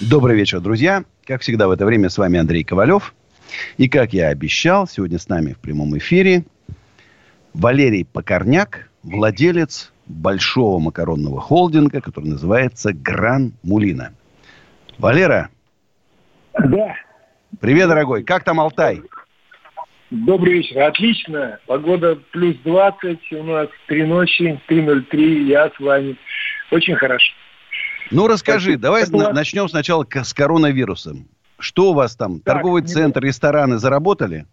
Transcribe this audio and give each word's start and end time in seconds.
Добрый 0.00 0.36
вечер, 0.36 0.60
друзья. 0.60 1.04
Как 1.24 1.40
всегда 1.40 1.68
в 1.68 1.70
это 1.70 1.86
время 1.86 2.10
с 2.10 2.18
вами 2.18 2.38
Андрей 2.38 2.64
Ковалев. 2.64 3.14
И 3.78 3.88
как 3.88 4.12
я 4.12 4.28
обещал, 4.28 4.86
сегодня 4.86 5.18
с 5.18 5.26
нами 5.26 5.54
в 5.54 5.58
прямом 5.58 5.96
эфире 5.96 6.44
Валерий 7.54 8.04
Покорняк, 8.04 8.90
владелец 9.02 9.94
большого 10.04 10.80
макаронного 10.80 11.40
холдинга, 11.40 12.02
который 12.02 12.26
называется 12.26 12.92
Гран 12.92 13.54
Мулина. 13.62 14.12
Валера. 14.98 15.48
Да. 16.52 16.94
Привет, 17.58 17.88
дорогой. 17.88 18.22
Как 18.22 18.44
там 18.44 18.60
Алтай? 18.60 19.00
Добрый 20.10 20.58
вечер. 20.58 20.82
Отлично. 20.82 21.58
Погода 21.66 22.16
плюс 22.32 22.54
20. 22.64 23.32
У 23.32 23.42
нас 23.44 23.68
три 23.86 24.04
ночи, 24.04 24.60
3.03. 24.68 25.44
Я 25.44 25.70
с 25.70 25.80
вами. 25.80 26.16
Очень 26.70 26.96
хорошо. 26.96 27.32
Ну, 28.10 28.26
расскажи, 28.28 28.72
так, 28.72 28.80
давай 28.80 29.04
на, 29.08 29.32
начнем 29.32 29.68
сначала 29.68 30.06
с 30.10 30.34
коронавирусом. 30.34 31.28
Что 31.58 31.90
у 31.90 31.94
вас 31.94 32.16
там? 32.16 32.40
Так, 32.40 32.56
Торговый 32.56 32.82
не... 32.82 32.88
центр, 32.88 33.20
рестораны 33.22 33.78
заработали? 33.78 34.46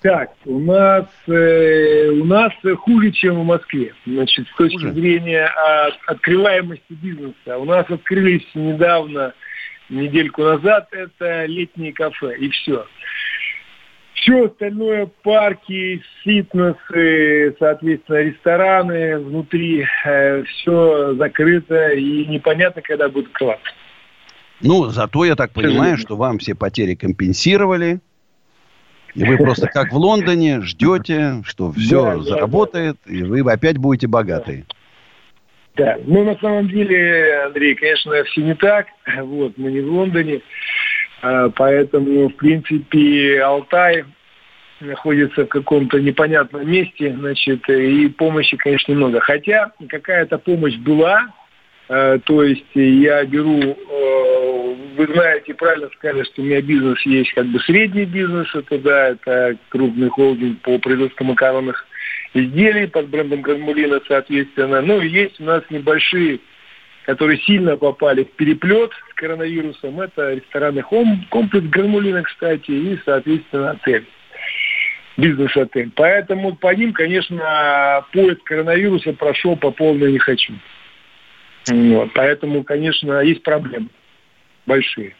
Так, 0.00 0.30
у 0.44 0.60
нас 0.60 1.06
э, 1.26 2.08
у 2.10 2.24
нас 2.24 2.52
хуже, 2.78 3.10
чем 3.10 3.40
в 3.40 3.44
Москве. 3.44 3.92
Значит, 4.06 4.46
с 4.46 4.56
точки 4.56 4.76
хуже? 4.76 4.92
зрения 4.92 5.46
от, 5.46 5.94
открываемости 6.06 6.92
бизнеса. 6.92 7.58
У 7.58 7.64
нас 7.64 7.84
открылись 7.90 8.46
недавно, 8.54 9.34
недельку 9.88 10.42
назад, 10.42 10.88
это 10.92 11.46
летние 11.46 11.92
кафе, 11.92 12.36
и 12.38 12.48
все. 12.48 12.86
Все 14.28 14.44
остальное, 14.44 15.08
парки, 15.22 16.02
фитнесы, 16.22 17.56
соответственно, 17.58 18.16
рестораны 18.16 19.18
внутри, 19.20 19.86
э, 20.04 20.42
все 20.42 21.14
закрыто 21.14 21.92
и 21.92 22.26
непонятно, 22.26 22.82
когда 22.82 23.08
будут 23.08 23.30
открываться. 23.30 23.70
Ну, 24.60 24.84
зато 24.88 25.24
я 25.24 25.34
так 25.34 25.52
понимаю, 25.52 25.96
что 25.96 26.16
вам 26.16 26.38
все 26.38 26.54
потери 26.54 26.94
компенсировали. 26.94 28.00
И 29.14 29.24
вы 29.24 29.38
просто 29.38 29.66
как 29.68 29.92
в 29.92 29.96
Лондоне 29.96 30.60
ждете, 30.60 31.42
что 31.44 31.72
все 31.72 32.02
да, 32.02 32.18
заработает, 32.18 32.96
да, 33.06 33.10
да. 33.10 33.18
и 33.18 33.22
вы 33.22 33.50
опять 33.50 33.78
будете 33.78 34.08
богатые. 34.08 34.66
Да, 35.74 35.96
ну 36.04 36.24
на 36.24 36.36
самом 36.38 36.68
деле, 36.68 37.44
Андрей, 37.46 37.74
конечно, 37.76 38.12
все 38.24 38.42
не 38.42 38.54
так. 38.54 38.88
Вот, 39.22 39.56
мы 39.56 39.70
не 39.70 39.80
в 39.80 39.90
Лондоне. 39.90 40.42
А, 41.22 41.48
поэтому, 41.48 42.28
в 42.28 42.34
принципе, 42.34 43.40
Алтай 43.42 44.04
находится 44.80 45.44
в 45.44 45.48
каком-то 45.48 46.00
непонятном 46.00 46.70
месте, 46.70 47.14
значит, 47.18 47.68
и 47.68 48.08
помощи, 48.08 48.56
конечно, 48.56 48.92
немного. 48.92 49.20
Хотя 49.20 49.72
какая-то 49.88 50.38
помощь 50.38 50.76
была, 50.76 51.32
э, 51.88 52.18
то 52.24 52.42
есть 52.42 52.64
я 52.74 53.24
беру, 53.24 53.60
э, 53.60 54.74
вы 54.96 55.06
знаете, 55.12 55.54
правильно 55.54 55.88
сказали, 55.94 56.24
что 56.24 56.42
у 56.42 56.44
меня 56.44 56.60
бизнес 56.60 57.00
есть 57.02 57.32
как 57.32 57.46
бы 57.46 57.60
средний 57.60 58.04
бизнес, 58.04 58.48
это 58.54 58.78
да, 58.78 59.08
это 59.08 59.56
крупный 59.68 60.08
холдинг 60.08 60.60
по 60.60 60.78
производству 60.78 61.24
макаронных 61.24 61.86
изделий 62.34 62.86
под 62.86 63.08
брендом 63.08 63.42
Гранмулина, 63.42 64.00
соответственно. 64.06 64.80
Ну 64.82 65.00
есть 65.00 65.40
у 65.40 65.44
нас 65.44 65.62
небольшие 65.70 66.40
которые 67.04 67.38
сильно 67.38 67.78
попали 67.78 68.24
в 68.24 68.32
переплет 68.32 68.90
с 68.92 69.14
коронавирусом. 69.14 69.98
Это 69.98 70.34
ресторанный 70.34 70.82
комплекс 70.82 71.66
Гранмулина, 71.68 72.22
кстати, 72.22 72.70
и, 72.70 72.98
соответственно, 73.02 73.70
отель 73.70 74.06
бизнес-отель. 75.18 75.90
Поэтому 75.94 76.54
по 76.56 76.74
ним, 76.74 76.94
конечно, 76.94 78.06
поиск 78.12 78.42
коронавируса 78.44 79.12
прошел 79.12 79.56
по 79.56 79.70
полной 79.70 80.12
не 80.12 80.18
хочу. 80.18 80.54
Вот. 81.70 82.12
Поэтому, 82.14 82.64
конечно, 82.64 83.20
есть 83.20 83.42
проблемы 83.42 83.88
большие. 84.64 85.14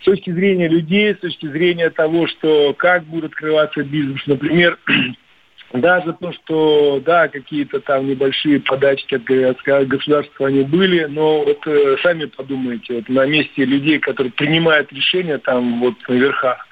С 0.00 0.04
точки 0.04 0.30
зрения 0.32 0.68
людей, 0.68 1.14
с 1.14 1.18
точки 1.18 1.46
зрения 1.46 1.88
того, 1.88 2.26
что 2.26 2.74
как 2.74 3.04
будет 3.04 3.26
открываться 3.26 3.82
бизнес, 3.84 4.20
например, 4.26 4.78
даже 5.72 6.12
то, 6.14 6.32
что, 6.32 7.00
да, 7.00 7.28
какие-то 7.28 7.80
там 7.80 8.08
небольшие 8.08 8.60
подачки 8.60 9.14
от 9.14 9.88
государства 9.88 10.48
они 10.48 10.62
были, 10.62 11.04
но 11.04 11.44
вот 11.44 11.66
э, 11.66 11.96
сами 12.02 12.26
подумайте, 12.26 12.96
вот 12.96 13.08
на 13.08 13.24
месте 13.24 13.64
людей, 13.64 13.98
которые 13.98 14.32
принимают 14.32 14.92
решения 14.92 15.38
там 15.38 15.80
вот 15.80 15.94
на 16.08 16.14
верхах, 16.14 16.66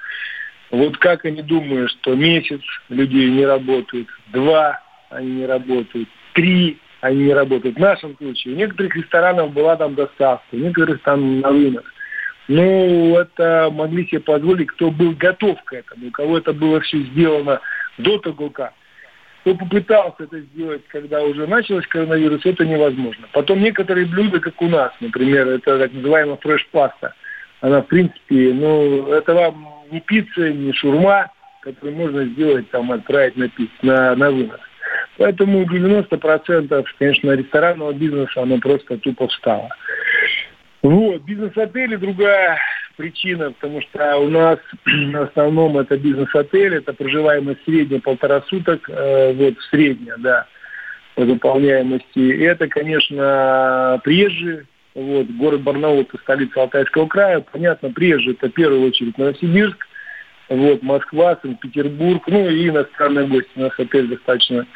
вот 0.73 0.97
как 0.97 1.23
они 1.23 1.43
думают, 1.43 1.91
что 1.91 2.15
месяц 2.15 2.61
людей 2.89 3.29
не 3.29 3.45
работают, 3.45 4.07
два 4.31 4.81
они 5.11 5.31
не 5.33 5.45
работают, 5.45 6.09
три 6.33 6.79
они 7.01 7.25
не 7.25 7.33
работают. 7.33 7.75
В 7.75 7.79
нашем 7.79 8.17
случае 8.17 8.55
у 8.55 8.57
некоторых 8.57 8.95
ресторанов 8.95 9.53
была 9.53 9.75
там 9.75 9.93
доставка, 9.93 10.43
у 10.51 10.57
некоторых 10.57 11.03
там 11.03 11.41
на 11.41 11.49
рынок. 11.49 11.85
Ну, 12.47 13.15
это 13.17 13.69
могли 13.71 14.07
себе 14.07 14.19
позволить, 14.21 14.69
кто 14.71 14.89
был 14.89 15.11
готов 15.11 15.61
к 15.63 15.73
этому, 15.73 16.07
у 16.07 16.11
кого 16.11 16.39
это 16.39 16.53
было 16.53 16.81
все 16.81 16.97
сделано 17.03 17.61
до 17.99 18.17
того 18.17 18.49
как. 18.49 18.73
Кто 19.41 19.53
попытался 19.53 20.23
это 20.23 20.39
сделать, 20.39 20.81
когда 20.87 21.21
уже 21.21 21.45
началось 21.45 21.85
коронавирус, 21.85 22.41
это 22.45 22.65
невозможно. 22.65 23.27
Потом 23.31 23.61
некоторые 23.61 24.07
блюда, 24.07 24.39
как 24.39 24.59
у 24.59 24.67
нас, 24.67 24.91
например, 25.01 25.47
это 25.49 25.77
так 25.77 25.93
называемая 25.93 26.37
фреш-паста. 26.37 27.13
Она, 27.61 27.81
в 27.81 27.87
принципе, 27.87 28.53
ну, 28.53 29.07
это 29.13 29.33
вам 29.35 29.82
ни 29.91 29.99
пицца, 29.99 30.51
ни 30.51 30.71
шурма, 30.71 31.31
которую 31.61 31.95
можно 31.95 32.25
сделать, 32.25 32.69
там, 32.71 32.91
отправить 32.91 33.37
на 33.37 33.49
пиццу, 33.49 33.73
на, 33.81 34.15
на 34.15 34.31
вынос. 34.31 34.59
Поэтому 35.17 35.63
90%, 35.63 36.85
конечно, 36.99 37.31
ресторанного 37.31 37.93
бизнеса, 37.93 38.41
оно 38.41 38.57
просто 38.57 38.97
тупо 38.97 39.27
встало. 39.27 39.69
Вот, 40.81 41.21
бизнес-отели 41.21 41.95
другая 41.95 42.59
причина, 42.97 43.51
потому 43.51 43.81
что 43.81 44.17
у 44.17 44.29
нас 44.29 44.59
в 44.85 45.21
основном 45.21 45.77
это 45.77 45.97
бизнес-отель, 45.97 46.75
это 46.75 46.93
проживаемость 46.93 47.63
средняя 47.65 48.01
полтора 48.01 48.41
суток, 48.41 48.89
э, 48.89 49.33
вот 49.33 49.55
средняя, 49.69 50.17
да, 50.17 50.47
по 51.15 51.23
выполняемости. 51.23 52.19
И 52.19 52.41
это, 52.41 52.67
конечно, 52.67 54.01
приезжие, 54.03 54.65
вот, 54.95 55.27
город 55.27 55.61
Барнаул, 55.61 56.01
это 56.01 56.17
столица 56.19 56.61
Алтайского 56.61 57.07
края. 57.07 57.43
Понятно, 57.51 57.89
прежде 57.89 58.31
это 58.31 58.47
в 58.47 58.53
первую 58.53 58.87
очередь 58.87 59.17
Новосибирск, 59.17 59.87
вот, 60.49 60.83
Москва, 60.83 61.37
Санкт-Петербург, 61.41 62.23
ну 62.27 62.49
и 62.49 62.69
иностранные 62.69 63.27
гости. 63.27 63.49
У 63.55 63.61
нас 63.61 63.71
отель 63.77 64.07
достаточно 64.07 64.67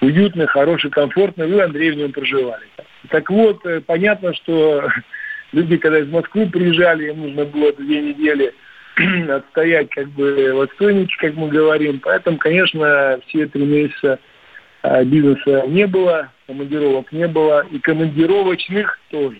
уютный, 0.00 0.46
хороший, 0.46 0.90
комфортный. 0.90 1.46
Вы, 1.46 1.62
Андрей, 1.62 1.90
в 1.90 1.96
нем 1.96 2.12
проживали. 2.12 2.64
Так 3.10 3.28
вот, 3.30 3.64
э, 3.66 3.82
понятно, 3.82 4.34
что 4.34 4.88
люди, 5.52 5.76
когда 5.76 5.98
из 5.98 6.08
Москвы 6.08 6.46
приезжали, 6.46 7.10
им 7.10 7.22
нужно 7.22 7.44
было 7.44 7.72
две 7.74 8.00
недели 8.00 8.54
отстоять 9.30 9.90
как 9.90 10.08
бы 10.08 10.52
в 10.54 10.60
отстойнике, 10.62 11.14
как 11.18 11.34
мы 11.34 11.48
говорим. 11.48 12.00
Поэтому, 12.00 12.38
конечно, 12.38 13.20
все 13.26 13.46
три 13.46 13.64
месяца 13.66 14.18
а, 14.82 15.04
бизнеса 15.04 15.64
не 15.66 15.86
было, 15.86 16.30
командировок 16.46 17.12
не 17.12 17.28
было, 17.28 17.66
и 17.70 17.78
командировочных 17.78 18.98
тоже. 19.10 19.38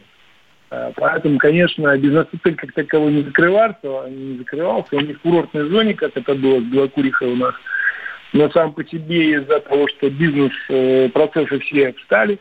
А, 0.70 0.92
поэтому, 0.96 1.38
конечно, 1.38 1.96
бизнес-отель 1.96 2.56
как 2.56 2.72
таковой 2.72 3.12
не 3.12 3.22
закрывался, 3.22 4.08
не 4.08 4.38
закрывался, 4.38 4.96
он 4.96 5.06
не 5.06 5.14
в 5.14 5.20
курортной 5.20 5.68
зоне, 5.68 5.94
как 5.94 6.16
это 6.16 6.34
было 6.34 6.60
с 6.60 6.64
Белокурихой 6.64 7.32
у 7.32 7.36
нас. 7.36 7.54
Но 8.32 8.50
сам 8.50 8.72
по 8.72 8.84
себе 8.84 9.34
из-за 9.34 9.60
того, 9.60 9.86
что 9.88 10.10
бизнес-процессы 10.10 11.54
э, 11.54 11.58
все 11.60 11.92
встали, 11.94 12.38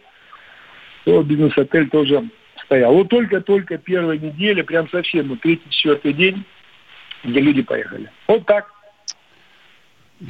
то 1.04 1.22
бизнес-отель 1.22 1.90
тоже 1.90 2.28
стоял. 2.66 2.94
Вот 2.94 3.10
только-только 3.10 3.78
первая 3.78 4.18
неделя, 4.18 4.64
прям 4.64 4.90
совсем, 4.90 5.30
вот 5.30 5.42
третий-четвертый 5.42 6.14
день, 6.14 6.44
где 7.24 7.40
люди 7.40 7.62
поехали. 7.62 8.12
Вот 8.28 8.46
так. 8.46 8.72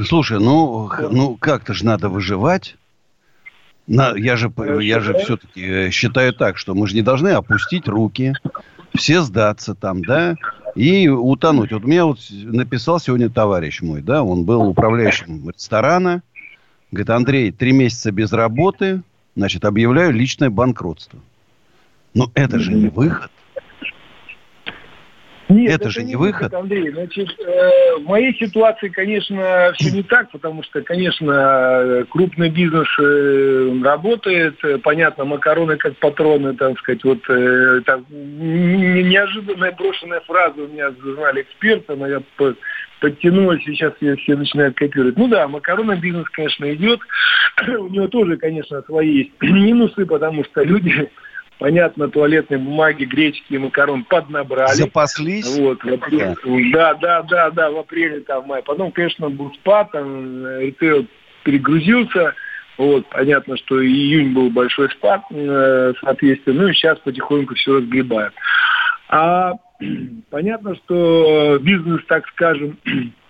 Слушай, 0.03 0.39
ну, 0.39 0.89
ну 1.11 1.37
как-то 1.37 1.73
же 1.73 1.85
надо 1.85 2.09
выживать. 2.09 2.75
На, 3.87 4.15
я 4.15 4.35
же, 4.35 4.51
я 4.81 4.99
же 4.99 5.13
все-таки 5.19 5.61
э, 5.61 5.89
считаю 5.91 6.33
так, 6.33 6.57
что 6.57 6.73
мы 6.73 6.87
же 6.87 6.95
не 6.95 7.03
должны 7.03 7.29
опустить 7.29 7.87
руки, 7.87 8.33
все 8.95 9.21
сдаться 9.21 9.75
там, 9.75 10.03
да, 10.03 10.35
и 10.75 11.07
утонуть. 11.07 11.71
Вот 11.71 11.83
мне 11.83 12.03
вот 12.03 12.19
написал 12.29 12.99
сегодня 12.99 13.29
товарищ 13.29 13.81
мой, 13.81 14.01
да, 14.01 14.23
он 14.23 14.43
был 14.43 14.67
управляющим 14.67 15.47
ресторана, 15.49 16.23
говорит, 16.91 17.09
Андрей, 17.09 17.51
три 17.51 17.73
месяца 17.73 18.11
без 18.11 18.33
работы, 18.33 19.01
значит, 19.35 19.65
объявляю 19.65 20.13
личное 20.13 20.49
банкротство. 20.49 21.19
Но 22.13 22.31
это 22.33 22.59
же 22.59 22.73
не 22.73 22.87
выход. 22.87 23.29
Нет, 25.47 25.75
это, 25.75 25.83
это 25.83 25.89
же 25.91 26.03
не 26.03 26.15
выход. 26.15 26.43
выход. 26.43 26.53
Андрей, 26.55 26.91
значит, 26.91 27.29
э, 27.39 27.97
в 27.99 28.05
моей 28.05 28.35
ситуации, 28.37 28.89
конечно, 28.89 29.71
все 29.75 29.91
не 29.91 30.03
так, 30.03 30.31
потому 30.31 30.63
что, 30.63 30.81
конечно, 30.81 32.05
крупный 32.09 32.49
бизнес 32.49 32.87
э, 32.99 33.81
работает, 33.83 34.59
понятно, 34.81 35.25
макароны 35.25 35.77
как 35.77 35.95
патроны, 35.97 36.55
так 36.55 36.79
сказать, 36.79 37.03
вот 37.03 37.19
э, 37.29 37.81
там, 37.85 38.05
неожиданная 38.09 39.71
брошенная 39.73 40.21
фраза 40.21 40.63
у 40.63 40.67
меня 40.67 40.91
знали 40.91 41.41
эксперта, 41.41 41.95
но 41.95 42.07
я 42.07 42.21
подтянулась, 42.99 43.63
сейчас 43.63 43.93
ее 44.01 44.15
все 44.15 44.35
начинают 44.35 44.75
копировать. 44.75 45.17
Ну 45.17 45.27
да, 45.27 45.47
макаронный 45.47 45.99
бизнес, 45.99 46.27
конечно, 46.29 46.73
идет, 46.73 46.99
у 47.67 47.87
него 47.87 48.07
тоже, 48.07 48.37
конечно, 48.37 48.81
свои 48.83 49.17
есть 49.17 49.31
минусы, 49.41 50.05
потому 50.05 50.43
что 50.45 50.63
люди 50.63 51.09
понятно, 51.59 52.09
туалетной 52.09 52.57
бумаги, 52.57 53.05
гречки 53.05 53.53
и 53.53 53.57
макарон 53.57 54.03
поднабрали. 54.03 54.71
Запаслись? 54.71 55.57
Вот, 55.57 55.83
в 55.83 55.93
апреле, 55.93 56.35
да. 56.71 56.93
да, 56.95 57.23
да, 57.23 57.51
да, 57.51 57.71
в 57.71 57.77
апреле, 57.77 58.21
там, 58.21 58.43
в 58.43 58.47
мае. 58.47 58.63
Потом, 58.63 58.91
конечно, 58.91 59.29
был 59.29 59.53
спад, 59.53 59.91
там, 59.91 60.45
ритейл 60.59 61.07
перегрузился. 61.43 62.33
Вот, 62.77 63.07
понятно, 63.09 63.55
что 63.57 63.83
июнь 63.83 64.33
был 64.33 64.49
большой 64.49 64.89
спад, 64.89 65.21
э, 65.31 65.93
соответственно, 66.01 66.63
ну 66.63 66.67
и 66.67 66.73
сейчас 66.73 66.99
потихоньку 66.99 67.55
все 67.55 67.75
разгребаем. 67.75 68.31
А 69.07 69.53
понятно, 70.29 70.75
что 70.75 71.57
бизнес, 71.61 72.01
так 72.07 72.27
скажем, 72.29 72.77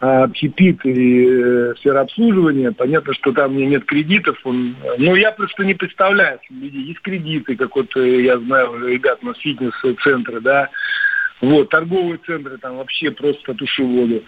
общепит 0.00 0.84
и 0.84 1.26
э, 1.28 1.74
сфера 1.78 2.00
обслуживания, 2.00 2.72
понятно, 2.72 3.12
что 3.12 3.32
там 3.32 3.54
мне 3.54 3.66
нет 3.66 3.84
кредитов. 3.84 4.38
Он, 4.44 4.74
но 4.96 5.14
я 5.14 5.30
просто 5.30 5.62
не 5.62 5.74
представляю, 5.74 6.40
люди 6.48 6.78
есть 6.78 7.00
кредиты, 7.00 7.54
как 7.54 7.76
вот 7.76 7.94
э, 7.96 8.22
я 8.22 8.38
знаю, 8.38 8.86
ребят, 8.86 9.18
у 9.22 9.26
нас 9.26 9.38
фитнес-центры, 9.38 10.40
да, 10.40 10.70
вот, 11.42 11.68
торговые 11.68 12.18
центры 12.26 12.56
там 12.56 12.78
вообще 12.78 13.10
просто 13.10 13.52
тушу 13.54 13.86
воду. 13.86 14.24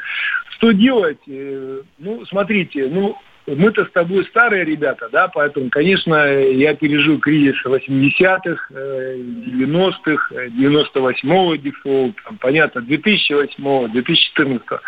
Что 0.50 0.72
делать? 0.72 1.20
Э, 1.26 1.80
ну, 1.98 2.26
смотрите, 2.26 2.88
ну, 2.90 3.16
мы-то 3.46 3.86
с 3.86 3.90
тобой 3.92 4.26
старые 4.26 4.64
ребята, 4.66 5.08
да, 5.10 5.28
поэтому, 5.28 5.70
конечно, 5.70 6.14
я 6.38 6.74
пережил 6.74 7.18
кризис 7.18 7.56
80-х, 7.64 8.74
90-х, 8.74 10.34
98-го 10.34 11.56
дефолт, 11.56 12.14
там, 12.24 12.36
понятно, 12.36 12.80
2008-го, 12.80 13.88
2014-го. 13.88 14.80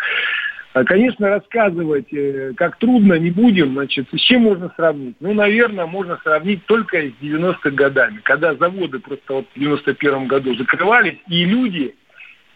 А, 0.75 0.83
конечно, 0.83 1.29
рассказывать, 1.29 2.11
э, 2.11 2.51
как 2.57 2.77
трудно, 2.79 3.13
не 3.13 3.31
будем. 3.31 3.75
Значит, 3.75 4.07
с 4.11 4.19
чем 4.19 4.41
можно 4.41 4.69
сравнить? 4.75 5.15
Ну, 5.21 5.33
наверное, 5.33 5.85
можно 5.85 6.19
сравнить 6.21 6.65
только 6.65 6.97
с 6.97 7.13
90-х 7.21 7.69
годами, 7.71 8.19
когда 8.21 8.55
заводы 8.55 8.99
просто 8.99 9.35
вот 9.35 9.45
в 9.55 9.57
91 9.57 10.27
году 10.27 10.53
закрывались, 10.57 11.17
и 11.29 11.45
люди, 11.45 11.95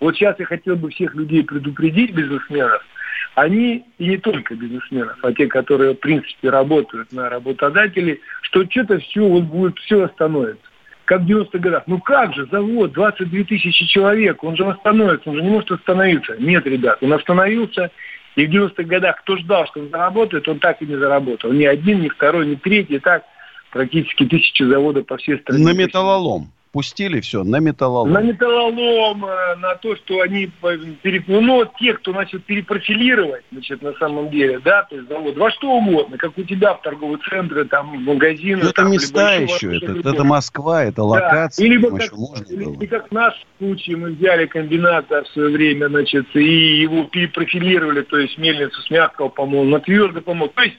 вот 0.01 0.17
сейчас 0.17 0.37
я 0.37 0.45
хотел 0.47 0.75
бы 0.75 0.89
всех 0.89 1.15
людей 1.15 1.45
предупредить, 1.45 2.13
бизнесменов, 2.13 2.85
они, 3.35 3.85
и 3.99 4.07
не 4.09 4.17
только 4.17 4.53
бизнесменов, 4.53 5.17
а 5.21 5.31
те, 5.31 5.47
которые, 5.47 5.93
в 5.93 5.99
принципе, 6.01 6.49
работают 6.49 7.13
на 7.13 7.29
работодателей, 7.29 8.19
что 8.41 8.69
что-то 8.69 8.99
все 8.99 9.25
вот 9.25 9.45
будет, 9.45 9.79
все 9.79 10.03
остановится 10.03 10.68
как 11.09 11.21
в 11.21 11.25
90-х 11.25 11.57
годах. 11.57 11.83
Ну 11.87 11.99
как 11.99 12.35
же, 12.35 12.45
завод, 12.51 12.91
22 12.91 13.43
тысячи 13.45 13.85
человек, 13.87 14.43
он 14.43 14.55
же 14.55 14.63
остановится, 14.63 15.27
он 15.27 15.37
же 15.37 15.41
не 15.41 15.49
может 15.49 15.71
остановиться. 15.71 16.35
Нет, 16.37 16.67
ребят, 16.67 16.99
он 17.01 17.11
остановился, 17.13 17.89
и 18.35 18.45
в 18.45 18.51
90-х 18.51 18.83
годах 18.83 19.19
кто 19.21 19.35
ждал, 19.37 19.65
что 19.65 19.79
он 19.79 19.89
заработает, 19.89 20.47
он 20.47 20.59
так 20.59 20.79
и 20.83 20.85
не 20.85 20.97
заработал. 20.97 21.51
Ни 21.51 21.65
один, 21.65 22.01
ни 22.01 22.09
второй, 22.09 22.45
ни 22.45 22.53
третий, 22.53 22.99
так 22.99 23.23
практически 23.71 24.27
тысячи 24.27 24.61
заводов 24.61 25.07
по 25.07 25.17
всей 25.17 25.39
стране. 25.39 25.65
На 25.65 25.73
металлолом 25.73 26.51
пустили 26.71 27.19
все 27.19 27.43
на 27.43 27.59
металлолом. 27.59 28.11
На 28.11 28.21
металлолом, 28.21 29.25
э, 29.25 29.55
на 29.55 29.75
то, 29.75 29.95
что 29.95 30.21
они, 30.21 30.51
переп... 31.01 31.27
ну, 31.27 31.65
те, 31.79 31.93
кто 31.93 32.13
начал 32.13 32.39
перепрофилировать, 32.39 33.43
значит, 33.51 33.81
на 33.81 33.93
самом 33.93 34.29
деле, 34.29 34.59
да, 34.59 34.83
то 34.83 34.95
есть 34.95 35.09
завод, 35.09 35.35
во 35.37 35.51
что 35.51 35.71
угодно, 35.71 36.17
как 36.17 36.37
у 36.37 36.43
тебя 36.43 36.75
в 36.75 36.81
торговые 36.81 37.19
центры, 37.29 37.65
там, 37.65 37.97
в 37.97 38.01
магазины. 38.01 38.61
Ну, 38.61 38.69
это 38.69 38.83
там, 38.83 38.91
места 38.91 39.35
еще, 39.35 39.77
это, 39.77 40.09
это 40.09 40.23
Москва, 40.23 40.83
это 40.83 41.03
локация. 41.03 41.67
Да. 41.67 41.73
Или, 41.73 41.81
как, 41.81 42.13
можно 42.13 42.53
или, 42.53 42.63
было. 42.65 42.85
как 42.85 43.09
в 43.09 43.11
нашем 43.11 43.47
случае 43.57 43.97
мы 43.97 44.11
взяли 44.11 44.45
комбинат 44.45 45.09
в 45.09 45.25
свое 45.33 45.49
время, 45.49 45.87
значит, 45.87 46.27
и 46.35 46.81
его 46.81 47.05
перепрофилировали, 47.05 48.01
то 48.01 48.17
есть 48.17 48.37
мельницу 48.37 48.79
с 48.81 48.89
мягкого 48.89 49.29
помола 49.29 49.65
на 49.65 49.79
твердый 49.79 50.21
помол. 50.21 50.49
То 50.49 50.61
есть 50.61 50.77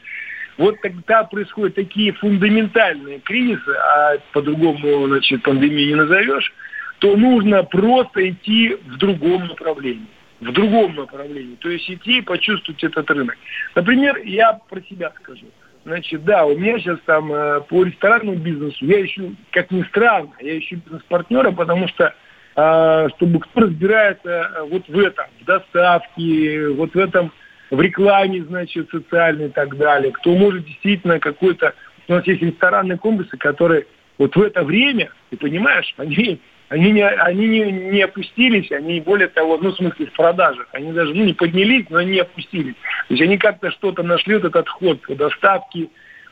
вот 0.61 0.79
тогда 0.83 1.25
происходят 1.25 1.75
такие 1.75 2.13
фундаментальные 2.13 3.21
кризисы, 3.21 3.71
а 3.71 4.19
по-другому, 4.33 5.07
значит, 5.07 5.43
пандемии 5.43 5.87
не 5.87 5.95
назовешь, 5.95 6.53
то 6.99 7.17
нужно 7.17 7.63
просто 7.63 8.29
идти 8.29 8.77
в 8.87 8.99
другом 8.99 9.47
направлении. 9.47 10.07
В 10.41 10.53
другом 10.53 10.97
направлении. 10.97 11.57
То 11.57 11.71
есть 11.71 11.91
идти 11.91 12.19
и 12.19 12.21
почувствовать 12.21 12.85
этот 12.85 13.11
рынок. 13.11 13.39
Например, 13.75 14.19
я 14.19 14.53
про 14.53 14.83
себя 14.83 15.15
скажу. 15.23 15.47
Значит, 15.87 16.25
да, 16.25 16.45
у 16.45 16.55
меня 16.55 16.79
сейчас 16.79 16.99
там 17.07 17.33
э, 17.33 17.63
по 17.63 17.83
ресторанному 17.83 18.37
бизнесу, 18.37 18.85
я 18.85 19.03
ищу, 19.03 19.35
как 19.53 19.71
ни 19.71 19.83
странно, 19.85 20.33
я 20.41 20.59
ищу 20.59 20.77
бизнес-партнера, 20.77 21.53
потому 21.53 21.89
что 21.89 22.15
э, 22.57 23.09
чтобы 23.17 23.41
кто 23.41 23.63
разбирается 23.63 24.29
э, 24.29 24.63
вот 24.71 24.87
в 24.87 24.99
этом, 24.99 25.25
в 25.41 25.45
доставке, 25.47 26.69
вот 26.69 26.93
в 26.93 26.99
этом 26.99 27.33
в 27.71 27.81
рекламе, 27.81 28.43
значит, 28.45 28.91
социальной 28.91 29.47
и 29.47 29.51
так 29.51 29.77
далее, 29.77 30.13
кто 30.13 30.35
может 30.35 30.65
действительно 30.65 31.19
какой-то... 31.21 31.75
У 32.09 32.13
нас 32.13 32.27
есть 32.27 32.43
ресторанные 32.43 32.99
комплексы, 32.99 33.37
которые 33.37 33.87
вот 34.19 34.35
в 34.37 34.43
это 34.43 34.65
время, 34.65 35.11
ты 35.31 35.37
понимаешь, 35.37 35.95
они, 35.97 36.41
они, 36.69 36.91
не, 36.91 37.09
они 37.09 37.49
не, 37.49 37.73
не 37.73 38.03
опустились, 38.03 38.71
они 38.73 39.01
более 39.01 39.29
того, 39.29 39.59
ну, 39.59 39.71
в 39.71 39.77
смысле, 39.77 40.07
в 40.07 40.13
продажах, 40.13 40.67
они 40.73 40.93
даже, 40.93 41.15
ну, 41.15 41.25
не 41.25 41.33
поднялись, 41.33 41.87
но 41.89 42.03
не 42.03 42.19
опустились. 42.19 42.75
То 43.09 43.15
есть 43.15 43.23
они 43.23 43.39
как-то 43.39 43.71
что-то 43.71 44.03
нашли, 44.03 44.35
вот 44.35 44.45
этот 44.45 44.69
ход 44.69 45.01
по 45.03 45.15
доставке, 45.15 45.89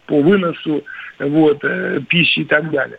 по 0.06 0.20
выносу 0.20 0.84
вот, 1.18 1.62
э, 1.62 2.00
пищи 2.08 2.40
и 2.40 2.44
так 2.44 2.70
далее. 2.70 2.98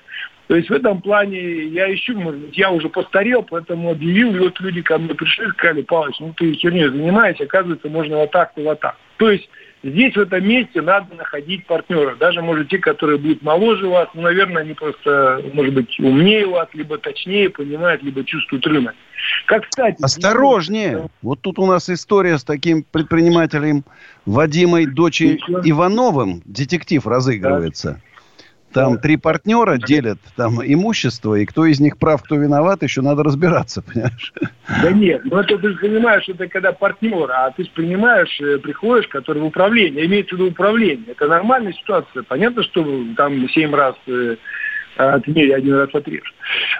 То 0.50 0.56
есть 0.56 0.68
в 0.68 0.74
этом 0.74 1.00
плане 1.00 1.66
я 1.66 1.94
ищу, 1.94 2.20
может 2.20 2.40
быть, 2.40 2.58
я 2.58 2.72
уже 2.72 2.90
постарел, 2.90 3.44
поэтому 3.44 3.92
объявил, 3.92 4.36
и 4.36 4.40
вот 4.40 4.60
люди 4.60 4.82
ко 4.82 4.98
мне 4.98 5.14
пришли 5.14 5.46
и 5.46 5.52
сказали, 5.52 5.84
Павлович, 5.84 6.20
ну 6.20 6.34
ты 6.36 6.54
херней 6.54 6.88
занимаешься, 6.88 7.44
оказывается, 7.44 7.88
можно 7.88 8.18
вот 8.18 8.32
так 8.32 8.54
и 8.56 8.64
вот 8.64 8.80
так. 8.80 8.98
То 9.18 9.30
есть 9.30 9.48
здесь, 9.84 10.16
в 10.16 10.20
этом 10.20 10.44
месте, 10.48 10.82
надо 10.82 11.14
находить 11.14 11.68
партнеров. 11.68 12.18
Даже, 12.18 12.42
может, 12.42 12.68
те, 12.68 12.80
которые 12.80 13.20
будут 13.20 13.44
моложе 13.44 13.88
вас, 13.88 14.10
ну, 14.16 14.24
наверное, 14.24 14.64
они 14.64 14.74
просто, 14.74 15.44
может 15.54 15.76
быть, 15.76 16.00
умнее 16.00 16.48
вас, 16.48 16.68
либо 16.74 16.98
точнее 16.98 17.52
понимают, 17.52 18.02
либо 18.02 18.24
чувствуют 18.24 18.66
рынок. 18.66 18.96
Как, 19.46 19.68
кстати... 19.70 20.02
Осторожнее! 20.02 21.10
Вот 21.22 21.42
тут 21.42 21.60
у 21.60 21.68
нас 21.68 21.92
история 21.92 22.40
с 22.40 22.44
таким 22.44 22.84
предпринимателем 22.92 23.84
Вадимой 24.26 24.88
Дочи 24.88 25.40
Ивановым. 25.64 26.42
Детектив 26.46 27.06
разыгрывается. 27.06 28.02
Да. 28.02 28.09
Там 28.74 29.00
три 29.00 29.18
партнера 29.18 29.78
делят 29.78 30.20
там 30.36 30.62
имущество, 30.64 31.36
и 31.36 31.46
кто 31.46 31.66
из 31.66 31.80
них 31.80 31.98
прав, 31.98 32.22
кто 32.24 32.36
виноват, 32.36 32.84
еще 32.84 33.02
надо 33.02 33.24
разбираться, 33.24 33.82
понимаешь? 33.82 34.34
Да 34.84 34.92
нет, 34.92 35.22
ну 35.26 35.38
это 35.38 35.58
ты 35.58 35.74
понимаешь, 35.76 36.28
это 36.28 36.48
когда 36.48 36.72
партнер, 36.72 37.32
а 37.32 37.52
ты 37.52 37.66
понимаешь, 37.74 38.40
э, 38.40 38.60
приходишь, 38.60 39.08
который 39.08 39.42
в 39.42 39.46
управлении, 39.46 40.06
имеется 40.06 40.36
в 40.36 40.40
виду 40.40 40.52
управление. 40.52 41.08
Это 41.08 41.28
нормальная 41.28 41.74
ситуация. 41.74 42.24
Понятно, 42.24 42.64
что 42.64 42.86
там 43.18 43.50
семь 43.50 43.74
раз 43.74 43.96
э, 44.08 44.36
отмерь, 44.98 45.54
один 45.54 45.76
раз 45.76 45.90
отрежь. 45.94 46.34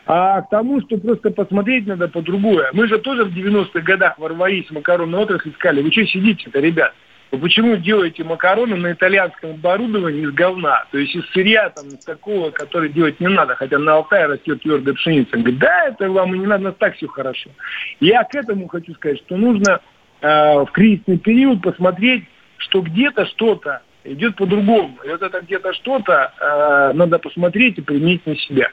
А 0.06 0.42
к 0.42 0.50
тому, 0.50 0.82
что 0.82 0.98
просто 0.98 1.32
посмотреть 1.32 1.88
надо 1.88 2.08
по-другому. 2.08 2.62
Мы 2.74 2.88
же 2.88 3.00
тоже 3.00 3.26
в 3.26 3.36
90-х 3.36 3.80
годах 3.82 4.20
ворвались 4.20 4.68
в 4.68 4.72
макаронную 4.72 5.24
отрасль, 5.24 5.50
искали. 5.50 5.82
Вы 5.82 5.92
что 5.92 6.06
сидите-то, 6.06 6.60
ребят? 6.60 6.94
Вы 7.32 7.38
почему 7.38 7.76
делаете 7.78 8.24
макароны 8.24 8.76
на 8.76 8.92
итальянском 8.92 9.52
оборудовании 9.52 10.24
из 10.24 10.32
говна? 10.32 10.86
То 10.92 10.98
есть 10.98 11.16
из 11.16 11.26
сырья 11.30 11.70
там, 11.70 11.88
из 11.88 12.00
такого, 12.00 12.50
который 12.50 12.90
делать 12.90 13.20
не 13.20 13.28
надо, 13.28 13.56
хотя 13.56 13.78
на 13.78 13.94
Алтае 13.94 14.26
растет 14.26 14.64
твердая 14.64 14.96
пшеница. 14.96 15.36
Он 15.36 15.44
говорит, 15.44 15.60
да, 15.60 15.88
это 15.90 16.10
вам 16.10 16.34
и 16.34 16.40
не 16.40 16.48
надо, 16.48 16.72
так 16.72 16.96
все 16.96 17.08
хорошо. 17.08 17.52
Я 18.00 18.24
к 18.24 18.34
этому 18.34 18.68
хочу 18.68 18.94
сказать, 18.96 19.20
что 19.20 19.38
нужно 19.38 19.80
э, 20.22 20.28
в 20.64 20.72
кризисный 20.72 21.20
период 21.20 21.62
посмотреть, 21.62 22.24
что 22.58 22.82
где-то 22.82 23.28
что-то 23.28 23.84
идет 24.04 24.36
по-другому. 24.36 24.98
И 25.06 25.10
вот 25.10 25.22
это 25.22 25.42
где-то 25.42 25.74
что-то 25.74 26.34
э, 26.40 26.94
надо 26.96 27.20
посмотреть 27.20 27.78
и 27.78 27.82
применить 27.82 28.26
на 28.26 28.36
себя. 28.38 28.70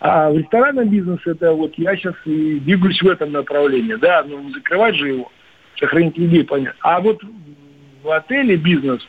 А 0.00 0.30
в 0.30 0.36
ресторанном 0.36 0.88
бизнесе 0.88 1.30
это 1.30 1.52
вот 1.52 1.74
я 1.76 1.96
сейчас 1.96 2.14
и 2.24 2.58
двигаюсь 2.58 3.00
в 3.00 3.08
этом 3.08 3.30
направлении. 3.30 3.94
Да, 3.94 4.24
но 4.24 4.50
закрывать 4.50 4.96
же 4.96 5.08
его, 5.08 5.32
сохранить 5.78 6.18
людей, 6.18 6.44
понятно. 6.44 6.78
А 6.80 7.00
вот 7.00 7.22
в 8.04 8.10
отеле 8.10 8.56
бизнес, 8.56 9.00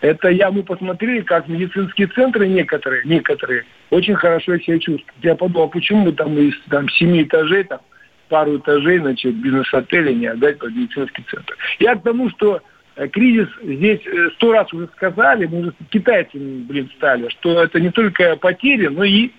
это 0.00 0.28
я, 0.28 0.50
мы 0.50 0.62
посмотрели, 0.62 1.20
как 1.22 1.48
медицинские 1.48 2.06
центры 2.08 2.46
некоторые, 2.46 3.02
некоторые 3.04 3.64
очень 3.90 4.14
хорошо 4.14 4.56
себя 4.58 4.78
чувствуют. 4.78 5.12
Я 5.22 5.34
подумал, 5.34 5.64
а 5.64 5.68
почему 5.68 6.12
там 6.12 6.38
из 6.38 6.54
там, 6.70 6.88
семи 6.90 7.24
этажей, 7.24 7.64
там, 7.64 7.80
пару 8.28 8.58
этажей, 8.58 8.98
значит, 8.98 9.34
бизнес-отеля 9.36 10.12
не 10.12 10.26
отдать 10.26 10.58
под 10.58 10.74
медицинский 10.74 11.24
центр. 11.30 11.56
Я 11.80 11.96
к 11.96 12.02
тому, 12.02 12.30
что 12.30 12.60
э, 12.96 13.08
кризис 13.08 13.48
здесь 13.62 14.00
э, 14.06 14.30
сто 14.36 14.52
раз 14.52 14.72
уже 14.72 14.88
сказали, 14.96 15.46
мы 15.46 15.60
уже 15.60 15.72
китайцами, 15.90 16.62
блин, 16.62 16.90
стали, 16.96 17.28
что 17.30 17.62
это 17.62 17.80
не 17.80 17.90
только 17.90 18.36
потери, 18.36 18.88
но 18.88 19.02
и 19.02 19.30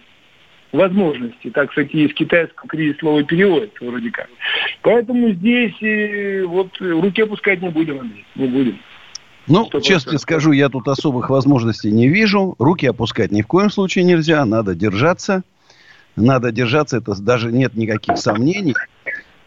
возможности. 0.72 1.50
Так, 1.52 1.70
кстати, 1.70 1.96
из 1.96 2.14
китайского 2.14 2.68
кризис 2.68 2.98
слово 3.00 3.24
переводит 3.24 3.72
вроде 3.80 4.12
как. 4.12 4.30
Поэтому 4.82 5.30
здесь 5.32 5.76
э, 5.82 6.44
вот 6.46 6.70
руки 6.80 7.22
опускать 7.22 7.62
не 7.62 7.70
будем, 7.70 8.00
Андрей, 8.00 8.26
не 8.36 8.48
будем. 8.48 8.80
Ну, 9.48 9.70
100%. 9.72 9.82
честно 9.82 10.18
скажу, 10.18 10.52
я 10.52 10.70
тут 10.70 10.88
особых 10.88 11.30
возможностей 11.30 11.92
не 11.92 12.08
вижу. 12.08 12.56
Руки 12.60 12.86
опускать 12.86 13.32
ни 13.32 13.42
в 13.42 13.48
коем 13.48 13.70
случае 13.70 14.04
нельзя. 14.04 14.44
Надо 14.46 14.76
держаться. 14.76 15.44
Надо 16.16 16.52
держаться, 16.52 16.98
это 16.98 17.16
даже 17.22 17.52
нет 17.52 17.76
никаких 17.76 18.18
сомнений. 18.18 18.76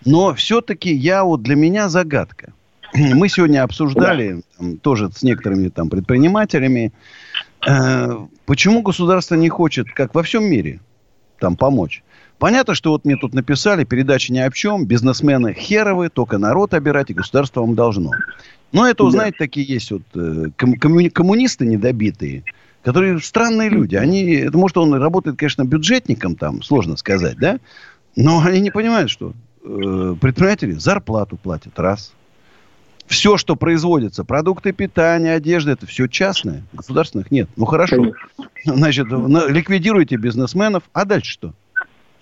Но 0.06 0.32
все-таки 0.34 0.94
я 0.94 1.24
вот 1.24 1.42
для 1.42 1.56
меня 1.56 1.88
загадка. 1.88 2.52
Мы 2.94 3.28
сегодня 3.28 3.62
обсуждали 3.62 4.42
там, 4.56 4.78
тоже 4.78 5.10
с 5.10 5.22
некоторыми 5.22 5.68
там 5.68 5.90
предпринимателями, 5.90 6.92
э, 7.68 8.26
почему 8.46 8.82
государство 8.82 9.34
не 9.34 9.48
хочет, 9.48 9.90
как 9.92 10.14
во 10.14 10.22
всем 10.22 10.44
мире, 10.44 10.80
там 11.40 11.56
помочь. 11.56 12.02
Понятно, 12.38 12.74
что 12.74 12.92
вот 12.92 13.04
мне 13.04 13.16
тут 13.16 13.34
написали, 13.34 13.84
передача 13.84 14.32
ни 14.32 14.38
о 14.38 14.50
чем, 14.50 14.86
бизнесмены 14.86 15.52
херовы, 15.52 16.08
только 16.08 16.38
народ 16.38 16.72
обирать, 16.72 17.10
и 17.10 17.14
государство 17.14 17.60
вам 17.60 17.74
должно. 17.74 18.12
Но 18.72 18.86
это, 18.86 19.04
да. 19.04 19.10
знаете, 19.10 19.36
такие 19.38 19.66
есть 19.66 19.90
вот 19.90 20.02
э, 20.14 20.46
коммуни- 20.56 21.10
коммунисты 21.10 21.66
недобитые, 21.66 22.44
которые 22.82 23.20
странные 23.20 23.68
люди. 23.68 23.96
Они, 23.96 24.32
это 24.36 24.56
может 24.56 24.78
он 24.78 24.94
работает, 24.94 25.36
конечно, 25.36 25.64
бюджетником 25.64 26.36
там, 26.36 26.62
сложно 26.62 26.96
сказать, 26.96 27.36
да? 27.38 27.58
Но 28.16 28.40
они 28.42 28.60
не 28.60 28.70
понимают, 28.70 29.10
что 29.10 29.34
э, 29.62 30.14
предприниматели 30.20 30.72
зарплату 30.72 31.36
платят, 31.36 31.78
раз. 31.78 32.14
Все, 33.10 33.36
что 33.36 33.56
производится, 33.56 34.24
продукты 34.24 34.70
питания, 34.72 35.34
одежда, 35.34 35.72
это 35.72 35.84
все 35.84 36.06
частное. 36.06 36.62
Государственных 36.72 37.32
нет. 37.32 37.48
Ну, 37.56 37.64
хорошо. 37.64 38.12
Значит, 38.64 39.08
ликвидируйте 39.08 40.14
бизнесменов, 40.14 40.84
а 40.92 41.04
дальше 41.04 41.32
что? 41.32 41.52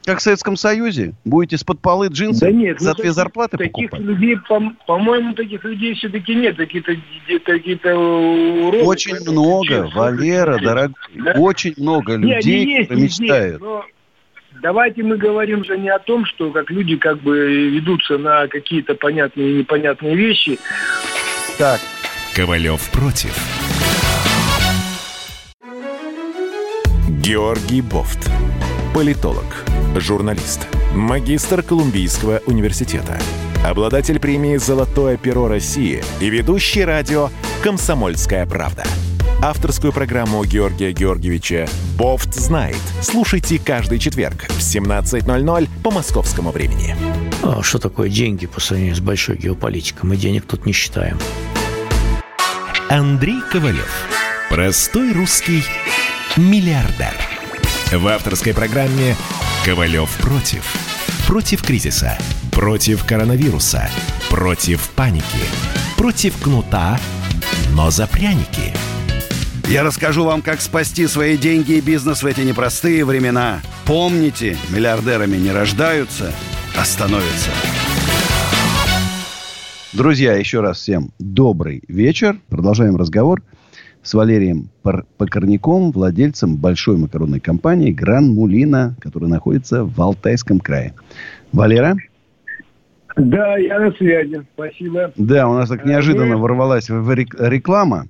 Как 0.06 0.20
в 0.20 0.22
Советском 0.22 0.56
Союзе? 0.56 1.12
Будете 1.26 1.58
с-под 1.58 1.80
полы 1.80 2.08
джинсы 2.08 2.40
да 2.40 2.50
нет, 2.50 2.80
за 2.80 2.90
ну, 2.90 3.02
две 3.02 3.12
зарплаты 3.12 3.58
таких 3.58 3.90
покупать? 3.90 4.00
людей, 4.00 4.38
по- 4.86 4.98
моему 4.98 5.34
таких 5.34 5.62
людей 5.62 5.92
все-таки 5.92 6.34
нет. 6.34 6.56
Какие-то 6.56 6.94
какие 7.44 7.74
уроки. 7.94 8.82
Очень 8.82 9.20
много, 9.30 9.90
Валера, 9.94 10.58
дорогой. 10.58 10.94
Да? 11.14 11.32
Очень 11.32 11.74
много 11.76 12.16
людей, 12.16 12.64
нет, 12.64 12.88
которые 12.88 13.04
мечтают. 13.04 13.60
но 13.60 13.84
давайте 14.62 15.02
мы 15.02 15.16
говорим 15.16 15.64
же 15.64 15.78
не 15.78 15.88
о 15.88 15.98
том, 15.98 16.24
что 16.24 16.50
как 16.50 16.70
люди 16.70 16.96
как 16.96 17.18
бы 17.20 17.70
ведутся 17.70 18.18
на 18.18 18.48
какие-то 18.48 18.94
понятные 18.94 19.50
и 19.50 19.58
непонятные 19.58 20.16
вещи. 20.16 20.58
Так. 21.58 21.80
Ковалев 22.34 22.90
против. 22.92 23.36
Георгий 27.20 27.82
Бофт. 27.82 28.30
Политолог 28.94 29.44
журналист, 30.00 30.68
магистр 30.94 31.62
Колумбийского 31.62 32.40
университета, 32.46 33.18
обладатель 33.64 34.20
премии 34.20 34.56
«Золотое 34.56 35.16
перо 35.16 35.48
России» 35.48 36.02
и 36.20 36.30
ведущий 36.30 36.84
радио 36.84 37.30
«Комсомольская 37.62 38.46
правда». 38.46 38.84
Авторскую 39.40 39.92
программу 39.92 40.44
Георгия 40.44 40.90
Георгиевича 40.90 41.68
«Бофт 41.96 42.34
знает». 42.34 42.80
Слушайте 43.00 43.60
каждый 43.60 44.00
четверг 44.00 44.46
в 44.48 44.58
17.00 44.58 45.68
по 45.84 45.92
московскому 45.92 46.50
времени. 46.50 46.96
А 47.44 47.62
что 47.62 47.78
такое 47.78 48.08
деньги 48.08 48.46
по 48.46 48.60
сравнению 48.60 48.96
с 48.96 49.00
большой 49.00 49.36
геополитикой? 49.36 50.08
Мы 50.08 50.16
денег 50.16 50.44
тут 50.44 50.66
не 50.66 50.72
считаем. 50.72 51.18
Андрей 52.88 53.40
Ковалев. 53.52 54.08
Простой 54.50 55.12
русский 55.12 55.62
миллиардер. 56.36 57.14
В 57.92 58.08
авторской 58.08 58.52
программе 58.52 59.14
Ковалев 59.64 60.10
против. 60.16 60.64
Против 61.28 61.62
кризиса. 61.62 62.18
Против 62.50 63.04
коронавируса. 63.04 63.88
Против 64.30 64.88
паники. 64.96 65.24
Против 65.96 66.36
кнута, 66.42 66.98
но 67.70 67.92
за 67.92 68.08
пряники. 68.08 68.72
Я 69.68 69.82
расскажу 69.82 70.24
вам, 70.24 70.40
как 70.40 70.62
спасти 70.62 71.06
свои 71.06 71.36
деньги 71.36 71.72
и 71.72 71.82
бизнес 71.82 72.22
в 72.22 72.26
эти 72.26 72.40
непростые 72.40 73.04
времена. 73.04 73.58
Помните, 73.86 74.56
миллиардерами 74.74 75.36
не 75.36 75.52
рождаются, 75.52 76.32
а 76.74 76.84
становятся. 76.86 77.50
Друзья, 79.92 80.36
еще 80.36 80.60
раз 80.60 80.78
всем 80.78 81.10
добрый 81.18 81.82
вечер. 81.86 82.38
Продолжаем 82.48 82.96
разговор 82.96 83.42
с 84.02 84.14
Валерием 84.14 84.70
Покорняком, 85.18 85.92
владельцем 85.92 86.56
большой 86.56 86.96
макаронной 86.96 87.40
компании 87.40 87.92
«Гран 87.92 88.28
Мулина», 88.28 88.96
которая 89.00 89.28
находится 89.28 89.84
в 89.84 90.00
Алтайском 90.00 90.60
крае. 90.60 90.94
Валера? 91.52 91.94
Да, 93.18 93.58
я 93.58 93.80
на 93.80 93.92
связи. 93.92 94.46
Спасибо. 94.54 95.12
Да, 95.16 95.46
у 95.46 95.52
нас 95.52 95.68
так 95.68 95.84
неожиданно 95.84 96.36
Вы... 96.36 96.42
ворвалась 96.42 96.88
реклама. 96.88 98.06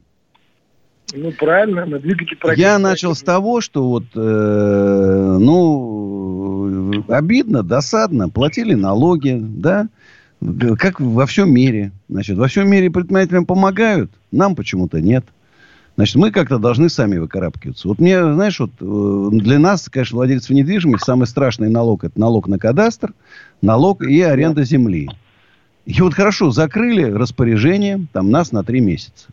Ну, 1.14 1.32
правильно, 1.32 1.86
на 1.86 1.98
двигателе 1.98 2.38
Я 2.56 2.78
начал 2.78 3.14
с 3.14 3.22
того, 3.22 3.60
что 3.62 3.88
вот, 3.88 4.04
э, 4.14 5.36
ну, 5.40 7.02
обидно, 7.08 7.62
досадно, 7.62 8.28
платили 8.28 8.74
налоги, 8.74 9.38
да, 9.40 9.88
как 10.78 11.00
во 11.00 11.24
всем 11.26 11.52
мире. 11.52 11.92
Значит, 12.08 12.36
во 12.36 12.48
всем 12.48 12.70
мире 12.70 12.90
предпринимателям 12.90 13.46
помогают, 13.46 14.10
нам 14.30 14.54
почему-то 14.54 15.00
нет. 15.00 15.24
Значит, 15.96 16.16
мы 16.16 16.30
как-то 16.30 16.58
должны 16.58 16.88
сами 16.90 17.16
выкарабкиваться. 17.18 17.88
Вот 17.88 17.98
мне, 17.98 18.20
знаешь, 18.20 18.60
вот 18.60 18.70
э, 18.78 19.28
для 19.32 19.58
нас, 19.58 19.88
конечно, 19.88 20.16
владельцев 20.16 20.50
недвижимости 20.50 21.04
самый 21.04 21.26
страшный 21.26 21.70
налог– 21.70 22.04
это 22.04 22.20
налог 22.20 22.46
на 22.46 22.58
кадастр, 22.58 23.14
налог 23.62 24.02
и 24.02 24.20
аренда 24.20 24.62
земли. 24.62 25.08
И 25.86 26.00
вот 26.00 26.14
хорошо, 26.14 26.50
закрыли 26.50 27.02
распоряжение 27.02 28.06
там 28.12 28.30
нас 28.30 28.52
на 28.52 28.62
три 28.62 28.80
месяца. 28.80 29.28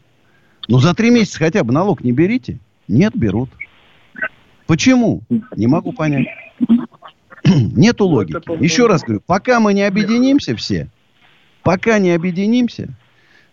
Ну, 0.68 0.80
за 0.80 0.94
три 0.94 1.12
месяца 1.12 1.40
хотя 1.40 1.64
бы 1.64 1.74
налог 1.74 2.04
не 2.04 2.12
берите. 2.12 2.60
Нет, 2.88 3.14
берут. 3.16 3.50
Почему? 4.68 5.22
Не 5.56 5.68
могу 5.68 5.92
понять. 5.94 6.28
Нету 7.46 8.06
логики. 8.06 8.64
Еще 8.64 8.88
раз 8.88 9.04
говорю, 9.04 9.22
пока 9.26 9.60
мы 9.60 9.74
не 9.74 9.84
объединимся 9.84 10.56
все, 10.56 10.90
пока 11.64 12.00
не 12.00 12.12
объединимся, 12.12 12.90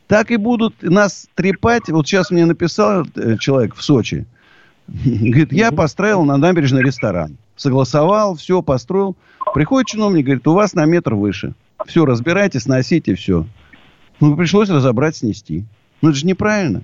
так 0.06 0.30
и 0.30 0.36
будут 0.36 0.82
нас 0.82 1.28
трепать. 1.34 1.88
Вот 1.88 2.06
сейчас 2.06 2.30
мне 2.30 2.46
написал 2.46 3.06
э, 3.14 3.36
человек 3.38 3.74
в 3.74 3.82
Сочи. 3.82 4.26
Говорит, 4.86 5.52
я 5.52 5.72
построил 5.72 6.24
на 6.24 6.36
набережной 6.36 6.82
ресторан. 6.82 7.36
Согласовал, 7.56 8.34
все, 8.36 8.62
построил. 8.62 9.16
Приходит 9.54 9.88
чиновник, 9.88 10.24
говорит, 10.24 10.46
у 10.48 10.54
вас 10.54 10.74
на 10.74 10.84
метр 10.86 11.14
выше. 11.14 11.54
Все, 11.86 12.04
разбирайте, 12.04 12.60
сносите, 12.60 13.14
все. 13.14 13.46
Ну, 14.20 14.36
пришлось 14.36 14.68
разобрать, 14.70 15.16
снести. 15.16 15.64
Ну, 16.00 16.10
это 16.10 16.18
же 16.18 16.26
неправильно. 16.26 16.82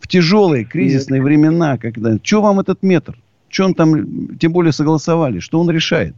В 0.00 0.08
тяжелые 0.08 0.64
кризисные 0.64 1.20
Нет. 1.20 1.26
времена, 1.26 1.78
когда... 1.78 2.16
Что 2.22 2.42
вам 2.42 2.60
этот 2.60 2.82
метр? 2.82 3.18
Что 3.48 3.64
он 3.66 3.74
там, 3.74 4.36
тем 4.36 4.52
более, 4.52 4.72
согласовали? 4.72 5.40
Что 5.40 5.60
он 5.60 5.70
решает? 5.70 6.14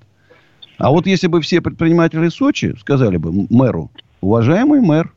А 0.79 0.91
вот 0.91 1.07
если 1.07 1.27
бы 1.27 1.41
все 1.41 1.61
предприниматели 1.61 2.29
Сочи 2.29 2.75
сказали 2.81 3.17
бы 3.17 3.47
мэру, 3.51 3.91
уважаемый 4.21 4.81
мэр, 4.81 5.13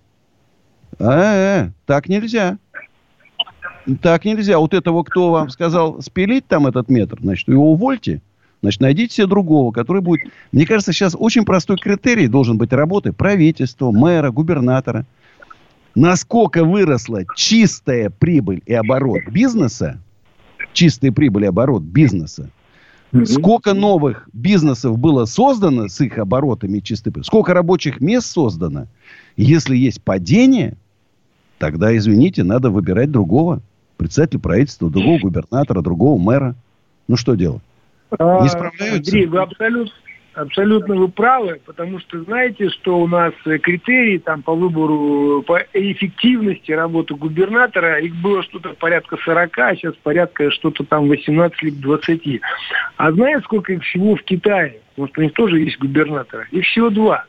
а, 0.99 1.03
-а, 1.03 1.65
-а 1.67 1.71
так 1.85 2.09
нельзя. 2.09 2.57
Так 4.01 4.25
нельзя. 4.25 4.59
Вот 4.59 4.73
этого, 4.73 5.03
кто 5.03 5.31
вам 5.31 5.49
сказал 5.49 6.01
спилить 6.01 6.47
там 6.47 6.67
этот 6.67 6.89
метр, 6.89 7.19
значит, 7.21 7.47
его 7.47 7.71
увольте. 7.71 8.21
Значит, 8.61 8.79
найдите 8.79 9.13
себе 9.13 9.27
другого, 9.27 9.73
который 9.73 10.01
будет... 10.01 10.21
Мне 10.53 10.65
кажется, 10.65 10.93
сейчас 10.93 11.17
очень 11.19 11.43
простой 11.43 11.77
критерий 11.77 12.29
должен 12.29 12.57
быть 12.57 12.71
работы 12.71 13.11
правительства, 13.11 13.91
мэра, 13.91 14.31
губернатора. 14.31 15.05
Насколько 15.95 16.63
выросла 16.63 17.23
чистая 17.35 18.09
прибыль 18.09 18.61
и 18.65 18.73
оборот 18.73 19.21
бизнеса, 19.29 19.99
чистая 20.73 21.11
прибыль 21.11 21.43
и 21.43 21.47
оборот 21.47 21.83
бизнеса, 21.83 22.49
Сколько 23.25 23.75
новых 23.75 24.27
бизнесов 24.33 24.97
было 24.97 25.25
создано 25.25 25.87
с 25.87 26.01
их 26.01 26.17
оборотами 26.17 26.79
чистой 26.79 27.11
прибылью, 27.11 27.25
сколько 27.25 27.53
рабочих 27.53 28.01
мест 28.01 28.25
создано. 28.25 28.87
Если 29.37 29.77
есть 29.77 30.01
падение, 30.01 30.77
тогда, 31.59 31.95
извините, 31.95 32.43
надо 32.43 32.71
выбирать 32.71 33.11
другого 33.11 33.61
председателя 33.97 34.39
правительства, 34.39 34.89
другого 34.89 35.19
губернатора, 35.19 35.81
другого 35.81 36.19
мэра. 36.19 36.55
Ну, 37.07 37.15
что 37.15 37.35
делать? 37.35 37.61
А, 38.17 38.41
Не 38.41 38.49
справляются? 38.49 39.11
Андрей, 39.11 39.27
вы 39.27 39.41
абсолютно, 39.41 39.93
абсолютно 40.33 40.95
вы 40.95 41.07
правы, 41.07 41.59
потому 41.65 41.99
что 41.99 42.21
знаете, 42.23 42.69
что 42.69 42.99
у 42.99 43.07
нас 43.07 43.33
критерии 43.43 44.17
там 44.17 44.41
по 44.41 44.53
выбору, 44.53 45.43
по 45.43 45.59
эффективности 45.73 46.71
работы 46.71 47.15
губернатора, 47.15 47.99
их 47.99 48.15
было 48.15 48.43
что-то 48.43 48.73
порядка 48.73 49.17
40, 49.17 49.57
а 49.59 49.75
сейчас 49.75 49.95
порядка 49.95 50.51
что-то 50.51 50.83
там 50.83 51.07
18 51.07 51.63
или 51.63 51.71
20. 51.71 52.41
А 52.97 53.11
знаете, 53.11 53.41
сколько 53.43 53.73
их 53.73 53.83
всего 53.83 54.15
в 54.15 54.23
Китае? 54.23 54.79
Потому 54.95 55.07
что 55.07 55.21
у 55.21 55.23
них 55.23 55.33
тоже 55.33 55.59
есть 55.59 55.79
губернаторы. 55.79 56.47
Их 56.51 56.65
всего 56.65 56.89
два. 56.89 57.25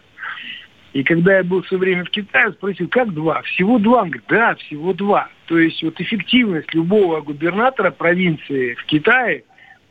И 0.92 1.02
когда 1.02 1.38
я 1.38 1.44
был 1.44 1.62
все 1.62 1.76
время 1.76 2.04
в 2.04 2.10
Китае, 2.10 2.52
спросил, 2.52 2.88
как 2.88 3.12
два? 3.12 3.42
Всего 3.42 3.78
два? 3.78 4.02
Он 4.02 4.10
говорит, 4.10 4.28
да, 4.28 4.54
всего 4.54 4.92
два. 4.92 5.28
То 5.46 5.58
есть 5.58 5.82
вот 5.82 6.00
эффективность 6.00 6.72
любого 6.72 7.20
губернатора 7.20 7.90
провинции 7.90 8.74
в 8.74 8.84
Китае 8.84 9.44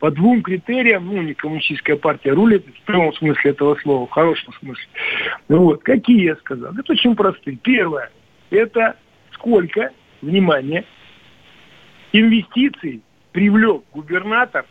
по 0.04 0.12
двум 0.12 0.42
критериям, 0.42 1.06
ну, 1.06 1.22
не 1.22 1.34
коммунистическая 1.34 1.96
партия 1.96 2.34
рулит, 2.34 2.66
в 2.68 2.86
прямом 2.86 3.14
смысле 3.14 3.52
этого 3.52 3.76
слова, 3.76 4.06
в 4.06 4.10
хорошем 4.10 4.52
смысле. 4.60 4.86
Ну, 5.48 5.60
вот, 5.60 5.82
какие 5.82 6.26
я 6.26 6.36
сказал? 6.36 6.74
Это 6.78 6.92
очень 6.92 7.16
простые. 7.16 7.56
Первое, 7.56 8.12
это 8.50 8.98
сколько, 9.32 9.92
внимание, 10.22 10.84
инвестиций 12.12 13.02
привлек 13.32 13.84
губернатор, 13.94 14.66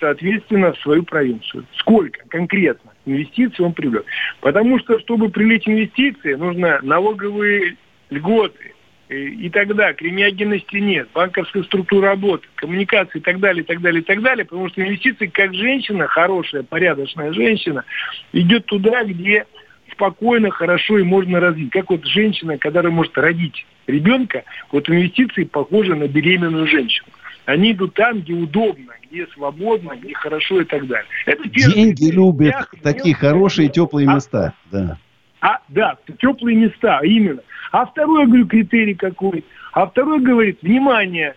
соответственно, 0.00 0.72
в 0.72 0.78
свою 0.80 1.04
провинцию. 1.04 1.64
Сколько 1.76 2.26
конкретно 2.26 2.90
инвестиций 3.06 3.64
он 3.64 3.74
привлек? 3.74 4.04
Потому 4.40 4.80
что, 4.80 4.98
чтобы 4.98 5.28
привлечь 5.28 5.68
инвестиции, 5.68 6.34
нужно 6.34 6.80
налоговые 6.82 7.76
льготы, 8.10 8.73
и 9.08 9.50
тогда 9.50 9.92
кримиогенности 9.92 10.76
нет, 10.76 11.08
банковская 11.12 11.62
структура 11.64 12.08
работы, 12.08 12.46
коммуникации 12.54 13.18
и 13.18 13.22
так 13.22 13.38
далее, 13.38 13.62
и 13.62 13.66
так 13.66 13.80
далее, 13.80 14.00
и 14.00 14.04
так 14.04 14.22
далее, 14.22 14.44
потому 14.44 14.68
что 14.70 14.82
инвестиции 14.82 15.26
как 15.26 15.54
женщина, 15.54 16.06
хорошая, 16.06 16.62
порядочная 16.62 17.32
женщина, 17.32 17.84
идет 18.32 18.66
туда, 18.66 19.04
где 19.04 19.46
спокойно, 19.92 20.50
хорошо 20.50 20.98
и 20.98 21.02
можно 21.02 21.40
развить. 21.40 21.70
Как 21.70 21.90
вот 21.90 22.04
женщина, 22.06 22.58
которая 22.58 22.92
может 22.92 23.16
родить 23.18 23.66
ребенка, 23.86 24.44
вот 24.72 24.88
инвестиции 24.88 25.44
похожи 25.44 25.94
на 25.94 26.08
беременную 26.08 26.66
женщину. 26.66 27.08
Они 27.44 27.72
идут 27.72 27.94
там, 27.94 28.20
где 28.20 28.32
удобно, 28.32 28.94
где 29.02 29.26
свободно, 29.28 29.94
где 29.96 30.14
хорошо 30.14 30.62
и 30.62 30.64
так 30.64 30.86
далее. 30.86 31.06
Это 31.26 31.46
Деньги 31.48 32.10
любят 32.10 32.54
такие 32.82 33.14
хорошие, 33.14 33.68
теплые 33.68 34.08
а, 34.08 34.14
места. 34.14 34.54
Да. 34.72 34.98
А, 35.40 35.58
да, 35.68 35.96
теплые 36.18 36.56
места, 36.56 37.00
именно. 37.02 37.42
А 37.72 37.86
второй, 37.86 38.26
говорю, 38.26 38.46
критерий 38.46 38.94
какой? 38.94 39.44
А 39.72 39.86
второй 39.86 40.20
говорит, 40.20 40.58
внимание, 40.62 41.34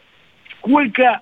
сколько 0.59 1.21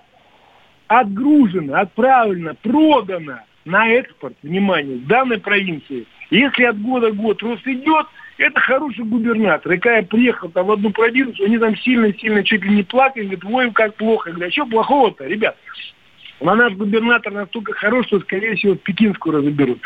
отгружено, 0.88 1.80
отправлено, 1.80 2.54
продано 2.54 3.40
на 3.64 3.88
экспорт, 3.88 4.34
внимание, 4.42 4.98
в 4.98 5.06
данной 5.06 5.38
провинции. 5.38 6.06
Если 6.30 6.64
от 6.64 6.80
года 6.80 7.10
в 7.10 7.16
год 7.16 7.42
рост 7.42 7.66
идет, 7.66 8.06
это 8.38 8.60
хороший 8.60 9.04
губернатор. 9.04 9.72
И 9.72 9.78
когда 9.78 9.98
я 9.98 10.02
приехал 10.02 10.50
там 10.50 10.66
в 10.66 10.72
одну 10.72 10.90
провинцию, 10.90 11.46
они 11.46 11.58
там 11.58 11.76
сильно-сильно 11.76 12.44
чуть 12.44 12.62
ли 12.62 12.76
не 12.76 12.82
плакали, 12.82 13.24
говорят, 13.24 13.44
ой, 13.44 13.72
как 13.72 13.94
плохо. 13.94 14.30
Я 14.30 14.34
говорю, 14.34 14.48
а 14.48 14.52
что 14.52 14.66
плохого-то, 14.66 15.24
ребят? 15.26 15.56
А 16.40 16.54
наш 16.54 16.74
губернатор 16.74 17.32
настолько 17.32 17.72
хорош, 17.72 18.06
что, 18.06 18.20
скорее 18.20 18.56
всего, 18.56 18.74
Пекинскую 18.74 19.36
разоберут. 19.36 19.80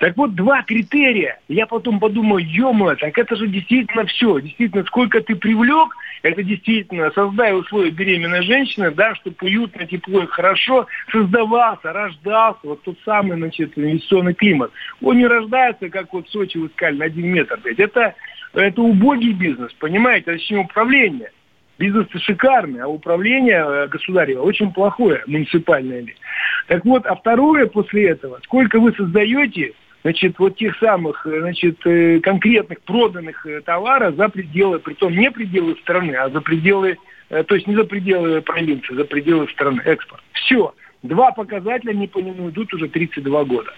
Так 0.00 0.16
вот, 0.16 0.34
два 0.34 0.62
критерия. 0.62 1.40
Я 1.48 1.66
потом 1.66 1.98
подумал, 1.98 2.38
ё 2.38 2.72
так 3.00 3.16
это 3.16 3.36
же 3.36 3.46
действительно 3.46 4.04
все. 4.06 4.38
Действительно, 4.40 4.84
сколько 4.84 5.20
ты 5.22 5.34
привлек, 5.34 5.96
это 6.22 6.42
действительно, 6.42 7.10
создай 7.12 7.58
условия 7.58 7.90
беременной 7.90 8.42
женщины, 8.42 8.90
да, 8.90 9.14
чтобы 9.14 9.36
уютно, 9.42 9.86
тепло 9.86 10.22
и 10.22 10.26
хорошо 10.26 10.86
создавался, 11.10 11.92
рождался 11.92 12.60
вот 12.64 12.82
тот 12.82 12.96
самый, 13.04 13.36
значит, 13.36 13.72
инвестиционный 13.76 14.34
климат. 14.34 14.72
Он 15.00 15.16
не 15.16 15.26
рождается, 15.26 15.88
как 15.88 16.12
вот 16.12 16.26
в 16.26 16.30
Сочи 16.30 16.58
вы 16.58 16.68
сказали, 16.68 16.96
на 16.96 17.04
один 17.06 17.28
метр. 17.28 17.58
Это, 17.64 18.14
это 18.52 18.82
убогий 18.82 19.32
бизнес, 19.32 19.72
понимаете, 19.74 20.32
это 20.32 20.40
с 20.40 20.42
чем 20.42 20.60
управление 20.60 21.30
бизнес 21.78 22.06
шикарный, 22.22 22.82
а 22.82 22.88
управление 22.88 23.64
э, 23.66 23.88
государево 23.88 24.42
очень 24.42 24.72
плохое, 24.72 25.22
муниципальное. 25.26 26.06
Так 26.68 26.84
вот, 26.84 27.06
а 27.06 27.14
второе 27.14 27.66
после 27.66 28.08
этого, 28.10 28.38
сколько 28.44 28.78
вы 28.80 28.92
создаете, 28.92 29.72
значит, 30.02 30.38
вот 30.38 30.56
тех 30.56 30.76
самых, 30.78 31.26
э, 31.26 31.40
значит, 31.40 31.78
э, 31.86 32.20
конкретных 32.20 32.80
проданных 32.82 33.46
товаров 33.64 34.16
за 34.16 34.28
пределы, 34.28 34.78
притом 34.78 35.12
не 35.16 35.30
пределы 35.30 35.76
страны, 35.82 36.14
а 36.14 36.30
за 36.30 36.40
пределы, 36.40 36.98
то 37.28 37.54
есть 37.54 37.66
не 37.66 37.74
за 37.74 37.84
пределы 37.84 38.42
провинции, 38.42 38.94
за 38.94 39.04
пределы 39.04 39.48
страны, 39.48 39.80
экспорт. 39.84 40.22
Все. 40.32 40.74
Два 41.04 41.32
показателя 41.32 41.92
не 41.92 42.08
по 42.08 42.18
нему 42.18 42.48
идут 42.48 42.72
уже 42.72 42.88
32 42.88 43.44
года. 43.44 43.70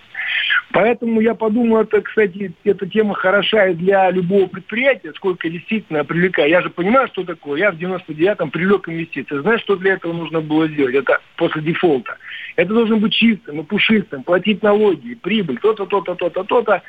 Поэтому 0.71 1.21
я 1.21 1.35
подумал, 1.35 1.79
это, 1.79 2.01
кстати, 2.01 2.53
эта 2.63 2.87
тема 2.89 3.15
хороша 3.15 3.67
и 3.67 3.75
для 3.75 4.11
любого 4.13 4.47
предприятия, 4.47 5.13
сколько 5.17 5.49
действительно 5.51 6.05
привлекаю. 6.05 6.49
Я 6.49 6.63
же 6.63 6.71
понимаю, 6.71 7.09
что 7.09 7.25
такое. 7.25 7.59
Я 7.59 7.73
в 7.73 7.79
99-м 7.79 8.51
привлек 8.53 8.89
инвестиции. 8.89 9.41
Знаешь, 9.41 9.61
что 9.63 9.75
для 9.75 9.95
этого 9.95 10.13
нужно 10.13 10.41
было 10.41 10.69
сделать? 10.69 10.95
Это 10.95 11.19
после 11.37 11.63
дефолта. 11.63 12.17
Это 12.55 12.73
должно 12.73 12.97
быть 12.99 13.13
чистым 13.13 13.61
и 13.61 13.65
пушистым, 13.65 14.23
платить 14.23 14.63
налоги, 14.63 15.15
прибыль, 15.15 15.59
то-то, 15.59 15.87
то-то, 15.87 16.15
то-то, 16.15 16.45
то-то. 16.45 16.83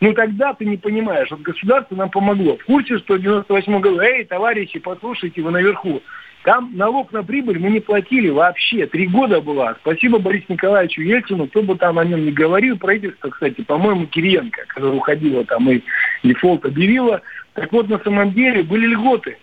Ну 0.00 0.12
тогда 0.12 0.54
ты 0.54 0.64
не 0.64 0.76
понимаешь, 0.76 1.30
вот 1.30 1.40
государство 1.42 1.94
нам 1.94 2.10
помогло. 2.10 2.56
В 2.56 2.64
курсе, 2.64 2.98
что 2.98 3.14
в 3.14 3.20
98 3.20 3.80
году, 3.80 4.00
эй, 4.00 4.24
товарищи, 4.24 4.80
послушайте, 4.80 5.40
вы 5.40 5.52
наверху. 5.52 6.02
Там 6.44 6.72
налог 6.74 7.10
на 7.10 7.24
прибыль 7.24 7.58
мы 7.58 7.70
не 7.70 7.80
платили 7.80 8.28
вообще. 8.28 8.86
Три 8.86 9.06
года 9.06 9.40
была. 9.40 9.76
Спасибо 9.80 10.18
Борису 10.18 10.44
Николаевичу 10.50 11.00
Ельцину, 11.00 11.46
кто 11.46 11.62
бы 11.62 11.74
там 11.76 11.98
о 11.98 12.04
нем 12.04 12.22
не 12.22 12.32
говорил. 12.32 12.76
Правительство, 12.76 13.30
кстати, 13.30 13.62
по-моему, 13.62 14.06
Кириенко, 14.06 14.64
которая 14.68 14.92
уходила 14.92 15.42
там 15.46 15.70
и 15.70 15.80
дефолт 16.22 16.66
объявила. 16.66 17.22
Так 17.54 17.72
вот, 17.72 17.88
на 17.88 17.98
самом 18.00 18.32
деле 18.34 18.62
были 18.62 18.88
льготы. 18.88 19.38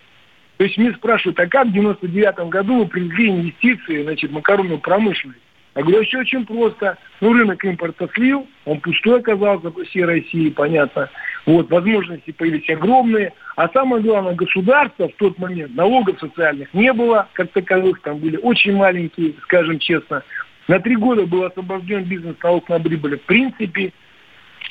То 0.58 0.64
есть 0.64 0.78
мне 0.78 0.92
спрашивают, 0.92 1.40
а 1.40 1.48
как 1.48 1.66
в 1.66 1.72
99 1.72 2.48
году 2.48 2.78
вы 2.78 2.86
привезли 2.86 3.30
инвестиции 3.30 4.04
значит, 4.04 4.30
макаронную 4.30 4.78
промышленность? 4.78 5.40
Я 5.74 5.82
говорю, 5.82 6.04
все 6.04 6.20
очень 6.20 6.46
просто. 6.46 6.98
Ну, 7.20 7.32
рынок 7.32 7.64
импорта 7.64 8.08
слил, 8.14 8.46
он 8.64 8.78
пустой 8.78 9.18
оказался 9.18 9.70
по 9.70 9.82
всей 9.84 10.04
России, 10.04 10.50
понятно. 10.50 11.10
Вот, 11.44 11.70
возможности 11.70 12.30
появились 12.30 12.68
огромные. 12.70 13.32
А 13.56 13.68
самое 13.68 14.02
главное, 14.02 14.34
государство 14.34 15.08
в 15.08 15.14
тот 15.16 15.38
момент, 15.38 15.74
налогов 15.74 16.20
социальных 16.20 16.72
не 16.72 16.92
было, 16.92 17.28
как 17.32 17.50
таковых, 17.50 18.00
там 18.02 18.18
были 18.18 18.36
очень 18.36 18.76
маленькие, 18.76 19.34
скажем 19.42 19.78
честно. 19.78 20.22
На 20.68 20.78
три 20.78 20.96
года 20.96 21.26
был 21.26 21.44
освобожден 21.44 22.04
бизнес 22.04 22.36
налог 22.42 22.68
на 22.68 22.78
прибыль 22.78 23.18
в 23.18 23.22
принципе. 23.22 23.92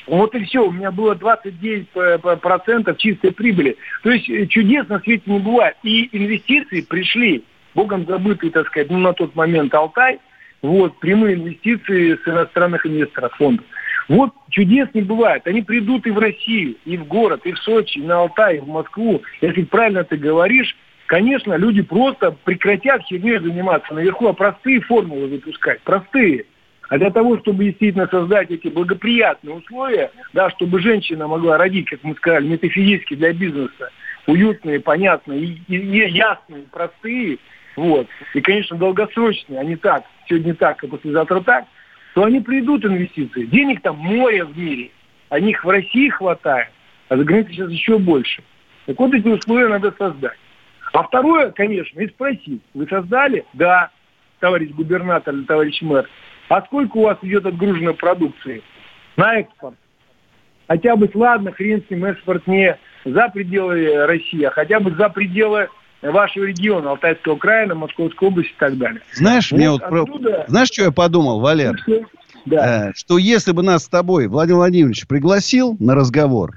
Вот 0.06 0.34
и 0.34 0.42
все, 0.44 0.66
у 0.66 0.72
меня 0.72 0.90
было 0.90 1.14
29% 1.14 2.96
чистой 2.96 3.32
прибыли. 3.32 3.76
То 4.02 4.10
есть 4.10 4.28
э, 4.28 4.46
чудес 4.46 4.88
на 4.88 4.98
свете 5.00 5.22
не 5.26 5.38
бывает. 5.38 5.76
И 5.82 6.08
инвестиции 6.10 6.80
пришли, 6.80 7.44
богом 7.74 8.06
забытый, 8.06 8.50
так 8.50 8.66
сказать, 8.68 8.90
ну, 8.90 8.98
на 8.98 9.12
тот 9.12 9.36
момент 9.36 9.72
Алтай, 9.74 10.18
вот, 10.62 10.98
прямые 10.98 11.36
инвестиции 11.36 12.14
с 12.14 12.26
иностранных 12.26 12.86
инвесторов, 12.86 13.32
фондов. 13.36 13.66
Вот 14.12 14.30
чудес 14.50 14.88
не 14.92 15.00
бывает. 15.00 15.46
Они 15.46 15.62
придут 15.62 16.06
и 16.06 16.10
в 16.10 16.18
Россию, 16.18 16.76
и 16.84 16.98
в 16.98 17.06
город, 17.06 17.40
и 17.44 17.52
в 17.52 17.58
Сочи, 17.60 17.96
и 17.96 18.02
на 18.02 18.18
Алтай, 18.18 18.58
и 18.58 18.60
в 18.60 18.68
Москву. 18.68 19.22
Если 19.40 19.62
правильно 19.62 20.04
ты 20.04 20.18
говоришь, 20.18 20.76
конечно, 21.06 21.54
люди 21.56 21.80
просто 21.80 22.32
прекратят 22.44 23.00
херней 23.04 23.38
заниматься 23.38 23.94
наверху, 23.94 24.26
а 24.26 24.34
простые 24.34 24.82
формулы 24.82 25.28
выпускать. 25.28 25.80
Простые. 25.80 26.44
А 26.90 26.98
для 26.98 27.10
того, 27.10 27.38
чтобы 27.38 27.64
действительно 27.64 28.06
создать 28.06 28.50
эти 28.50 28.68
благоприятные 28.68 29.56
условия, 29.56 30.10
да, 30.34 30.50
чтобы 30.50 30.80
женщина 30.80 31.26
могла 31.26 31.56
родить, 31.56 31.88
как 31.88 32.00
мы 32.02 32.14
сказали, 32.16 32.48
метафизически 32.48 33.14
для 33.14 33.32
бизнеса, 33.32 33.88
уютные, 34.26 34.78
понятные, 34.78 35.40
и, 35.40 35.62
и, 35.68 35.76
и 35.76 36.10
ясные, 36.10 36.64
простые, 36.70 37.38
вот, 37.76 38.08
и, 38.34 38.42
конечно, 38.42 38.76
долгосрочные, 38.76 39.58
а 39.58 39.64
не 39.64 39.76
так, 39.76 40.04
сегодня 40.28 40.54
так, 40.54 40.84
а 40.84 40.86
послезавтра 40.86 41.40
так– 41.40 41.64
то 42.14 42.24
они 42.24 42.40
придут 42.40 42.84
инвестиции. 42.84 43.46
Денег 43.46 43.80
там 43.82 43.96
море 43.96 44.44
в 44.44 44.56
мире. 44.56 44.90
А 45.28 45.40
них 45.40 45.64
в 45.64 45.68
России 45.68 46.10
хватает, 46.10 46.68
а 47.08 47.16
за 47.16 47.24
границей 47.24 47.54
сейчас 47.54 47.70
еще 47.70 47.98
больше. 47.98 48.42
Так 48.86 48.98
вот 48.98 49.14
эти 49.14 49.28
условия 49.28 49.68
надо 49.68 49.94
создать. 49.96 50.36
А 50.92 51.02
второе, 51.04 51.50
конечно, 51.52 51.98
и 52.00 52.08
спросить. 52.08 52.60
Вы 52.74 52.86
создали? 52.86 53.46
Да, 53.54 53.90
товарищ 54.40 54.70
губернатор 54.72 55.34
или 55.34 55.44
товарищ 55.44 55.80
мэр. 55.80 56.06
А 56.48 56.60
сколько 56.62 56.98
у 56.98 57.04
вас 57.04 57.16
идет 57.22 57.46
отгруженной 57.46 57.94
продукции 57.94 58.62
на 59.16 59.40
экспорт? 59.40 59.76
Хотя 60.68 60.96
бы, 60.96 61.10
ладно, 61.14 61.52
хрен 61.52 61.82
с 61.86 61.90
ним, 61.90 62.04
экспорт 62.04 62.46
не 62.46 62.76
за 63.06 63.28
пределы 63.28 64.04
России, 64.06 64.42
а 64.42 64.50
хотя 64.50 64.80
бы 64.80 64.90
за 64.92 65.08
пределы 65.08 65.68
вашего 66.02 66.44
региона, 66.44 66.90
Алтайского 66.90 67.36
края, 67.36 67.66
на 67.66 67.74
Московской 67.74 68.28
области 68.28 68.50
и 68.50 68.58
так 68.58 68.76
далее. 68.76 69.00
Знаешь, 69.14 69.50
вот 69.52 69.58
мне 69.58 69.70
вот 69.70 69.82
оттуда... 69.82 70.44
знаешь, 70.48 70.68
что 70.68 70.82
я 70.82 70.90
подумал, 70.90 71.40
Валер? 71.40 71.78
Да. 72.44 72.88
Э, 72.88 72.92
что 72.94 73.18
если 73.18 73.52
бы 73.52 73.62
нас 73.62 73.84
с 73.84 73.88
тобой 73.88 74.26
Владимир 74.26 74.58
Владимирович 74.58 75.06
пригласил 75.06 75.76
на 75.78 75.94
разговор, 75.94 76.56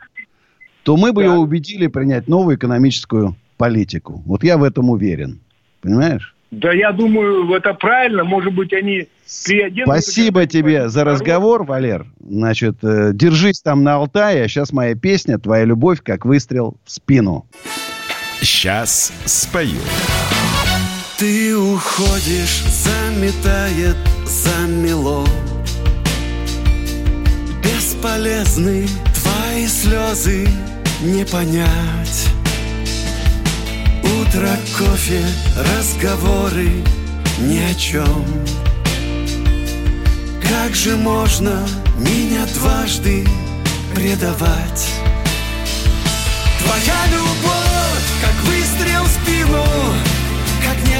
то 0.83 0.97
мы 0.97 1.13
бы 1.13 1.23
да. 1.23 1.33
его 1.33 1.41
убедили 1.41 1.87
принять 1.87 2.27
новую 2.27 2.57
экономическую 2.57 3.35
политику. 3.57 4.23
Вот 4.25 4.43
я 4.43 4.57
в 4.57 4.63
этом 4.63 4.89
уверен. 4.89 5.39
Понимаешь? 5.81 6.35
Да, 6.51 6.71
я 6.71 6.91
думаю, 6.91 7.51
это 7.53 7.73
правильно. 7.73 8.23
Может 8.23 8.53
быть, 8.53 8.71
они 8.73 9.07
приоденут... 9.45 9.87
Спасибо 9.87 10.45
тебе 10.45 10.89
за 10.89 11.03
разговор, 11.03 11.63
Валер. 11.63 12.05
Значит, 12.19 12.77
э, 12.83 13.11
держись 13.13 13.61
там 13.61 13.83
на 13.83 13.95
Алтае. 13.95 14.43
А 14.43 14.47
сейчас 14.47 14.71
моя 14.71 14.95
песня 14.95 15.37
«Твоя 15.37 15.65
любовь, 15.65 15.99
как 16.03 16.25
выстрел 16.25 16.77
в 16.85 16.91
спину». 16.91 17.45
Сейчас 18.45 19.11
спою. 19.25 19.81
Ты 21.17 21.57
уходишь, 21.57 22.61
заметает 22.69 23.97
замело 24.23 25.27
Бесполезны 27.63 28.87
твои 29.15 29.67
слезы 29.67 30.47
не 31.01 31.25
понять 31.25 32.27
Утро, 34.21 34.51
кофе, 34.77 35.25
разговоры 35.57 36.69
ни 37.39 37.57
о 37.57 37.73
чем 37.73 38.23
Как 40.47 40.75
же 40.75 40.95
можно 40.97 41.67
меня 41.97 42.45
дважды 42.53 43.27
предавать? 43.95 44.87
Твоя 46.59 47.07
любовь, 47.11 47.24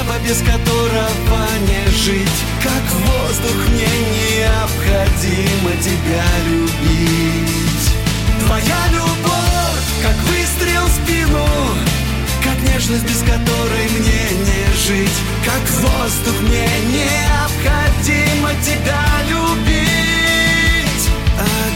небо, 0.06 0.18
без 0.26 0.38
которого 0.38 1.46
не 1.66 1.90
жить. 1.90 2.28
Как 2.62 2.82
воздух, 2.92 3.56
мне 3.68 3.86
необходимо 3.86 5.70
тебя 5.82 6.24
любить. 6.48 7.90
Твоя 8.46 8.88
любовь, 8.92 9.86
как 10.02 10.16
выстрел 10.28 10.84
в 10.84 10.90
спину 10.90 11.46
Как 12.42 12.72
нежность, 12.72 13.04
без 13.04 13.20
которой 13.20 13.88
мне 13.90 14.28
не 14.44 14.76
жить. 14.86 15.18
Как 15.44 15.68
воздух, 15.80 16.40
мне 16.42 16.68
необходимо 16.92 18.50
тебя 18.62 19.04
любить. 19.28 19.86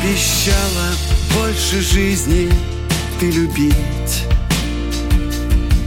Обещала 0.03 0.90
больше 1.35 1.81
жизни 1.81 2.51
ты 3.19 3.31
любить 3.31 4.30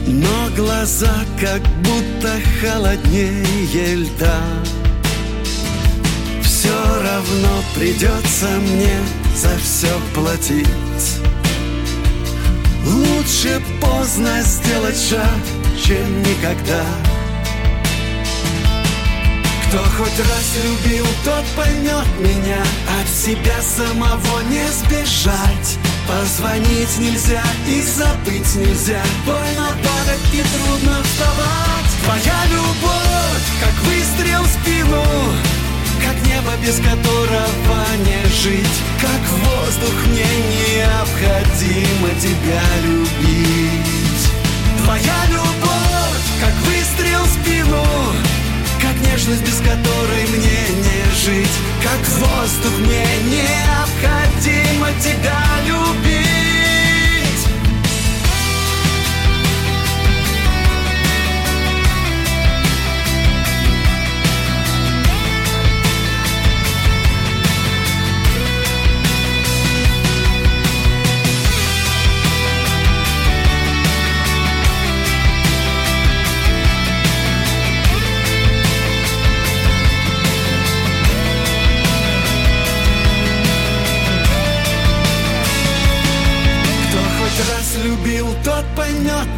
Но 0.06 0.50
глаза 0.56 1.14
как 1.40 1.62
будто 1.82 2.38
холоднее 2.60 3.94
льда. 3.94 4.40
Все 6.42 6.74
равно 7.02 7.62
придется 7.74 8.46
мне 8.60 8.98
за 9.34 9.56
все 9.58 9.88
платить. 10.14 10.66
Лучше 12.86 13.62
поздно 13.80 14.42
сделать 14.42 14.98
шаг, 14.98 15.40
чем 15.82 16.22
никогда. 16.22 16.84
Кто 19.66 19.78
хоть 19.96 20.18
раз 20.18 20.56
любил, 20.64 21.06
тот 21.24 21.44
поймет 21.56 22.06
меня. 22.20 22.62
От 23.00 23.08
себя 23.08 23.60
самого 23.60 24.40
не 24.50 24.64
сбежать 24.68 25.78
Позвонить 26.06 26.98
нельзя 26.98 27.42
и 27.66 27.82
забыть 27.82 28.54
нельзя. 28.56 29.02
Больно 29.24 29.68
падать 29.82 30.20
и 30.32 30.42
трудно 30.42 31.02
вставать. 31.02 31.74
Твоя 32.04 32.44
любовь, 32.46 33.46
как 33.60 33.74
выстрел 33.84 34.42
в 34.42 34.48
спину 34.48 35.02
Как 36.04 36.26
небо, 36.26 36.52
без 36.62 36.76
которого 36.76 37.84
не 38.04 38.28
жить. 38.28 38.82
Как 39.00 39.20
воздух, 39.30 40.06
мне 40.08 40.26
необходимо 40.26 42.08
тебя 42.20 42.62
любить. 42.82 44.28
Твоя 44.84 45.26
любовь, 45.30 46.24
как 46.40 46.54
выстрел 46.66 47.22
в 47.24 47.28
спину 47.28 47.84
нежность, 49.14 49.42
без 49.42 49.58
которой 49.58 50.26
мне 50.28 50.82
не 50.82 51.14
жить. 51.14 51.56
Как 51.82 52.00
воздух, 52.18 52.78
мне 52.80 53.06
необходимо 53.30 54.88
тебя 55.00 55.40
любить 55.66 56.23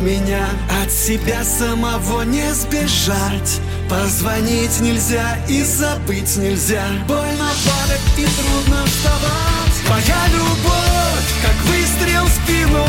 меня 0.07 0.47
От 0.83 0.93
себя 0.93 1.43
самого 1.43 2.23
не 2.23 2.55
сбежать. 2.55 3.61
Позвонить 3.91 4.81
нельзя 4.81 5.39
и 5.49 5.63
забыть 5.63 6.37
нельзя. 6.37 6.85
Больно 7.09 7.51
падать 7.67 8.01
и 8.17 8.25
трудно 8.25 8.87
вставать. 8.87 9.77
Твоя 9.85 10.27
любовь, 10.33 11.29
как 11.43 11.57
выстрел 11.67 12.25
в 12.25 12.31
спину 12.31 12.85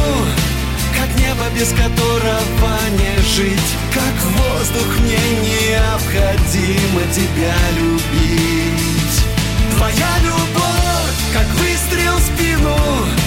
Как 0.95 1.19
небо, 1.19 1.43
без 1.55 1.69
которого 1.69 2.77
не 2.91 3.21
жить. 3.35 3.69
Как 3.93 4.15
воздух, 4.23 4.99
мне 4.99 5.17
необходимо 5.41 7.01
тебя 7.13 7.55
любить. 7.77 9.23
Твоя 9.75 10.13
любовь, 10.23 11.17
как 11.33 11.47
выстрел 11.55 12.15
в 12.17 12.21
спину 12.21 13.26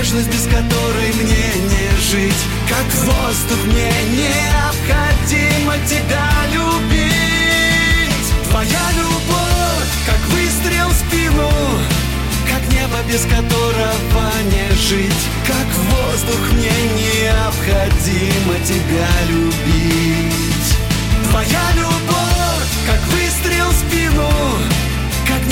нежность, 0.00 0.28
без 0.28 0.44
которой 0.44 1.12
мне 1.12 1.46
не 1.68 2.00
жить. 2.00 2.42
Как 2.68 2.86
воздух, 3.04 3.64
мне 3.66 3.92
необходимо 4.16 5.74
тебя 5.86 6.30
любить. 6.54 8.26
Твоя 8.48 8.86
любовь, 8.96 9.92
как 10.06 10.20
выстрел 10.30 10.88
в 10.88 10.94
спину 10.94 11.50
Как 12.48 12.72
небо, 12.72 12.96
без 13.12 13.22
которого 13.24 14.30
не 14.50 14.74
жить. 14.74 15.22
Как 15.46 15.66
воздух, 15.76 16.52
мне 16.52 16.72
необходимо 16.96 18.54
тебя 18.64 19.08
любить. 19.28 20.78
Твоя 21.28 21.64
любовь, 21.76 22.70
как 22.86 23.00
выстрел 23.12 23.68
в 23.68 23.74
спину 23.74 24.30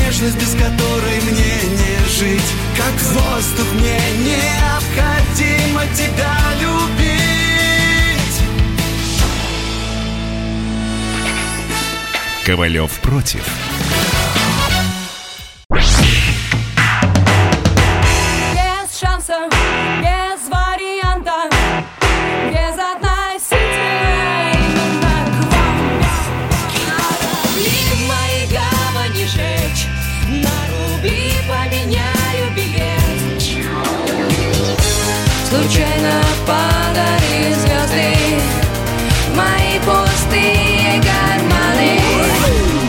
нежность, 0.09 0.37
без 0.37 0.53
которой 0.53 1.21
мне 1.21 1.55
не 1.77 2.09
жить 2.09 2.53
Как 2.77 2.95
воздух, 3.13 3.67
мне 3.75 4.01
необходимо 4.25 5.83
тебя 5.95 6.37
любить 6.61 7.19
Ковалев 12.45 12.91
против. 13.01 13.68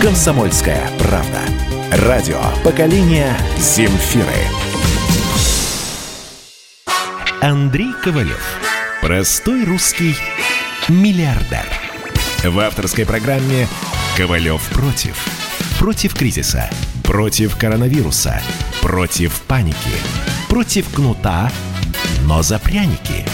Комсомольская 0.09 0.89
правда. 0.97 1.39
Радио 2.07 2.41
поколения 2.63 3.37
Земфиры. 3.59 4.25
Андрей 7.41 7.93
Ковалев. 8.03 8.43
Простой 9.03 9.65
русский 9.65 10.15
миллиардер. 10.87 11.63
В 12.43 12.59
авторской 12.59 13.05
программе 13.05 13.67
«Ковалев 14.17 14.67
против». 14.69 15.15
Против 15.77 16.15
кризиса. 16.15 16.67
Против 17.03 17.55
коронавируса. 17.55 18.41
Против 18.81 19.39
паники. 19.41 19.77
Против 20.49 20.91
кнута, 20.91 21.51
но 22.23 22.41
за 22.41 22.57
пряники. 22.57 23.27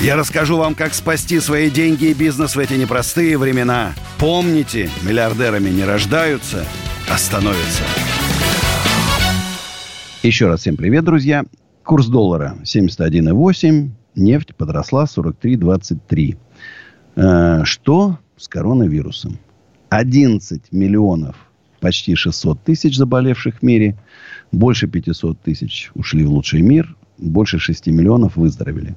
Я 0.00 0.14
расскажу 0.14 0.56
вам, 0.56 0.76
как 0.76 0.94
спасти 0.94 1.40
свои 1.40 1.68
деньги 1.68 2.04
и 2.04 2.14
бизнес 2.14 2.54
в 2.54 2.60
эти 2.60 2.74
непростые 2.74 3.36
времена. 3.36 3.92
Помните, 4.20 4.90
миллиардерами 5.02 5.70
не 5.70 5.82
рождаются, 5.82 6.66
а 7.10 7.16
становятся. 7.16 7.82
Еще 10.22 10.46
раз 10.46 10.60
всем 10.60 10.76
привет, 10.76 11.06
друзья. 11.06 11.46
Курс 11.84 12.06
доллара 12.06 12.58
71,8. 12.62 13.88
Нефть 14.16 14.54
подросла 14.54 15.04
43,23. 15.06 16.36
Э, 17.16 17.64
Что 17.64 18.18
с 18.36 18.46
коронавирусом? 18.46 19.38
11 19.88 20.70
миллионов, 20.70 21.36
почти 21.80 22.14
600 22.14 22.62
тысяч 22.62 22.98
заболевших 22.98 23.60
в 23.60 23.62
мире. 23.62 23.96
Больше 24.52 24.86
500 24.86 25.40
тысяч 25.40 25.90
ушли 25.94 26.26
в 26.26 26.30
лучший 26.30 26.60
мир. 26.60 26.94
Больше 27.16 27.58
6 27.58 27.86
миллионов 27.86 28.36
выздоровели. 28.36 28.96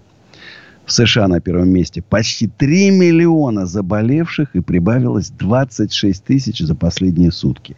В 0.86 0.92
США 0.92 1.28
на 1.28 1.40
первом 1.40 1.70
месте 1.70 2.02
почти 2.02 2.48
3 2.48 2.92
миллиона 2.92 3.66
заболевших 3.66 4.56
и 4.56 4.60
прибавилось 4.60 5.30
26 5.30 6.24
тысяч 6.24 6.60
за 6.60 6.76
последние 6.76 7.32
сутки. 7.32 7.78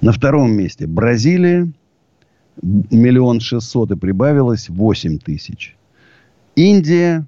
На 0.00 0.12
втором 0.12 0.52
месте 0.52 0.86
Бразилия, 0.86 1.72
миллион 2.62 3.40
шестьсот 3.40 3.90
и 3.92 3.96
прибавилось 3.96 4.68
8 4.68 5.18
тысяч. 5.18 5.76
Индия 6.54 7.26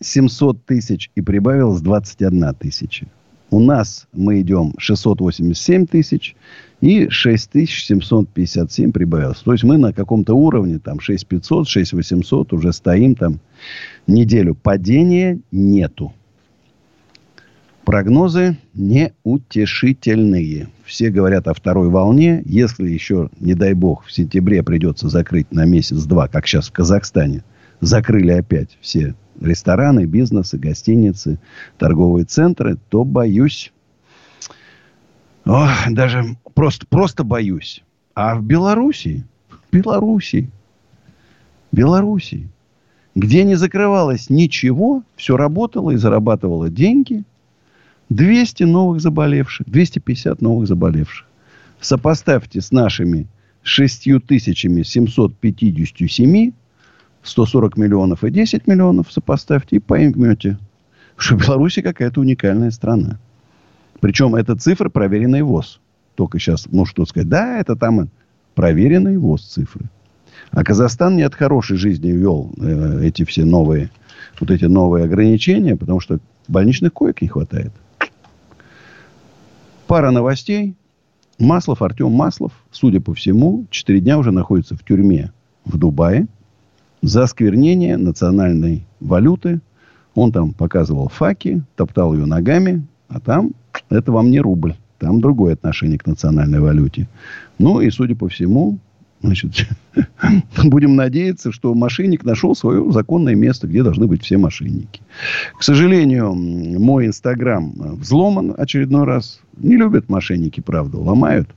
700 0.00 0.64
тысяч 0.64 1.10
и 1.14 1.20
прибавилось 1.20 1.80
21 1.80 2.54
тысяча. 2.54 3.06
У 3.52 3.60
нас 3.60 4.08
мы 4.14 4.40
идем 4.40 4.72
687 4.78 5.86
тысяч 5.86 6.34
и 6.80 7.10
6757 7.10 8.92
прибавилось. 8.92 9.40
То 9.40 9.52
есть 9.52 9.62
мы 9.62 9.76
на 9.76 9.92
каком-то 9.92 10.32
уровне, 10.32 10.78
там 10.78 11.00
6500, 11.00 11.68
6800 11.68 12.54
уже 12.54 12.72
стоим 12.72 13.14
там 13.14 13.40
неделю. 14.06 14.54
Падения 14.54 15.38
нету. 15.50 16.14
Прогнозы 17.84 18.56
неутешительные. 18.72 20.68
Все 20.86 21.10
говорят 21.10 21.46
о 21.46 21.52
второй 21.52 21.90
волне. 21.90 22.42
Если 22.46 22.88
еще, 22.88 23.28
не 23.38 23.52
дай 23.52 23.74
бог, 23.74 24.06
в 24.06 24.12
сентябре 24.12 24.62
придется 24.62 25.10
закрыть 25.10 25.52
на 25.52 25.66
месяц-два, 25.66 26.26
как 26.26 26.46
сейчас 26.46 26.68
в 26.68 26.72
Казахстане, 26.72 27.44
закрыли 27.80 28.30
опять 28.30 28.78
все 28.80 29.14
рестораны, 29.44 30.06
бизнесы, 30.06 30.58
гостиницы, 30.58 31.38
торговые 31.78 32.24
центры, 32.24 32.78
то 32.88 33.04
боюсь, 33.04 33.72
о, 35.44 35.68
даже 35.90 36.36
просто, 36.54 36.86
просто 36.86 37.24
боюсь. 37.24 37.82
А 38.14 38.36
в 38.36 38.44
Белоруссии, 38.44 39.24
в 39.50 39.76
Белоруссии, 39.76 40.48
Белоруссии, 41.72 42.48
где 43.14 43.44
не 43.44 43.56
закрывалось 43.56 44.30
ничего, 44.30 45.02
все 45.16 45.36
работало 45.36 45.90
и 45.90 45.96
зарабатывало 45.96 46.70
деньги, 46.70 47.24
200 48.10 48.62
новых 48.64 49.00
заболевших, 49.00 49.68
250 49.68 50.42
новых 50.42 50.66
заболевших. 50.68 51.26
Сопоставьте 51.80 52.60
с 52.60 52.70
нашими 52.70 53.26
6757, 53.62 56.52
140 57.22 57.76
миллионов 57.76 58.24
и 58.24 58.30
10 58.30 58.66
миллионов 58.66 59.12
сопоставьте 59.12 59.76
и 59.76 59.80
поймете, 59.80 60.58
что 61.16 61.36
Беларусь 61.36 61.78
какая-то 61.82 62.20
уникальная 62.20 62.70
страна. 62.70 63.18
Причем 64.00 64.34
это 64.34 64.56
цифры, 64.56 64.90
проверенные 64.90 65.44
ВОЗ. 65.44 65.80
Только 66.16 66.38
сейчас, 66.38 66.66
ну 66.70 66.84
что 66.84 67.06
сказать, 67.06 67.28
да, 67.28 67.58
это 67.58 67.76
там 67.76 68.08
проверенные 68.54 69.18
ВОЗ 69.18 69.42
цифры. 69.42 69.86
А 70.50 70.64
Казахстан 70.64 71.16
не 71.16 71.22
от 71.22 71.34
хорошей 71.34 71.76
жизни 71.76 72.08
ввел 72.10 72.52
э, 72.58 73.04
эти 73.04 73.24
все 73.24 73.44
новые, 73.44 73.90
вот 74.40 74.50
эти 74.50 74.64
новые 74.64 75.04
ограничения, 75.04 75.76
потому 75.76 76.00
что 76.00 76.18
больничных 76.48 76.92
коек 76.92 77.22
не 77.22 77.28
хватает. 77.28 77.72
Пара 79.86 80.10
новостей. 80.10 80.74
Маслов, 81.38 81.82
Артем 81.82 82.12
Маслов, 82.12 82.52
судя 82.70 83.00
по 83.00 83.14
всему, 83.14 83.66
4 83.70 84.00
дня 84.00 84.18
уже 84.18 84.30
находится 84.30 84.76
в 84.76 84.84
тюрьме 84.84 85.32
в 85.64 85.76
Дубае 85.78 86.28
за 87.02 87.24
осквернение 87.24 87.96
национальной 87.96 88.86
валюты. 89.00 89.60
Он 90.14 90.30
там 90.32 90.52
показывал 90.52 91.08
факи, 91.08 91.62
топтал 91.76 92.14
ее 92.14 92.26
ногами, 92.26 92.86
а 93.08 93.20
там 93.20 93.52
это 93.90 94.12
вам 94.12 94.30
не 94.30 94.40
рубль. 94.40 94.74
Там 94.98 95.20
другое 95.20 95.54
отношение 95.54 95.98
к 95.98 96.06
национальной 96.06 96.60
валюте. 96.60 97.08
Ну 97.58 97.80
и, 97.80 97.90
судя 97.90 98.14
по 98.14 98.28
всему, 98.28 98.78
значит, 99.20 99.68
будем 100.64 100.94
надеяться, 100.94 101.50
что 101.50 101.74
мошенник 101.74 102.24
нашел 102.24 102.54
свое 102.54 102.90
законное 102.92 103.34
место, 103.34 103.66
где 103.66 103.82
должны 103.82 104.06
быть 104.06 104.22
все 104.22 104.38
мошенники. 104.38 105.00
К 105.58 105.62
сожалению, 105.62 106.34
мой 106.34 107.06
инстаграм 107.06 107.72
взломан 107.96 108.54
очередной 108.56 109.04
раз. 109.04 109.40
Не 109.56 109.76
любят 109.76 110.08
мошенники, 110.08 110.60
правда, 110.60 110.98
ломают. 110.98 111.48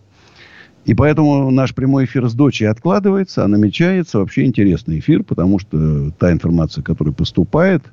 И 0.86 0.93
поэтому 0.93 1.50
наш 1.50 1.74
прямой 1.74 2.06
эфир 2.06 2.30
с 2.30 2.34
дочей 2.34 2.65
откладывается, 2.65 3.43
а 3.43 3.48
намечается 3.48 4.19
вообще 4.19 4.45
интересный 4.45 5.00
эфир, 5.00 5.24
потому 5.24 5.58
что 5.58 6.12
та 6.12 6.32
информация, 6.32 6.84
которая 6.84 7.13
поступает, 7.13 7.84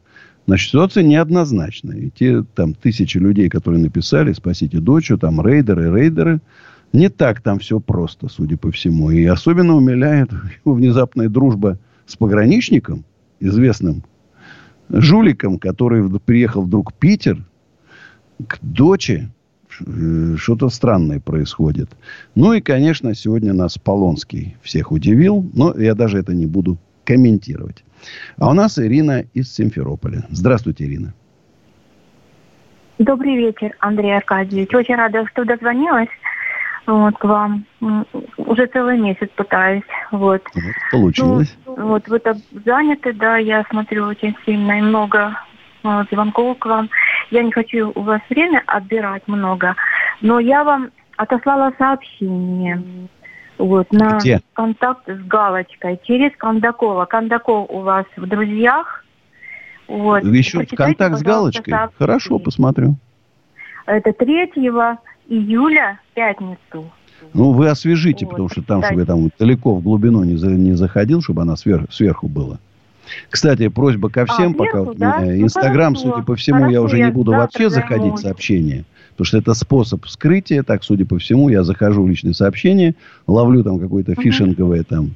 значит, 0.47 0.69
ситуация 0.69 1.03
неоднозначная. 1.03 1.97
И 1.97 2.11
те 2.11 2.45
там 2.55 2.75
тысячи 2.75 3.17
людей, 3.17 3.49
которые 3.49 3.83
написали 3.83 4.35
«Спасите 4.35 4.79
дочь», 4.79 5.11
там 5.19 5.45
рейдеры, 5.45 5.91
рейдеры, 5.91 6.41
не 6.93 7.09
так 7.09 7.41
там 7.41 7.59
все 7.59 7.81
просто, 7.81 8.29
судя 8.29 8.59
по 8.59 8.71
всему. 8.71 9.11
И 9.11 9.25
особенно 9.25 9.75
умиляет 9.75 10.31
его 10.65 10.75
внезапная 10.75 11.31
дружба 11.31 11.79
с 12.07 12.17
пограничником, 12.17 13.07
известным 13.41 14.03
жуликом, 14.91 15.59
который 15.59 16.09
приехал 16.21 16.63
вдруг 16.63 16.93
в 16.93 16.95
Питер 16.95 17.43
к 18.47 18.59
доче, 18.61 19.31
что-то 20.37 20.69
странное 20.69 21.21
происходит. 21.21 21.91
Ну 22.35 22.53
и, 22.53 22.61
конечно, 22.61 23.15
сегодня 23.15 23.53
нас 23.53 23.79
Полонский 23.79 24.57
всех 24.63 24.93
удивил, 24.93 25.49
но 25.55 25.75
я 25.77 25.95
даже 25.95 26.19
это 26.19 26.35
не 26.35 26.47
буду 26.47 26.79
комментировать. 27.05 27.85
А 28.39 28.51
у 28.51 28.55
нас 28.55 28.79
Ирина 28.79 29.25
из 29.35 29.53
Симферополя. 29.55 30.25
Здравствуйте, 30.31 30.85
Ирина. 30.85 31.15
Добрый 32.99 33.37
вечер, 33.37 33.75
Андрей 33.81 34.17
Аркадьевич. 34.17 34.73
Очень 34.75 34.97
рада, 34.97 35.27
что 35.27 35.45
дозвонилась 35.45 36.09
вот, 36.87 37.17
к 37.19 37.25
вам. 37.25 37.65
Уже 38.37 38.67
целый 38.67 38.99
месяц 38.99 39.29
пытаюсь. 39.37 39.83
Вот. 40.11 40.43
вот 40.55 40.75
получилось. 40.91 41.57
Ну, 41.67 41.89
вот 41.89 42.09
вы 42.09 42.19
так 42.19 42.37
заняты, 42.65 43.13
да, 43.13 43.39
я 43.39 43.65
смотрю 43.71 44.07
очень 44.07 44.37
сильно 44.45 44.79
и 44.79 44.83
много 44.83 45.37
звонков 46.11 46.59
к 46.59 46.67
вам. 46.67 46.89
Я 47.31 47.43
не 47.43 47.53
хочу 47.53 47.93
у 47.95 48.01
вас 48.03 48.21
время 48.31 48.63
отбирать 48.67 49.27
много, 49.27 49.75
но 50.21 50.39
я 50.41 50.65
вам 50.65 50.91
отослала 51.17 51.73
сообщение. 51.79 52.83
Вот, 53.59 53.93
на 53.93 54.19
Где? 54.19 54.41
контакт 54.55 55.07
с 55.09 55.21
галочкой 55.27 56.01
через 56.03 56.33
Кондакова. 56.37 57.05
Кондаков 57.05 57.71
у 57.71 57.81
вас 57.81 58.07
в 58.17 58.27
друзьях. 58.27 59.05
Вот. 59.87 60.25
Еще 60.25 60.65
контакт 60.67 61.17
с 61.19 61.23
галочкой? 61.23 61.71
сообщение. 61.71 61.95
Хорошо, 61.99 62.39
посмотрю. 62.39 62.97
Это 63.87 64.13
3 64.13 64.51
июля, 65.29 66.01
пятницу. 66.15 66.91
Ну, 67.35 67.53
вы 67.53 67.69
освежите, 67.69 68.25
Вот, 68.25 68.33
потому 68.33 68.49
что 68.49 68.63
там, 68.63 68.83
чтобы 68.83 69.01
я 69.01 69.07
там 69.07 69.31
далеко 69.39 69.75
в 69.77 69.83
глубину 69.83 70.25
не, 70.25 70.35
за- 70.37 70.51
не 70.51 70.73
заходил, 70.73 71.23
чтобы 71.23 71.43
она 71.43 71.55
сверх- 71.55 71.87
сверху 71.93 72.27
была. 72.29 72.59
Кстати, 73.31 73.69
просьба 73.69 74.09
ко 74.11 74.27
всем, 74.27 74.55
пока 74.55 74.71
сверху, 74.71 74.87
вот 74.91 74.99
да? 74.99 75.19
меня 75.21 75.37
Ну, 75.37 75.45
Инстаграм, 75.45 75.95
хорошо. 75.95 76.13
судя 76.13 76.25
по 76.25 76.37
всему, 76.37 76.59
я 76.61 76.79
Хорошо, 76.79 76.83
уже 76.85 76.99
я 76.99 77.07
не 77.07 77.13
буду 77.13 77.33
вообще 77.33 77.71
заходить 77.71 77.99
в 78.05 78.05
займусь. 78.05 78.21
сообщения. 78.21 78.85
Потому 79.13 79.27
что 79.27 79.39
это 79.39 79.55
способ 79.55 80.05
вскрытия. 80.07 80.63
Так, 80.63 80.83
судя 80.85 81.05
по 81.05 81.19
всему, 81.19 81.49
я 81.49 81.65
захожу 81.65 82.03
в 82.03 82.09
личные 82.09 82.35
сообщения, 82.35 82.95
ловлю 83.27 83.63
там 83.63 83.79
какое-то 83.79 84.15
фишинговое 84.15 84.85
там. 84.85 85.11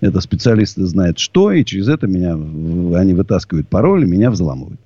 Это 0.00 0.20
специалисты 0.20 0.84
знают 0.84 1.18
что, 1.18 1.52
и 1.52 1.64
через 1.64 1.88
это 1.88 2.06
меня 2.06 2.34
они 2.34 3.14
вытаскивают 3.14 3.68
пароль 3.68 4.02
и 4.02 4.06
меня 4.06 4.30
взламывают. 4.30 4.80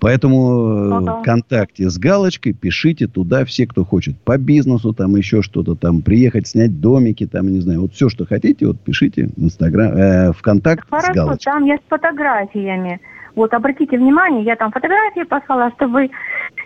Поэтому 0.00 1.00
э. 1.00 1.20
ВКонтакте 1.22 1.88
с 1.88 1.98
галочкой 1.98 2.52
пишите 2.52 3.06
туда 3.06 3.44
все, 3.44 3.66
кто 3.66 3.84
хочет. 3.84 4.16
По 4.20 4.36
бизнесу, 4.36 4.92
там 4.92 5.16
еще 5.16 5.42
что-то, 5.42 5.74
там 5.74 6.02
приехать, 6.02 6.46
снять 6.48 6.80
домики, 6.80 7.26
там, 7.26 7.48
не 7.48 7.60
знаю. 7.60 7.82
Вот 7.82 7.94
все, 7.94 8.08
что 8.08 8.26
хотите, 8.26 8.66
вот 8.66 8.80
пишите 8.80 9.28
в 9.36 9.44
Инстаграм, 9.44 9.92
э, 9.92 10.32
ВКонтакт 10.32 10.86
с 10.86 10.90
Хорошо, 10.90 11.12
галочкой. 11.14 11.52
там 11.52 11.64
есть 11.64 11.82
с 11.84 11.88
фотографиями. 11.88 13.00
Вот, 13.34 13.52
обратите 13.52 13.98
внимание, 13.98 14.44
я 14.44 14.56
там 14.56 14.70
фотографии 14.70 15.24
послала, 15.24 15.72
чтобы 15.76 15.92
вы 15.92 16.10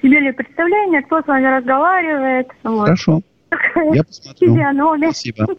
имели 0.02 0.32
представление, 0.32 1.02
кто 1.02 1.22
с 1.22 1.26
вами 1.26 1.46
разговаривает. 1.46 2.48
Вот. 2.62 2.84
Хорошо, 2.84 3.22
я 3.92 4.04
посмотрю. 4.04 4.56
Спасибо. 4.98 5.46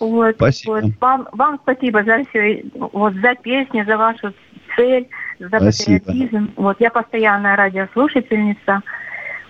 Вот, 0.00 0.34
Спасибо. 0.34 0.72
вот. 0.72 0.84
Вам, 1.00 1.28
вам 1.32 1.60
спасибо 1.62 2.02
за 2.02 2.24
все, 2.24 2.64
вот 2.74 3.14
за 3.14 3.36
песни, 3.36 3.84
за 3.84 3.96
вашу 3.96 4.34
цель, 4.76 5.08
за 5.38 5.48
Спасибо. 5.58 6.04
патриотизм. 6.04 6.50
Вот 6.56 6.76
я 6.80 6.90
постоянная 6.90 7.56
радиослушательница. 7.56 8.82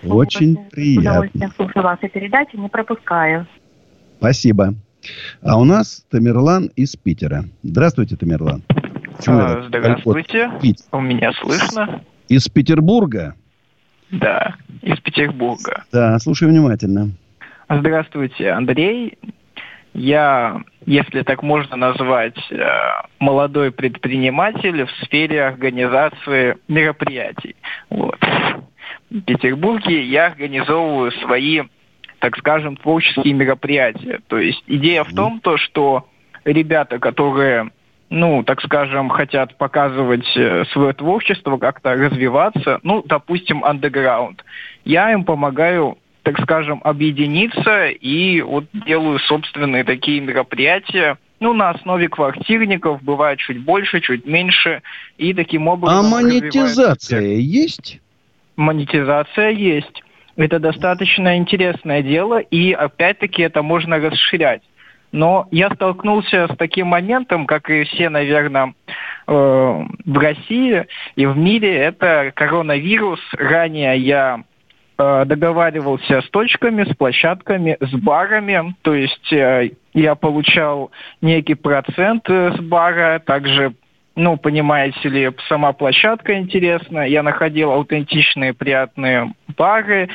Очень 0.03 0.55
Вот, 0.55 0.67
С 0.67 0.71
приятно. 0.71 1.09
удовольствием 1.11 1.51
слушаю 1.55 1.83
ваши 1.83 2.07
передачи, 2.09 2.55
не 2.55 2.69
пропускаю. 2.69 3.47
Спасибо. 4.19 4.73
А 5.43 5.59
у 5.59 5.63
нас 5.65 6.05
Тамерлан 6.09 6.71
из 6.75 6.95
Питера. 6.95 7.45
Здравствуйте, 7.63 8.15
Тамерлан. 8.15 8.63
Почему 9.17 9.37
А, 9.39 9.63
Здравствуйте. 9.67 10.51
Пить. 10.61 10.83
У 10.91 10.99
меня 10.99 11.31
слышно? 11.33 12.01
Из 12.27 12.47
Петербурга? 12.49 13.35
Да, 14.11 14.55
из 14.81 14.99
Петербурга. 14.99 15.83
Да, 15.91 16.17
слушаю 16.19 16.49
внимательно. 16.51 17.11
Здравствуйте, 17.69 18.51
Андрей. 18.51 19.17
Я, 19.95 20.61
если 20.85 21.21
так 21.21 21.41
можно 21.41 21.77
назвать, 21.77 22.37
э, 22.51 22.57
молодой 23.19 23.71
предприниматель 23.71 24.83
в 24.83 24.91
сфере 25.05 25.45
организации 25.45 26.57
мероприятий. 26.67 27.55
Вот. 27.89 28.19
В 29.09 29.21
Петербурге 29.21 30.03
я 30.03 30.25
организовываю 30.27 31.13
свои, 31.13 31.61
так 32.19 32.37
скажем, 32.37 32.75
творческие 32.75 33.33
мероприятия. 33.33 34.19
То 34.27 34.37
есть 34.37 34.61
идея 34.67 35.05
в 35.05 35.13
том, 35.13 35.39
то, 35.39 35.55
что 35.57 36.09
ребята, 36.43 36.99
которые 36.99 37.71
ну, 38.09 38.43
так 38.43 38.61
скажем, 38.61 39.09
хотят 39.09 39.57
показывать 39.57 40.27
э, 40.35 40.65
свое 40.73 40.93
творчество, 40.93 41.57
как-то 41.57 41.93
развиваться, 41.95 42.79
ну, 42.83 43.01
допустим, 43.03 43.63
андеграунд. 43.63 44.43
Я 44.83 45.11
им 45.11 45.23
помогаю, 45.23 45.97
так 46.25 46.41
скажем, 46.41 46.81
объединиться 46.83 47.85
и 47.89 48.41
вот 48.41 48.65
делаю 48.73 49.19
собственные 49.19 49.83
такие 49.83 50.19
мероприятия, 50.21 51.19
ну, 51.39 51.53
на 51.53 51.69
основе 51.69 52.09
квартирников, 52.09 53.03
бывает 53.03 53.37
чуть 53.37 53.59
больше, 53.59 54.01
чуть 54.01 54.25
меньше, 54.25 54.81
и 55.19 55.35
таким 55.35 55.67
образом... 55.67 55.99
А 55.99 56.09
монетизация 56.09 57.35
есть? 57.35 57.99
монетизация 58.55 59.49
есть. 59.49 60.01
Это 60.35 60.59
достаточно 60.59 61.37
интересное 61.37 62.01
дело, 62.01 62.39
и 62.39 62.71
опять-таки 62.71 63.43
это 63.43 63.61
можно 63.61 63.97
расширять. 63.97 64.63
Но 65.11 65.47
я 65.51 65.69
столкнулся 65.69 66.47
с 66.51 66.57
таким 66.57 66.87
моментом, 66.87 67.45
как 67.45 67.69
и 67.69 67.83
все, 67.83 68.09
наверное, 68.09 68.73
э, 69.27 69.31
в 69.31 70.17
России 70.17 70.87
и 71.15 71.25
в 71.27 71.37
мире, 71.37 71.77
это 71.77 72.31
коронавирус. 72.35 73.19
Ранее 73.37 73.97
я 73.99 74.43
договаривался 74.97 76.21
с 76.21 76.29
точками, 76.29 76.83
с 76.83 76.95
площадками, 76.95 77.77
с 77.81 77.91
барами, 77.91 78.75
то 78.81 78.93
есть 78.93 79.33
э, 79.33 79.71
я 79.93 80.15
получал 80.15 80.91
некий 81.21 81.55
процент 81.55 82.29
э, 82.29 82.53
с 82.55 82.59
бара, 82.59 83.19
также 83.19 83.73
ну, 84.15 84.37
понимаете 84.37 85.09
ли, 85.09 85.31
сама 85.49 85.73
площадка 85.73 86.37
интересна. 86.37 87.07
Я 87.07 87.21
находил 87.21 87.71
аутентичные, 87.71 88.53
приятные 88.53 89.33
бары 89.57 90.07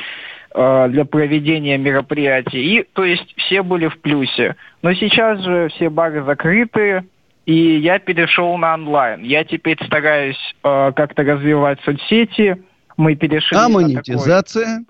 э, 0.53 0.87
для 0.89 1.05
проведения 1.05 1.77
мероприятий. 1.77 2.79
И, 2.79 2.83
то 2.93 3.05
есть, 3.05 3.33
все 3.37 3.61
были 3.61 3.87
в 3.87 3.99
плюсе. 4.01 4.55
Но 4.81 4.93
сейчас 4.93 5.39
же 5.41 5.69
все 5.69 5.89
бары 5.89 6.23
закрыты, 6.23 7.03
и 7.45 7.77
я 7.77 7.99
перешел 7.99 8.57
на 8.57 8.73
онлайн. 8.73 9.21
Я 9.21 9.43
теперь 9.43 9.77
стараюсь 9.85 10.55
э, 10.63 10.91
как-то 10.95 11.23
развивать 11.23 11.79
соцсети. 11.81 12.57
Мы 13.01 13.15
перешли 13.15 13.57
А 13.57 13.61
на 13.61 13.67
такой- 13.69 13.83
монетизация? 13.83 14.83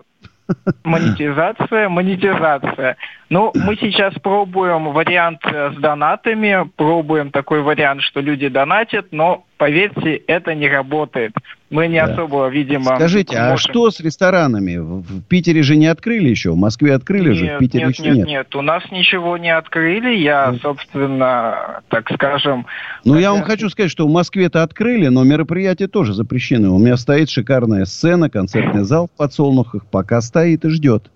Монетизация, 0.83 1.87
монетизация. 1.87 2.97
Ну, 3.29 3.53
мы 3.55 3.77
сейчас 3.77 4.13
пробуем 4.15 4.91
вариант 4.91 5.39
э, 5.45 5.71
с 5.71 5.75
донатами, 5.77 6.69
пробуем 6.75 7.31
такой 7.31 7.61
вариант, 7.61 8.01
что 8.01 8.19
люди 8.19 8.49
донатят, 8.49 9.07
но 9.11 9.45
поверьте, 9.61 10.15
это 10.25 10.55
не 10.55 10.67
работает. 10.67 11.33
Мы 11.69 11.87
не 11.87 11.99
Да. 12.03 12.05
особо, 12.11 12.47
видимо... 12.47 12.95
Скажите, 12.95 13.37
а 13.37 13.51
можем- 13.51 13.57
что 13.71 13.91
с 13.91 13.99
ресторанами? 13.99 14.77
В 14.77 15.21
Питере 15.29 15.61
же 15.61 15.75
не 15.75 15.85
открыли 15.85 16.29
еще, 16.29 16.49
в 16.49 16.55
Москве 16.57 16.95
открыли 16.95 17.31
же, 17.33 17.45
в 17.45 17.47
Нет, 17.47 17.59
Питере 17.59 17.85
нет, 17.85 17.93
еще 17.93 18.03
нет, 18.07 18.15
нет. 18.17 18.27
нет, 18.27 18.55
у 18.55 18.61
нас 18.63 18.83
ничего 18.91 19.37
не 19.37 19.55
открыли. 19.55 20.15
Я, 20.15 20.55
собственно, 20.63 21.81
так 21.89 22.09
скажем... 22.11 22.65
Ну, 23.05 23.19
я 23.19 23.29
вам 23.31 23.41
Хотя- 23.41 23.51
хочу 23.51 23.69
сказать, 23.69 23.91
что 23.91 24.07
в 24.07 24.11
Москве-то 24.11 24.63
открыли, 24.63 25.09
но 25.09 25.23
мероприятия 25.23 25.87
тоже 25.87 26.13
запрещены. 26.15 26.69
У 26.69 26.79
меня 26.79 26.97
стоит 26.97 27.29
шикарная 27.29 27.85
сцена, 27.85 28.31
концертный 28.31 28.83
зал 28.83 29.09
в 29.13 29.17
подсолнухах, 29.17 29.85
пока 29.85 30.21
стоит 30.21 30.65
и 30.65 30.69
ждет. 30.69 31.11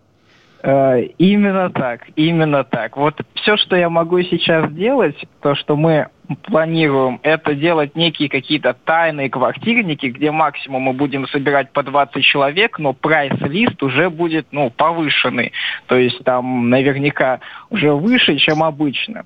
Э, 0.66 1.04
Именно 1.20 1.70
так, 1.70 2.02
именно 2.16 2.64
так. 2.64 2.98
Вот 2.98 3.22
все, 3.36 3.56
что 3.56 3.76
я 3.76 3.88
могу 3.88 4.20
сейчас 4.24 4.72
делать, 4.74 5.16
то, 5.42 5.54
что 5.54 5.76
мы 5.76 6.08
планируем, 6.44 7.20
это 7.22 7.54
делать 7.54 7.96
некие 7.96 8.30
какие-то 8.30 8.74
тайные 8.74 9.30
квартирники, 9.30 10.08
где 10.08 10.32
максимум 10.32 10.84
мы 10.84 10.94
будем 10.94 11.28
собирать 11.28 11.72
по 11.72 11.84
20 11.84 12.24
человек, 12.24 12.80
но 12.80 12.94
прайс-лист 12.94 13.84
уже 13.84 14.10
будет 14.10 14.48
ну, 14.52 14.72
повышенный. 14.72 15.54
То 15.86 15.98
есть 15.98 16.24
там 16.24 16.72
наверняка 16.72 17.42
уже 17.70 17.94
выше, 17.94 18.38
чем 18.38 18.64
обычно. 18.64 19.26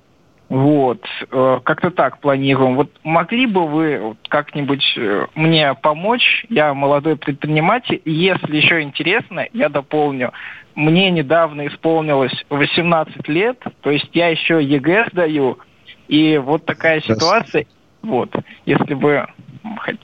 Вот, 0.50 1.00
э, 1.30 1.60
как-то 1.62 1.92
так 1.92 2.18
планируем. 2.18 2.74
Вот 2.74 2.90
могли 3.04 3.46
бы 3.46 3.68
вы 3.68 4.16
как-нибудь 4.28 4.82
э, 4.96 5.26
мне 5.36 5.74
помочь? 5.74 6.44
Я 6.48 6.74
молодой 6.74 7.14
предприниматель. 7.14 8.02
Если 8.04 8.56
еще 8.56 8.82
интересно, 8.82 9.46
я 9.52 9.68
дополню. 9.68 10.32
Мне 10.74 11.08
недавно 11.12 11.68
исполнилось 11.68 12.32
18 12.48 13.28
лет, 13.28 13.62
то 13.80 13.92
есть 13.92 14.10
я 14.12 14.26
еще 14.26 14.60
ЕГЭ 14.60 15.10
сдаю. 15.12 15.60
И 16.08 16.36
вот 16.38 16.66
такая 16.66 17.00
ситуация. 17.00 17.66
Вот, 18.02 18.34
если 18.66 18.94
бы 18.94 19.28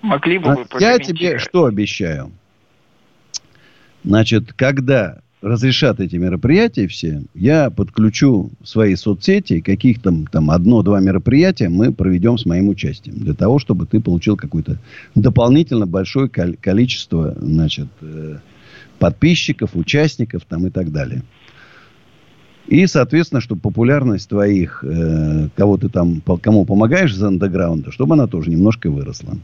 могли 0.01 0.39
бы 0.39 0.51
А 0.51 0.55
вы 0.55 0.67
Я 0.79 1.01
тебе 1.01 1.39
что 1.39 1.65
обещаю? 1.65 2.31
Значит, 4.05 4.53
когда 4.53 5.19
разрешат 5.47 6.01
эти 6.01 6.17
мероприятия 6.17 6.89
все, 6.89 7.23
я 7.35 7.71
подключу 7.71 8.51
свои 8.65 8.97
соцсети, 8.97 9.61
каких 9.61 10.03
там, 10.03 10.27
там 10.27 10.51
одно-два 10.51 11.01
мероприятия 11.01 11.69
мы 11.69 11.93
проведем 11.93 12.37
с 12.37 12.47
моим 12.47 12.69
участием. 12.69 13.17
Для 13.17 13.35
того, 13.35 13.59
чтобы 13.59 13.87
ты 13.87 14.01
получил 14.01 14.37
какое-то 14.37 14.79
дополнительно 15.15 15.87
большое 15.87 16.29
кол- 16.29 16.57
количество 16.61 17.37
значит, 17.41 17.89
э, 18.01 18.39
подписчиков, 18.99 19.71
участников 19.75 20.43
там 20.49 20.67
и 20.67 20.71
так 20.71 20.91
далее. 20.91 21.23
И, 22.67 22.85
соответственно, 22.89 23.41
чтобы 23.41 23.61
популярность 23.61 24.29
твоих, 24.29 24.83
э, 24.83 25.49
кого 25.55 25.77
ты 25.77 25.89
там, 25.89 26.21
кому 26.43 26.65
помогаешь 26.65 27.13
из 27.13 27.23
андеграунда, 27.23 27.93
чтобы 27.93 28.15
она 28.15 28.27
тоже 28.27 28.51
немножко 28.51 28.91
выросла. 28.91 29.37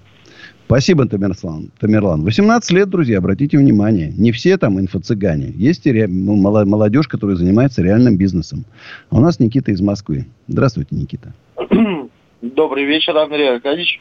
Спасибо, 0.73 1.05
Тамерлан. 1.05 1.71
Тамерлан. 1.79 2.23
18 2.23 2.71
лет, 2.71 2.89
друзья, 2.89 3.19
обратите 3.19 3.59
внимание. 3.59 4.11
Не 4.17 4.33
все 4.33 4.57
там 4.57 4.81
инфо-цыгане. 4.81 5.53
Есть 5.55 5.87
и 5.87 5.93
ре- 5.93 6.09
ну, 6.09 6.35
молодежь, 6.35 7.09
которая 7.09 7.37
занимается 7.37 7.83
реальным 7.83 8.17
бизнесом. 8.17 8.65
А 9.11 9.17
у 9.19 9.21
нас 9.21 9.39
Никита 9.39 9.71
из 9.71 9.83
Москвы. 9.83 10.25
Здравствуйте, 10.49 10.97
Никита. 10.97 11.35
Добрый 12.41 12.87
вечер, 12.87 13.15
Андрей 13.19 13.53
Аркадьевич. 13.53 14.01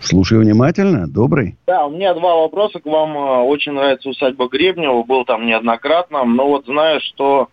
Слушаю 0.00 0.42
внимательно. 0.42 1.08
Добрый. 1.08 1.56
Да, 1.66 1.86
у 1.86 1.90
меня 1.90 2.12
два 2.12 2.36
вопроса 2.36 2.78
к 2.78 2.84
вам. 2.84 3.16
Э, 3.16 3.40
Очень 3.44 3.72
нравится 3.72 4.10
усадьба 4.10 4.48
Гребнева, 4.48 5.02
был 5.02 5.24
там 5.24 5.46
неоднократно. 5.46 6.24
Но 6.26 6.46
вот 6.46 6.66
знаю, 6.66 7.00
что 7.00 7.48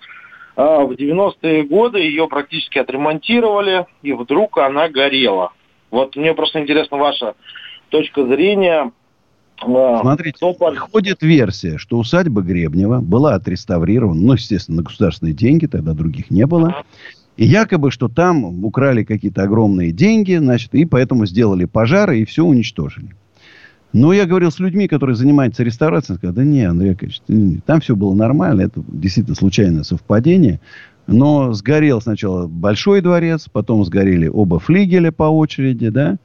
э, 0.57 0.61
в 0.61 0.91
90-е 0.91 1.63
годы 1.63 1.99
ее 1.99 2.27
практически 2.27 2.77
отремонтировали, 2.77 3.85
и 4.01 4.11
вдруг 4.11 4.57
она 4.57 4.89
горела. 4.89 5.53
Вот 5.91 6.15
мне 6.15 6.33
просто 6.33 6.61
интересна 6.61 6.97
ваша 6.97 7.35
точка 7.89 8.25
зрения. 8.25 8.91
Э, 9.63 9.97
Смотрите, 10.01 10.37
кто 10.37 10.53
ходит 10.53 11.21
версия, 11.21 11.77
что 11.77 11.99
усадьба 11.99 12.41
Гребнева 12.41 12.99
была 13.01 13.35
отреставрирована, 13.35 14.19
ну, 14.19 14.33
естественно, 14.33 14.77
на 14.77 14.83
государственные 14.83 15.33
деньги, 15.33 15.67
тогда 15.67 15.93
других 15.93 16.31
не 16.31 16.47
было. 16.47 16.83
И 17.37 17.45
якобы, 17.45 17.91
что 17.91 18.07
там 18.07 18.65
украли 18.65 19.03
какие-то 19.03 19.43
огромные 19.43 19.91
деньги, 19.91 20.35
значит, 20.35 20.73
и 20.73 20.85
поэтому 20.85 21.25
сделали 21.25 21.65
пожары 21.65 22.19
и 22.19 22.25
все 22.25 22.43
уничтожили. 22.43 23.15
Но 23.93 24.13
я 24.13 24.25
говорил 24.25 24.51
с 24.51 24.59
людьми, 24.59 24.87
которые 24.87 25.15
занимаются 25.15 25.63
реставрацией, 25.63 26.17
сказали, 26.17 26.35
да 26.35 26.43
не, 26.43 26.63
Андрей 26.63 26.91
Яковлевич, 26.91 27.61
там 27.65 27.81
все 27.81 27.95
было 27.95 28.13
нормально, 28.13 28.61
это 28.61 28.81
действительно 28.87 29.35
случайное 29.35 29.83
совпадение. 29.83 30.61
Но 31.07 31.53
сгорел 31.53 32.01
сначала 32.01 32.47
Большой 32.47 33.01
дворец, 33.01 33.47
потом 33.51 33.83
сгорели 33.83 34.27
оба 34.27 34.59
флигеля 34.59 35.11
по 35.11 35.23
очереди, 35.23 35.89
да, 35.89 36.17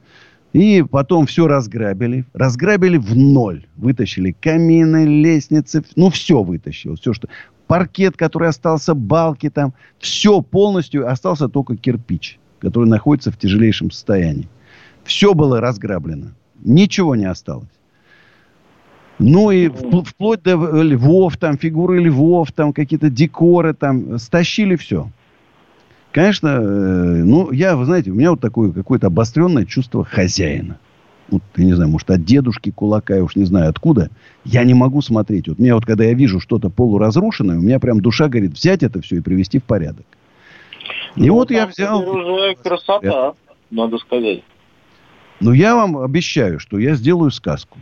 и 0.53 0.83
потом 0.89 1.25
все 1.25 1.47
разграбили. 1.47 2.25
Разграбили 2.33 2.97
в 2.97 3.15
ноль. 3.15 3.65
Вытащили 3.75 4.31
камины, 4.31 5.05
лестницы. 5.05 5.83
Ну, 5.95 6.09
все 6.09 6.41
вытащил. 6.41 6.95
Все, 6.95 7.13
что... 7.13 7.27
Паркет, 7.67 8.15
который 8.15 8.47
остался, 8.47 8.93
балки 8.95 9.49
там. 9.49 9.73
Все 9.99 10.41
полностью. 10.41 11.09
Остался 11.11 11.49
только 11.49 11.75
кирпич, 11.75 12.39
который 12.59 12.87
находится 12.87 13.31
в 13.31 13.37
тяжелейшем 13.37 13.91
состоянии. 13.91 14.47
Все 15.03 15.33
было 15.33 15.59
разграблено. 15.59 16.31
Ничего 16.63 17.15
не 17.15 17.25
осталось. 17.25 17.67
Ну 19.19 19.51
и 19.51 19.67
впл- 19.67 20.05
вплоть 20.05 20.43
до 20.43 20.55
львов, 20.81 21.37
там, 21.37 21.57
фигуры 21.57 21.99
львов, 21.99 22.51
там, 22.51 22.71
какие-то 22.73 23.09
декоры, 23.09 23.73
там, 23.73 24.19
стащили 24.19 24.75
все. 24.75 25.09
Конечно, 26.11 26.47
э, 26.47 27.23
ну, 27.23 27.51
я, 27.51 27.75
вы 27.75 27.85
знаете, 27.85 28.11
у 28.11 28.15
меня 28.15 28.31
вот 28.31 28.41
такое 28.41 28.71
какое-то 28.71 29.07
обостренное 29.07 29.65
чувство 29.65 30.03
хозяина. 30.03 30.77
Вот, 31.29 31.41
я 31.57 31.65
не 31.65 31.73
знаю, 31.73 31.91
может, 31.91 32.09
от 32.09 32.23
дедушки 32.23 32.71
кулака, 32.71 33.15
я 33.15 33.23
уж 33.23 33.35
не 33.35 33.43
знаю 33.43 33.69
откуда. 33.69 34.09
Я 34.45 34.63
не 34.63 34.73
могу 34.73 35.01
смотреть. 35.01 35.47
Вот 35.47 35.59
меня 35.59 35.75
вот, 35.75 35.85
когда 35.85 36.05
я 36.05 36.13
вижу 36.13 36.39
что-то 36.39 36.69
полуразрушенное, 36.69 37.57
у 37.57 37.61
меня 37.61 37.79
прям 37.79 38.01
душа 38.01 38.29
говорит 38.29 38.53
взять 38.53 38.83
это 38.83 39.01
все 39.01 39.17
и 39.17 39.21
привести 39.21 39.59
в 39.59 39.63
порядок. 39.63 40.05
И 41.15 41.27
Ну, 41.27 41.33
вот 41.33 41.51
я 41.51 41.67
взял... 41.67 42.07
уже 42.07 42.55
красота, 42.55 43.33
надо 43.71 43.97
сказать. 43.97 44.43
Но 45.39 45.53
я 45.53 45.75
вам 45.75 45.97
обещаю, 45.97 46.59
что 46.59 46.79
я 46.79 46.95
сделаю 46.95 47.31
сказку. 47.31 47.77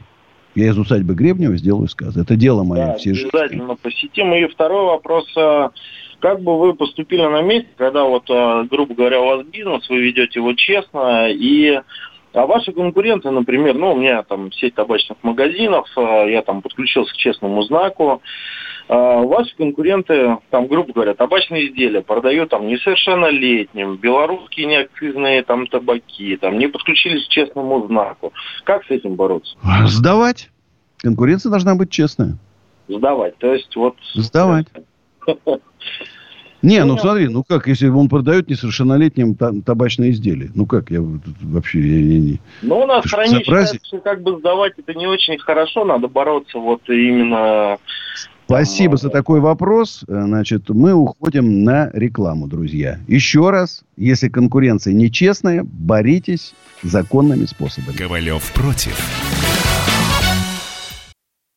Я 0.55 0.67
из 0.69 0.77
усадьбы 0.77 1.13
Гребнева 1.15 1.57
сделаю 1.57 1.87
сказку. 1.89 2.19
Это 2.19 2.35
дело 2.35 2.63
мое 2.63 2.87
Да, 2.87 2.93
всей 2.95 3.13
жизни. 3.13 3.29
обязательно 3.33 3.75
посетим. 3.75 4.33
И 4.33 4.47
второй 4.47 4.85
вопрос. 4.85 5.25
а, 5.37 5.71
Как 6.19 6.41
бы 6.41 6.57
вы 6.57 6.73
поступили 6.73 7.21
на 7.21 7.41
месте, 7.41 7.67
когда 7.77 8.05
вот, 8.05 8.23
а, 8.29 8.63
грубо 8.63 8.95
говоря, 8.95 9.21
у 9.21 9.25
вас 9.25 9.45
бизнес, 9.45 9.87
вы 9.89 9.99
ведете 10.01 10.39
его 10.39 10.53
честно, 10.53 11.27
и 11.29 11.81
а 12.33 12.45
ваши 12.47 12.71
конкуренты, 12.73 13.29
например, 13.31 13.75
ну, 13.75 13.93
у 13.93 13.97
меня 13.97 14.21
там 14.23 14.51
сеть 14.53 14.75
табачных 14.75 15.17
магазинов, 15.23 15.87
а, 15.97 16.23
я 16.25 16.41
там 16.41 16.61
подключился 16.61 17.13
к 17.13 17.17
честному 17.17 17.61
знаку, 17.63 18.21
ваши 18.87 19.55
конкуренты, 19.55 20.37
там, 20.51 20.67
грубо 20.67 20.93
говоря, 20.93 21.15
табачные 21.15 21.69
изделия 21.69 22.01
продают 22.01 22.51
там 22.51 22.67
несовершеннолетним, 22.67 23.95
белорусские 23.95 24.67
неакцизные 24.67 25.41
там 25.41 25.65
табаки, 25.65 26.37
там, 26.37 26.59
не 26.59 26.67
подключились 26.67 27.25
к 27.25 27.29
честному 27.29 27.87
знаку. 27.87 28.31
Как 28.63 28.85
с 28.85 28.91
этим 28.91 29.15
бороться? 29.15 29.57
Сдавать. 29.85 30.49
Конкуренция 30.97 31.49
должна 31.49 31.75
быть 31.75 31.89
честная. 31.89 32.37
Сдавать. 32.87 33.37
То 33.37 33.53
есть 33.53 33.75
вот... 33.75 33.95
Сдавать. 34.13 34.67
Не, 36.61 36.83
ну 36.83 36.97
смотри, 36.97 37.27
ну 37.27 37.43
как, 37.43 37.67
если 37.67 37.87
он 37.87 38.09
продает 38.09 38.49
несовершеннолетним 38.49 39.35
та- 39.35 39.53
табачные 39.63 40.11
изделия? 40.11 40.49
Ну 40.55 40.65
как, 40.65 40.89
я 40.89 40.99
вообще... 41.41 41.79
Я, 41.79 42.13
я 42.13 42.19
не... 42.19 42.39
Ну, 42.63 42.79
у 42.79 42.87
нас 42.87 43.05
в 43.05 43.07
стране 43.07 43.37
считается, 43.39 43.77
что 43.83 43.99
как 43.99 44.23
бы 44.23 44.39
сдавать 44.39 44.73
это 44.77 44.95
не 44.95 45.05
очень 45.05 45.37
хорошо, 45.37 45.85
надо 45.85 46.07
бороться 46.07 46.57
вот 46.57 46.81
именно... 46.87 47.77
Спасибо 48.47 48.97
за 48.97 49.09
такой 49.09 49.39
вопрос. 49.39 50.03
Э, 50.07 50.23
Значит, 50.25 50.69
мы 50.69 50.93
уходим 50.93 51.63
на 51.63 51.89
рекламу, 51.93 52.47
друзья. 52.47 52.99
Еще 53.07 53.49
раз, 53.49 53.83
если 53.97 54.29
конкуренция 54.29 54.93
нечестная, 54.93 55.63
боритесь 55.63 56.53
законными 56.83 57.45
способами. 57.45 57.95
Ковалев 57.95 58.51
против. 58.53 58.95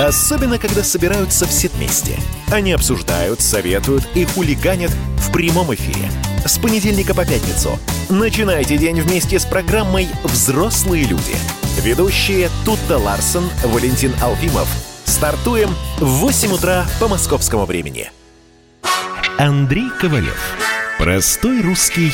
Особенно, 0.00 0.58
когда 0.58 0.82
собираются 0.82 1.46
все 1.46 1.68
вместе. 1.68 2.18
Они 2.50 2.72
обсуждают, 2.72 3.42
советуют 3.42 4.08
и 4.14 4.24
хулиганят 4.24 4.90
в 5.18 5.30
прямом 5.30 5.74
эфире. 5.74 6.10
С 6.46 6.58
понедельника 6.58 7.14
по 7.14 7.26
пятницу. 7.26 7.78
Начинайте 8.08 8.78
день 8.78 9.02
вместе 9.02 9.38
с 9.38 9.44
программой 9.44 10.08
«Взрослые 10.24 11.04
люди». 11.04 11.36
Ведущие 11.82 12.48
Тутта 12.64 12.96
Ларсон, 12.96 13.50
Валентин 13.62 14.14
Алфимов. 14.22 14.68
Стартуем 15.04 15.68
в 15.98 16.06
8 16.06 16.52
утра 16.52 16.86
по 16.98 17.06
московскому 17.06 17.66
времени. 17.66 18.10
Андрей 19.38 19.90
Ковалев. 20.00 20.56
Простой 20.98 21.60
русский 21.60 22.12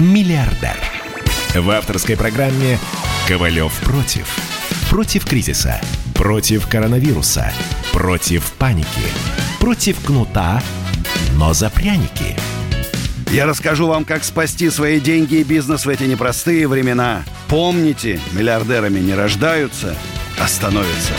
миллиардер. 0.00 0.76
В 1.54 1.70
авторской 1.70 2.16
программе 2.16 2.78
«Ковалев 3.28 3.72
против». 3.84 4.26
Против 4.90 5.24
кризиса. 5.24 5.80
Против 6.14 6.66
коронавируса. 6.68 7.52
Против 7.92 8.52
паники. 8.52 8.86
Против 9.60 10.00
кнута, 10.00 10.62
но 11.36 11.52
за 11.52 11.70
пряники. 11.70 12.36
Я 13.30 13.46
расскажу 13.46 13.88
вам, 13.88 14.04
как 14.04 14.22
спасти 14.22 14.70
свои 14.70 15.00
деньги 15.00 15.36
и 15.36 15.44
бизнес 15.44 15.86
в 15.86 15.88
эти 15.88 16.04
непростые 16.04 16.68
времена. 16.68 17.24
Помните, 17.48 18.20
миллиардерами 18.32 19.00
не 19.00 19.14
рождаются, 19.14 19.96
а 20.40 20.46
становятся. 20.46 21.12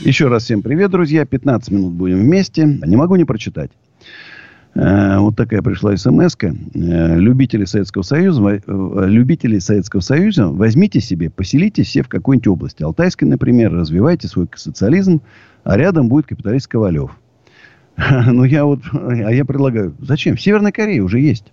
Еще 0.00 0.28
раз 0.28 0.44
всем 0.44 0.60
привет, 0.60 0.90
друзья. 0.90 1.24
15 1.24 1.70
минут 1.70 1.94
будем 1.94 2.20
вместе. 2.20 2.66
Не 2.66 2.96
могу 2.96 3.16
не 3.16 3.24
прочитать. 3.24 3.70
Э, 4.74 5.18
Вот 5.18 5.36
такая 5.36 5.62
пришла 5.62 5.96
смс 5.96 6.36
-ка. 6.36 6.56
Э, 6.74 7.18
Любители 7.18 7.64
Советского 7.64 8.02
Союза, 8.02 8.42
э, 8.44 8.60
любители 9.06 9.58
Советского 9.58 10.00
Союза, 10.00 10.48
возьмите 10.48 11.00
себе, 11.00 11.30
поселитесь 11.30 11.86
все 11.86 12.02
в 12.02 12.08
какой-нибудь 12.08 12.48
области. 12.48 12.82
Алтайской, 12.82 13.28
например, 13.28 13.72
развивайте 13.72 14.28
свой 14.28 14.48
социализм, 14.54 15.20
а 15.62 15.76
рядом 15.76 16.08
будет 16.08 16.26
капиталист 16.26 16.68
Ковалев. 16.68 17.16
Ну, 18.26 18.44
я 18.44 18.64
вот, 18.64 18.80
а 18.92 19.32
я 19.32 19.44
предлагаю, 19.44 19.94
зачем? 20.00 20.36
В 20.36 20.40
Северной 20.40 20.72
Корее 20.72 21.02
уже 21.02 21.20
есть. 21.20 21.52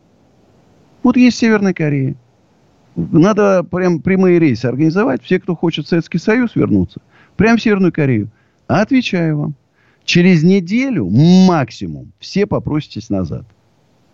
Вот 1.04 1.16
есть 1.18 1.38
Северная 1.38 1.74
Корея. 1.74 2.16
Надо 2.96 3.64
прям 3.64 4.00
прямые 4.00 4.40
рейсы 4.40 4.66
организовать. 4.66 5.24
Все, 5.24 5.40
кто 5.40 5.56
хочет 5.56 5.86
в 5.86 5.90
Советский 5.90 6.18
Союз 6.18 6.56
вернуться, 6.56 7.00
прям 7.38 7.58
в 7.58 7.62
Северную 7.62 7.94
Корею. 7.94 8.30
А 8.68 8.82
отвечаю 8.82 9.38
вам, 9.38 9.56
через 10.12 10.44
неделю 10.44 11.10
максимум 11.10 12.12
все 12.20 12.46
попроситесь 12.46 13.10
назад. 13.10 13.46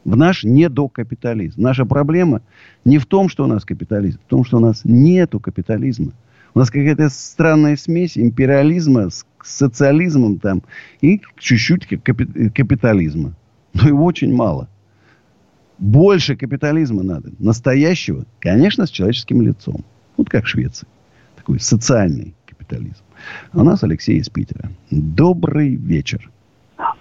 В 0.05 0.15
наш 0.15 0.43
недокапитализм. 0.43 1.59
Наша 1.59 1.85
проблема 1.85 2.43
не 2.85 2.99
в 2.99 3.07
том, 3.07 3.29
что 3.29 3.45
у 3.45 3.47
нас 3.47 3.65
капитализм, 3.65 4.19
в 4.19 4.29
том, 4.29 4.45
что 4.45 4.57
у 4.57 4.59
нас 4.59 4.81
нету 4.83 5.39
капитализма. 5.39 6.13
У 6.53 6.59
нас 6.59 6.69
какая-то 6.69 7.09
странная 7.09 7.75
смесь 7.77 8.15
империализма 8.15 9.09
с 9.09 9.25
социализмом 9.43 10.37
там 10.37 10.61
и 11.01 11.19
чуть-чуть 11.39 11.87
капи- 11.87 12.51
капитализма. 12.51 13.33
Но 13.73 13.87
его 13.87 14.05
очень 14.05 14.35
мало. 14.35 14.69
Больше 15.79 16.35
капитализма 16.35 17.01
надо. 17.01 17.31
Настоящего, 17.39 18.25
конечно, 18.39 18.85
с 18.85 18.91
человеческим 18.91 19.41
лицом. 19.41 19.83
Вот 20.15 20.29
как 20.29 20.45
в 20.45 20.47
Швеции. 20.47 20.87
Такой 21.37 21.59
социальный 21.59 22.35
капитализм. 22.45 23.01
У 23.53 23.63
нас 23.63 23.83
Алексей 23.83 24.17
из 24.17 24.29
Питера. 24.29 24.69
Добрый 24.91 25.75
вечер. 25.75 26.29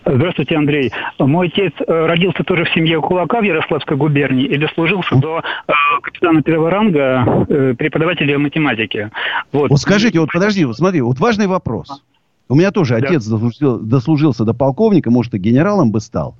Здравствуйте, 0.07 0.57
Андрей. 0.57 0.91
Мой 1.19 1.49
отец 1.49 1.73
э, 1.87 2.07
родился 2.07 2.43
тоже 2.45 2.64
в 2.64 2.71
семье 2.71 3.01
кулака 3.03 3.41
в 3.41 3.45
Ярославской 3.45 3.97
губернии 3.97 4.47
и 4.47 4.57
дослужился 4.57 5.17
до 5.17 5.41
э, 5.41 5.73
капитана 6.03 6.43
первого 6.43 6.71
ранга 6.71 7.47
э, 7.49 7.75
преподавателя 7.75 8.39
математики. 8.39 9.11
Вот. 9.53 9.71
Вот 9.71 9.79
скажите, 9.81 10.19
вот 10.19 10.31
подожди, 10.33 10.64
вот 10.64 10.77
смотри, 10.77 11.03
вот 11.03 11.19
важный 11.19 11.47
вопрос. 11.47 12.03
У 12.49 12.55
меня 12.55 12.71
тоже 12.71 12.99
Да. 12.99 13.07
отец 13.07 13.27
дослужил- 13.27 13.79
дослужился 13.81 14.45
до 14.45 14.55
полковника, 14.55 15.11
может, 15.11 15.35
и 15.35 15.39
генералом 15.39 15.91
бы 15.93 16.01
стал. 16.01 16.37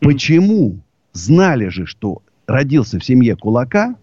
Почему 0.00 0.78
знали 1.12 1.68
же, 1.68 1.86
что 1.86 2.22
родился 2.48 2.98
в 2.98 3.04
семье 3.04 3.36
кулака, 3.36 3.94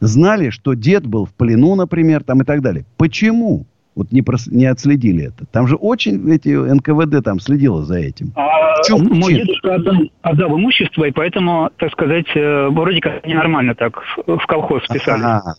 знали, 0.00 0.50
что 0.50 0.74
дед 0.74 1.06
был 1.06 1.24
в 1.24 1.34
плену, 1.34 1.74
например, 1.74 2.22
там 2.22 2.42
и 2.42 2.44
так 2.44 2.60
далее. 2.62 2.84
Почему? 2.98 3.66
Вот 3.96 4.12
не, 4.12 4.20
прос- 4.20 4.48
не 4.50 4.66
отследили 4.66 5.24
это. 5.28 5.46
Там 5.46 5.66
же 5.66 5.74
очень 5.76 6.30
эти 6.30 6.50
НКВД 6.50 7.24
там 7.24 7.40
следило 7.40 7.82
за 7.82 7.96
этим. 7.98 8.30
А 8.36 8.82
В 8.82 8.86
чем 8.86 8.98
мой 9.08 9.24
причина? 9.32 9.46
дедушка 9.46 9.74
отдал, 9.74 9.94
отдал 10.20 10.58
имущество, 10.58 11.04
и 11.04 11.10
поэтому, 11.10 11.70
так 11.78 11.90
сказать, 11.92 12.26
э, 12.36 12.68
вроде 12.68 13.00
как 13.00 13.26
ненормально 13.26 13.74
так 13.74 13.98
в, 14.26 14.36
в 14.36 14.46
колхоз 14.46 14.82
вписали. 14.84 15.22
Ага. 15.22 15.54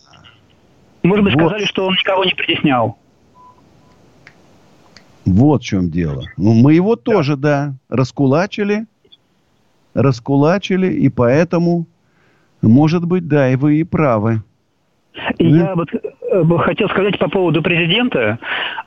Может 1.02 1.24
быть, 1.24 1.34
Вот. 1.34 1.48
сказали, 1.48 1.64
что 1.64 1.84
он 1.86 1.94
никого 1.94 2.24
не 2.24 2.34
притеснял. 2.34 2.96
Вот 5.26 5.62
в 5.62 5.66
чем 5.66 5.90
дело. 5.90 6.22
Ну, 6.36 6.54
мы 6.54 6.74
его 6.74 6.94
тоже, 6.96 7.36
да, 7.36 7.74
раскулачили. 7.88 8.86
Раскулачили, 9.94 10.86
и 10.92 11.08
поэтому, 11.08 11.86
может 12.62 13.04
быть, 13.04 13.26
да, 13.26 13.50
и 13.50 13.56
вы 13.56 13.80
и 13.80 13.84
правы. 13.84 14.42
Я 15.38 15.74
вот 15.74 15.88
э, 15.92 16.58
хотел 16.58 16.88
сказать 16.88 17.18
по 17.18 17.28
поводу 17.28 17.62
президента. 17.62 18.38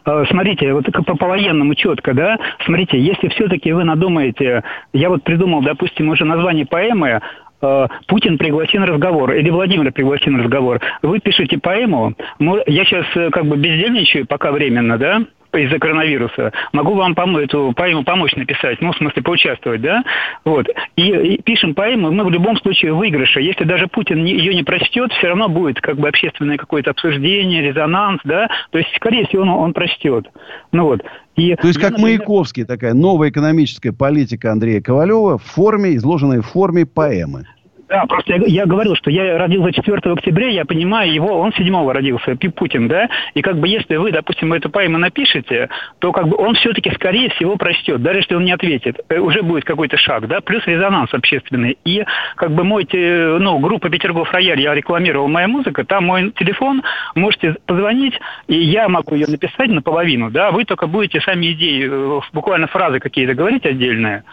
Э, 0.06 0.24
Смотрите, 0.30 0.74
вот 0.74 0.86
как 0.86 1.06
по, 1.06 1.16
по 1.16 1.28
военному 1.28 1.76
четко, 1.76 2.14
да? 2.14 2.38
Смотрите, 2.66 3.00
если 3.00 3.28
все-таки 3.30 3.72
вы 3.72 3.84
надумаете, 3.84 4.64
я 4.94 5.10
вот 5.10 5.24
придумал, 5.24 5.62
допустим, 5.62 6.10
уже 6.10 6.26
название 6.26 6.66
поэмы 6.66 7.22
э, 7.62 7.88
«Путин 8.08 8.38
пригласи 8.38 8.78
на 8.78 8.86
разговор» 8.86 9.34
или 9.34 9.50
«Владимир 9.50 9.92
пригласи 9.92 10.30
на 10.30 10.44
разговор». 10.44 10.80
Вы 11.02 11.20
пишете 11.20 11.58
поэму, 11.60 12.14
я 12.40 12.86
сейчас 12.86 13.06
как 13.32 13.46
бы 13.46 13.58
бездельничаю 13.58 14.26
пока 14.26 14.52
временно, 14.52 14.98
да? 14.98 15.22
Из-за 15.54 15.80
коронавируса, 15.80 16.52
могу 16.72 16.94
вам 16.94 17.14
пом- 17.14 17.40
эту 17.40 17.74
поэму 17.76 18.04
помочь 18.04 18.36
написать, 18.36 18.82
ну, 18.82 18.92
в 18.92 18.98
смысле, 18.98 19.22
поучаствовать, 19.22 19.82
да? 19.82 20.04
Вот. 20.46 20.68
И, 20.96 21.04
и 21.12 21.42
пишем 21.42 21.74
поэму, 21.74 22.12
мы 22.12 22.24
в 22.24 22.30
любом 22.30 22.58
случае 22.58 22.94
в 22.94 22.98
выигрыше. 22.98 23.42
Если 23.42 23.64
даже 23.64 23.88
Путин 23.88 24.24
не- 24.24 24.34
ее 24.34 24.54
не 24.56 24.64
прочтет, 24.64 25.12
все 25.14 25.28
равно 25.28 25.50
будет 25.50 25.82
как 25.82 25.98
бы 25.98 26.08
общественное 26.08 26.58
какое-то 26.58 26.92
обсуждение, 26.92 27.62
резонанс, 27.62 28.22
да? 28.24 28.48
То 28.72 28.78
есть, 28.78 28.90
скорее 28.96 29.26
всего, 29.26 29.42
он, 29.44 29.50
он 29.50 29.74
прочтет. 29.74 30.28
Ну 30.72 30.86
вот. 30.86 31.02
И 31.36 31.56
То 31.56 31.68
есть, 31.68 31.80
я, 31.80 31.88
как 31.88 31.98
например, 31.98 32.20
Маяковский, 32.20 32.66
такая 32.66 32.94
новая 32.94 33.30
экономическая 33.30 33.92
политика 33.92 34.52
Андрея 34.52 34.82
Ковалева 34.82 35.38
в 35.38 35.44
форме, 35.44 35.96
изложенной 35.96 36.42
в 36.42 36.48
форме 36.48 36.86
поэмы. 36.86 37.46
Да, 37.92 38.06
просто 38.06 38.36
я, 38.36 38.44
я 38.48 38.66
говорил, 38.66 38.96
что 38.96 39.12
я 39.12 39.38
родился 39.38 39.74
4 39.74 40.14
октября, 40.14 40.48
я 40.48 40.64
понимаю 40.64 41.12
его, 41.12 41.38
он 41.38 41.52
7 41.52 41.92
родился, 41.92 42.38
Путин, 42.56 42.88
да, 42.88 43.10
и 43.34 43.42
как 43.42 43.58
бы 43.58 43.68
если 43.68 43.98
вы, 43.98 44.14
допустим, 44.14 44.54
эту 44.54 44.70
поэму 44.70 44.98
напишете, 44.98 45.68
то 46.00 46.14
как 46.14 46.30
бы 46.30 46.38
он 46.38 46.56
все-таки, 46.56 46.90
скорее 46.92 47.30
всего, 47.32 47.58
прочтет, 47.58 48.02
даже 48.02 48.20
если 48.20 48.36
он 48.36 48.46
не 48.46 48.54
ответит, 48.54 49.02
э, 49.10 49.20
уже 49.20 49.42
будет 49.42 49.66
какой-то 49.66 49.98
шаг, 49.98 50.26
да, 50.30 50.40
плюс 50.40 50.66
резонанс 50.68 51.14
общественный. 51.14 51.78
И 51.84 52.06
как 52.38 52.52
бы 52.52 52.64
мой, 52.64 52.88
ну, 52.94 53.60
группа 53.60 53.90
Петергоф 53.90 54.32
Рояль, 54.32 54.62
я 54.62 54.74
рекламировал 54.74 55.28
моя 55.28 55.50
музыка, 55.50 55.84
там 55.84 56.06
мой 56.06 56.32
телефон, 56.32 56.84
можете 57.14 57.58
позвонить, 57.66 58.18
и 58.48 58.56
я 58.56 58.88
могу 58.88 59.16
ее 59.16 59.28
написать 59.28 59.68
наполовину, 59.68 60.32
да, 60.32 60.52
вы 60.52 60.64
только 60.64 60.88
будете 60.88 61.20
сами 61.20 61.52
идеи, 61.52 61.90
э, 61.92 62.22
буквально 62.32 62.68
фразы 62.68 63.02
какие-то 63.02 63.34
говорить 63.34 63.66
отдельные, 63.66 64.24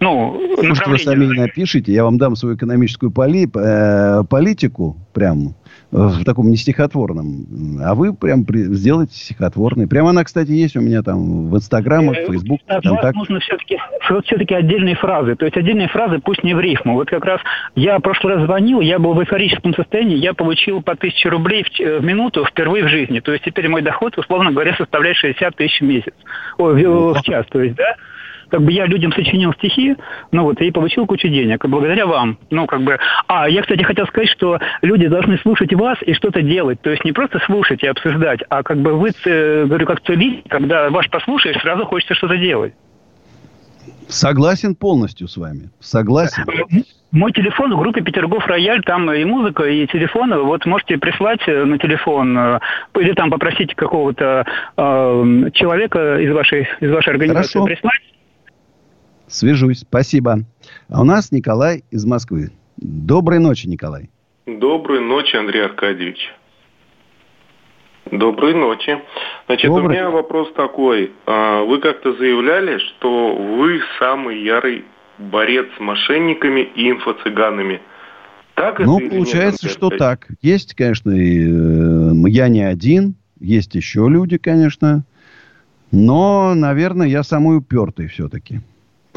ну, 0.00 0.40
Может, 0.62 0.86
вы 0.86 0.98
сами 0.98 1.24
и 1.24 1.38
напишите, 1.38 1.92
я 1.92 2.04
вам 2.04 2.18
дам 2.18 2.36
свою 2.36 2.56
экономическую 2.56 3.10
поли- 3.12 3.48
э, 3.54 4.24
политику, 4.28 4.96
прям 5.12 5.54
в 5.90 6.24
таком 6.24 6.48
не 6.50 6.56
стихотворном. 6.56 7.80
А 7.84 7.94
вы 7.94 8.14
прям 8.14 8.44
при- 8.44 8.62
сделаете 8.74 9.14
стихотворный. 9.14 9.88
Прямо 9.88 10.10
она, 10.10 10.22
кстати, 10.24 10.50
есть 10.52 10.76
у 10.76 10.80
меня 10.80 11.02
там 11.02 11.48
в 11.48 11.56
Инстаграмах, 11.56 12.16
в 12.16 12.26
Фейсбук, 12.26 12.60
От 12.66 12.76
вас 12.76 12.84
ВКонтакте. 12.84 13.18
нужно 13.18 13.40
все-таки 13.40 13.78
все-таки 14.24 14.54
отдельные 14.54 14.94
фразы. 14.94 15.34
То 15.34 15.44
есть 15.44 15.56
отдельные 15.56 15.88
фразы, 15.88 16.20
пусть 16.24 16.44
не 16.44 16.54
в 16.54 16.60
рифму. 16.60 16.94
Вот 16.94 17.08
как 17.10 17.24
раз 17.24 17.40
я 17.74 17.98
в 17.98 18.02
прошлый 18.02 18.34
раз 18.36 18.44
звонил, 18.44 18.80
я 18.80 18.98
был 18.98 19.14
в 19.14 19.20
эйфорическом 19.20 19.74
состоянии, 19.74 20.16
я 20.16 20.32
получил 20.32 20.80
по 20.80 20.94
тысяче 20.94 21.28
рублей 21.28 21.64
в, 21.64 22.00
в 22.00 22.04
минуту 22.04 22.44
впервые 22.44 22.84
в 22.84 22.88
жизни. 22.88 23.18
То 23.20 23.32
есть 23.32 23.44
теперь 23.44 23.68
мой 23.68 23.82
доход, 23.82 24.16
условно 24.16 24.52
говоря, 24.52 24.74
составляет 24.76 25.16
60 25.16 25.56
тысяч 25.56 25.80
в 25.80 25.84
месяц. 25.84 26.14
Ой, 26.58 26.84
в, 26.84 27.14
в 27.14 27.22
час, 27.22 27.46
то 27.50 27.60
есть, 27.60 27.74
да? 27.76 27.96
Как 28.50 28.62
бы 28.62 28.72
я 28.72 28.86
людям 28.86 29.12
сочинил 29.12 29.52
стихи, 29.54 29.96
ну 30.32 30.42
вот, 30.44 30.60
и 30.60 30.70
получил 30.70 31.06
кучу 31.06 31.28
денег, 31.28 31.64
благодаря 31.66 32.06
вам. 32.06 32.38
Ну, 32.50 32.66
как 32.66 32.82
бы... 32.82 32.98
А, 33.28 33.48
я, 33.48 33.62
кстати, 33.62 33.82
хотел 33.82 34.06
сказать, 34.06 34.28
что 34.30 34.58
люди 34.82 35.06
должны 35.06 35.38
слушать 35.38 35.72
вас 35.74 35.98
и 36.02 36.14
что-то 36.14 36.42
делать. 36.42 36.80
То 36.80 36.90
есть 36.90 37.04
не 37.04 37.12
просто 37.12 37.38
слушать 37.46 37.82
и 37.82 37.86
обсуждать, 37.86 38.40
а 38.48 38.62
как 38.62 38.78
бы 38.78 38.94
вы, 38.94 39.10
ц- 39.12 39.66
говорю, 39.66 39.86
как 39.86 40.02
целитель, 40.02 40.42
когда 40.48 40.90
ваш 40.90 41.08
послушаешь, 41.10 41.60
сразу 41.60 41.86
хочется 41.86 42.14
что-то 42.14 42.36
делать. 42.36 42.74
Согласен 44.08 44.74
полностью 44.74 45.28
с 45.28 45.36
вами. 45.36 45.70
Согласен. 45.78 46.44
Мой 47.12 47.32
телефон 47.32 47.74
в 47.74 47.78
группе 47.78 48.02
Петергоф 48.02 48.46
Рояль, 48.46 48.82
там 48.82 49.10
и 49.12 49.24
музыка, 49.24 49.64
и 49.64 49.86
телефон. 49.88 50.32
Вот 50.44 50.64
можете 50.64 50.96
прислать 50.96 51.40
э, 51.48 51.64
на 51.64 51.76
телефон 51.76 52.38
э, 52.38 52.60
или 53.00 53.12
там 53.14 53.30
попросить 53.30 53.74
какого-то 53.74 54.46
э, 54.76 55.50
человека 55.54 56.18
из 56.18 56.32
вашей, 56.32 56.68
из 56.80 56.90
вашей 56.90 57.10
организации 57.10 57.58
Хорошо. 57.58 57.64
прислать. 57.64 58.00
Свяжусь. 59.30 59.80
Спасибо. 59.80 60.40
А 60.88 61.00
у 61.00 61.04
нас 61.04 61.30
Николай 61.32 61.84
из 61.90 62.04
Москвы. 62.04 62.50
Доброй 62.76 63.38
ночи, 63.38 63.66
Николай. 63.66 64.10
Доброй 64.46 65.00
ночи, 65.00 65.36
Андрей 65.36 65.64
Аркадьевич. 65.64 66.18
Доброй 68.10 68.54
ночи. 68.54 68.98
Значит, 69.46 69.70
у 69.70 69.76
Доброй. 69.76 69.96
меня 69.96 70.10
вопрос 70.10 70.52
такой. 70.54 71.12
А, 71.26 71.62
Вы 71.62 71.78
как-то 71.78 72.12
заявляли, 72.14 72.78
что 72.78 73.36
вы 73.36 73.80
самый 74.00 74.42
ярый 74.42 74.84
борец 75.18 75.66
с 75.76 75.80
мошенниками 75.80 76.60
и 76.74 76.90
инфо-цыганами. 76.90 77.80
Так 78.54 78.80
Ну, 78.80 78.96
это 78.96 79.04
нет, 79.04 79.12
получается, 79.12 79.66
Андрей 79.66 79.76
что 79.76 79.90
так. 79.90 80.26
Есть, 80.42 80.74
конечно, 80.74 81.10
и, 81.12 81.46
э, 81.46 82.28
я 82.28 82.48
не 82.48 82.62
один. 82.62 83.14
Есть 83.38 83.74
еще 83.74 84.08
люди, 84.08 84.38
конечно. 84.38 85.04
Но, 85.92 86.54
наверное, 86.54 87.06
я 87.06 87.22
самый 87.22 87.58
упертый 87.58 88.08
все-таки. 88.08 88.60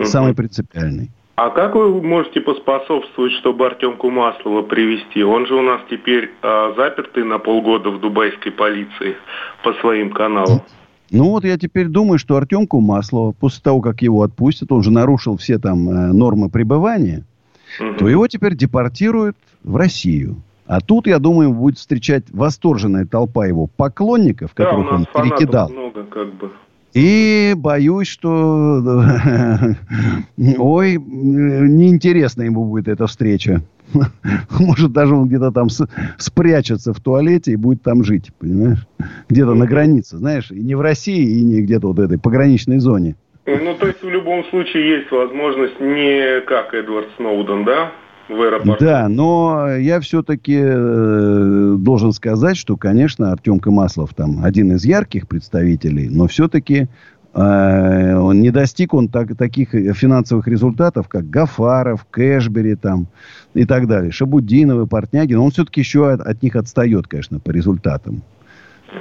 Самый 0.01 0.33
принципиальный. 0.33 1.09
А 1.35 1.49
как 1.49 1.73
вы 1.73 2.01
можете 2.01 2.41
поспособствовать, 2.41 3.31
чтобы 3.33 3.65
Артемку 3.65 4.11
Маслова 4.11 4.61
привести? 4.61 5.23
Он 5.23 5.47
же 5.47 5.55
у 5.55 5.63
нас 5.63 5.81
теперь 5.89 6.31
а, 6.43 6.73
запертый 6.77 7.23
на 7.23 7.39
полгода 7.39 7.89
в 7.89 7.99
дубайской 7.99 8.51
полиции 8.51 9.15
по 9.63 9.73
своим 9.73 10.11
каналам. 10.11 10.61
Ну 11.09 11.29
вот 11.29 11.43
я 11.43 11.57
теперь 11.57 11.87
думаю, 11.87 12.19
что 12.19 12.37
Артемку 12.37 12.79
Маслова, 12.81 13.31
после 13.31 13.61
того, 13.63 13.81
как 13.81 14.01
его 14.01 14.21
отпустят, 14.21 14.71
он 14.71 14.83
же 14.83 14.91
нарушил 14.91 15.37
все 15.37 15.57
там 15.59 15.89
э, 15.89 16.13
нормы 16.13 16.49
пребывания, 16.49 17.23
то 17.99 18.07
его 18.07 18.27
теперь 18.27 18.55
депортируют 18.55 19.35
в 19.63 19.75
Россию. 19.75 20.37
А 20.65 20.81
тут, 20.81 21.07
я 21.07 21.19
думаю, 21.19 21.51
будет 21.51 21.77
встречать 21.77 22.23
восторженная 22.31 23.05
толпа 23.05 23.45
его 23.45 23.67
поклонников, 23.67 24.51
Да, 24.55 24.65
которых 24.65 24.91
нас 24.91 25.05
он 25.13 25.23
перекидал. 25.23 25.69
много 25.69 26.03
как 26.03 26.33
бы. 26.33 26.51
И 26.93 27.53
боюсь, 27.55 28.07
что... 28.07 28.81
Ой, 30.57 30.97
неинтересна 30.97 32.43
ему 32.43 32.65
будет 32.65 32.87
эта 32.87 33.07
встреча. 33.07 33.61
Может, 34.59 34.91
даже 34.91 35.15
он 35.15 35.27
где-то 35.27 35.51
там 35.51 35.69
спрячется 36.17 36.93
в 36.93 36.99
туалете 36.99 37.51
и 37.51 37.55
будет 37.55 37.81
там 37.81 38.03
жить, 38.03 38.31
понимаешь? 38.39 38.85
Где-то 39.29 39.53
на 39.53 39.65
границе, 39.65 40.17
знаешь, 40.17 40.51
и 40.51 40.59
не 40.59 40.75
в 40.75 40.81
России, 40.81 41.39
и 41.39 41.41
не 41.41 41.61
где-то 41.61 41.87
вот 41.87 41.99
этой 41.99 42.19
пограничной 42.19 42.79
зоне. 42.79 43.15
Ну, 43.45 43.75
то 43.75 43.87
есть 43.87 44.01
в 44.01 44.09
любом 44.09 44.45
случае 44.45 44.99
есть 44.99 45.11
возможность 45.11 45.79
не 45.79 46.41
как 46.41 46.73
Эдвард 46.73 47.09
Сноуден, 47.17 47.65
да, 47.65 47.91
в 48.29 48.41
аэропорту? 48.41 48.85
Да, 48.85 49.07
но 49.07 49.75
я 49.75 49.99
все-таки 49.99 50.61
должен 51.77 52.11
сказать, 52.13 52.57
что, 52.57 52.77
конечно, 52.77 53.31
Артемка 53.31 53.71
Маслов 53.71 54.13
там 54.13 54.43
один 54.43 54.71
из 54.73 54.85
ярких 54.85 55.27
представителей, 55.27 56.09
но 56.09 56.27
все-таки 56.27 56.87
он 57.35 58.41
не 58.41 58.51
достиг 58.51 58.93
он 58.93 59.07
так, 59.07 59.35
таких 59.35 59.71
финансовых 59.71 60.47
результатов, 60.47 61.07
как 61.07 61.29
Гафаров, 61.31 62.05
Кэшбери 62.11 62.75
там 62.75 63.07
и 63.55 63.65
так 63.65 63.87
далее. 63.87 64.11
Шабудинов 64.11 64.85
и 64.85 64.87
Портнягин. 64.87 65.39
Он 65.39 65.49
все-таки 65.49 65.81
еще 65.81 66.11
от, 66.11 66.21
от 66.21 66.43
них 66.43 66.55
отстает, 66.55 67.07
конечно, 67.07 67.39
по 67.39 67.49
результатам. 67.49 68.21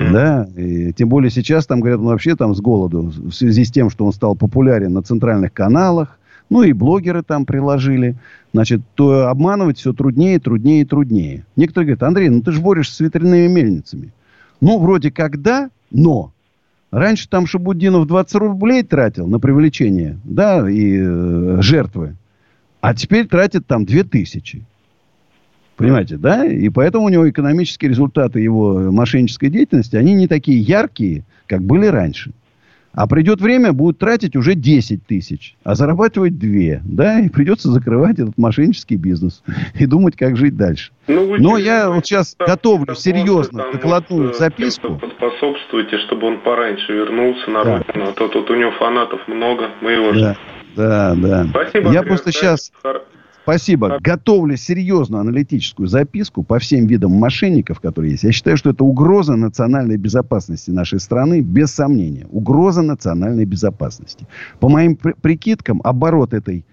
Да, 0.01 0.49
и 0.57 0.95
тем 0.95 1.11
более 1.11 1.31
сейчас 1.31 1.67
там, 1.67 1.81
говорят, 1.81 2.01
он 2.01 2.07
вообще 2.07 2.35
там 2.35 2.55
с 2.55 2.61
голоду, 2.63 3.13
в 3.15 3.33
связи 3.33 3.67
с 3.67 3.71
тем, 3.71 3.91
что 3.91 4.07
он 4.07 4.15
стал 4.15 4.35
популярен 4.35 4.95
на 4.95 5.03
центральных 5.03 5.53
каналах, 5.53 6.19
ну 6.53 6.63
и 6.63 6.75
блогеры 6.75 7.23
там 7.23 7.47
приложили, 7.47 8.15
значит, 8.53 8.83
то 8.95 9.29
обманывать 9.29 9.79
все 9.79 9.95
труднее, 9.95 10.39
труднее 10.39 10.85
труднее. 10.85 11.47
Некоторые 11.57 11.87
говорят, 11.87 12.03
Андрей, 12.03 12.29
ну 12.29 12.43
ты 12.43 12.53
же 12.53 12.61
борешься 12.61 12.95
с 12.95 13.01
ветряными 13.01 13.47
мельницами. 13.49 14.13
Ну, 14.61 14.79
вроде 14.79 15.11
как 15.11 15.41
да, 15.41 15.71
но 15.91 16.33
раньше 16.91 17.27
там 17.31 17.47
Шабудинов 17.47 18.07
20 18.07 18.35
рублей 18.35 18.83
тратил 18.83 19.27
на 19.27 19.41
привлечение, 19.41 20.19
да, 20.25 20.71
и 20.71 20.99
э, 21.01 21.59
жертвы, 21.63 22.17
а 22.83 22.95
теперь 22.95 23.27
тратит 23.27 23.67
там 23.67 23.87
2000. 23.87 24.63
Понимаете, 25.77 26.19
да? 26.19 26.45
И 26.45 26.69
поэтому 26.69 27.07
у 27.07 27.09
него 27.09 27.31
экономические 27.31 27.89
результаты 27.89 28.41
его 28.41 28.93
мошеннической 28.93 29.49
деятельности, 29.49 29.97
они 29.97 30.13
не 30.13 30.29
такие 30.29 30.61
яркие, 30.61 31.25
как 31.47 31.63
были 31.63 31.87
раньше. 31.87 32.33
А 32.95 33.07
придет 33.07 33.41
время, 33.41 33.73
будут 33.73 33.99
тратить 33.99 34.37
уже 34.37 34.55
10 34.55 35.07
тысяч, 35.07 35.57
а 35.65 35.75
зарабатывать 35.75 36.39
2, 36.39 36.81
да, 36.85 37.21
и 37.21 37.31
придется 37.31 37.71
закрывать 37.71 38.19
этот 38.19 38.37
мошеннический 38.37 38.97
бизнес 38.97 39.43
и 39.79 39.87
думать, 39.87 40.17
как 40.17 40.37
жить 40.37 40.57
дальше. 40.57 40.93
Ну, 41.09 41.31
вы 41.31 41.39
Но 41.39 41.57
я 41.57 41.89
вот 41.91 42.05
сейчас 42.05 42.29
состав 42.29 42.49
готовлю 42.49 42.87
такого, 42.87 43.01
серьезно 43.01 43.63
там, 43.63 43.73
докладную 43.73 44.27
вот, 44.27 44.35
э, 44.35 44.39
записку. 44.39 44.89
кем-то 44.89 45.07
Поспособствуйте, 45.07 45.99
чтобы 46.07 46.27
он 46.27 46.41
пораньше 46.43 46.93
вернулся 46.93 47.51
на 47.51 47.65
Да. 47.65 47.79
родину, 47.79 48.11
а 48.11 48.13
то 48.13 48.29
тут 48.29 48.51
у 48.51 48.55
него 48.55 48.73
фанатов 48.73 49.27
много, 49.27 49.71
мы 49.81 49.93
его 49.93 50.13
Да, 50.13 50.37
да, 50.77 51.15
да. 51.17 51.47
Спасибо, 51.49 51.93
Я 51.93 52.01
Андрей 52.01 52.09
просто 52.09 52.33
сейчас, 52.33 52.73
спасибо, 53.43 53.99
готовлю 54.01 54.57
серьезную 54.57 55.21
аналитическую 55.21 55.87
записку 55.89 56.43
по 56.43 56.59
всем 56.59 56.87
видам 56.87 57.13
мошенников, 57.13 57.81
которые 57.81 58.13
есть. 58.13 58.25
Я 58.25 58.33
считаю, 58.33 58.57
что 58.57 58.71
это 58.71 58.85
угроза 58.85 59.37
национальной 59.37 59.97
безопасности 59.97 60.71
нашей 60.71 61.01
страны, 61.01 61.41
без 61.41 61.73
сомнения. 61.73 62.27
Угроза 62.31 62.83
национальной 62.83 63.45
безопасности. 63.45 64.27
По 64.61 64.69
моим 64.69 64.97
при- 64.97 65.15
прикидкам, 65.15 65.81
оборот 65.85 66.35
этой 66.35 66.65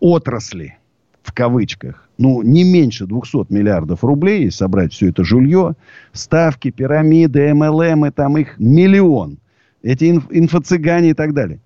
отрасли, 0.00 0.78
в 1.22 1.32
кавычках, 1.32 2.08
ну, 2.18 2.42
не 2.42 2.64
меньше 2.64 3.06
200 3.06 3.52
миллиардов 3.52 4.04
рублей, 4.04 4.44
если 4.44 4.58
собрать 4.58 4.92
все 4.92 5.08
это 5.08 5.24
жулье, 5.24 5.74
ставки, 6.12 6.70
пирамиды, 6.70 7.52
МЛМ, 7.54 8.06
и 8.06 8.10
там 8.10 8.36
их 8.36 8.58
миллион. 8.58 9.38
Эти 9.82 10.04
инф- 10.04 10.28
инфо-цыгане 10.30 11.10
и 11.10 11.14
так 11.14 11.34
далее. 11.34 11.60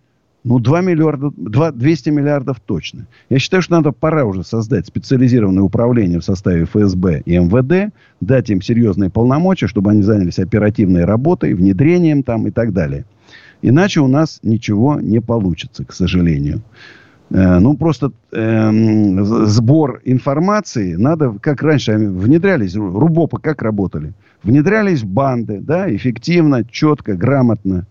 Ну, 0.49 0.59
2 0.61 0.81
миллиарда, 0.81 1.31
2, 1.37 1.73
200 1.73 2.11
миллиардов 2.11 2.59
точно. 2.65 3.07
Я 3.29 3.39
считаю, 3.39 3.63
что 3.63 3.73
надо 3.75 3.93
пора 3.93 4.25
уже 4.25 4.43
создать 4.45 4.87
специализированное 4.87 5.63
управление 5.63 6.19
в 6.21 6.25
составе 6.25 6.65
ФСБ 6.65 7.23
и 7.27 7.37
МВД, 7.39 7.93
дать 8.21 8.51
им 8.51 8.63
серьезные 8.63 9.11
полномочия, 9.11 9.67
чтобы 9.67 9.91
они 9.91 10.03
занялись 10.03 10.39
оперативной 10.39 11.05
работой, 11.05 11.53
внедрением 11.55 12.23
там 12.23 12.47
и 12.47 12.51
так 12.51 12.73
далее. 12.73 13.05
Иначе 13.63 14.01
у 14.01 14.07
нас 14.09 14.39
ничего 14.43 14.99
не 15.01 15.21
получится, 15.21 15.85
к 15.85 15.93
сожалению. 15.93 16.63
Э, 17.31 17.59
Ну, 17.59 17.77
просто 17.77 18.13
з- 18.33 19.47
сбор 19.47 20.01
информации 20.07 20.95
надо, 20.97 21.35
как 21.41 21.63
раньше 21.63 21.97
внедрялись, 21.99 22.75
ру- 22.75 22.99
РУБОПы 22.99 23.39
как 23.39 23.61
работали? 23.63 24.13
Внедрялись 24.43 25.03
банды, 25.03 25.59
да, 25.61 25.95
эффективно, 25.95 26.65
четко, 26.65 27.15
грамотно. 27.17 27.85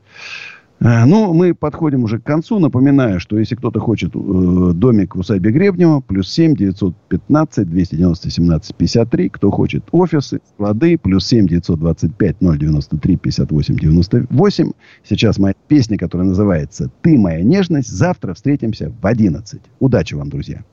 Э, 0.79 1.05
Ну, 1.05 1.33
мы 1.33 1.53
подходим 1.53 2.03
уже 2.03 2.19
к 2.19 2.23
концу. 2.23 2.59
Напоминаю, 2.59 3.19
что 3.19 3.37
если 3.37 3.55
кто-то 3.55 3.79
хочет 3.79 4.15
э, 4.15 4.71
домик 4.73 5.15
в 5.15 5.19
усадьбе 5.19 5.51
Гребнева, 5.51 6.01
плюс 6.01 6.31
7 6.31 6.55
915 6.55 7.69
290 7.69 8.29
17 8.29 8.75
53. 8.75 9.29
Кто 9.29 9.51
хочет 9.51 9.83
офисы, 9.91 10.39
склады, 10.53 10.97
плюс 10.97 11.25
7 11.27 11.47
925 11.47 12.35
093 12.39 13.17
58 13.17 13.75
98. 13.75 14.71
Сейчас 15.03 15.39
моя 15.39 15.55
песня, 15.67 15.97
которая 15.97 16.27
называется 16.27 16.89
«Ты 17.01 17.17
моя 17.17 17.41
нежность». 17.43 17.89
Завтра 17.89 18.33
встретимся 18.33 18.91
в 19.01 19.05
11. 19.05 19.61
Удачи 19.79 20.13
вам, 20.13 20.29
друзья. 20.29 20.63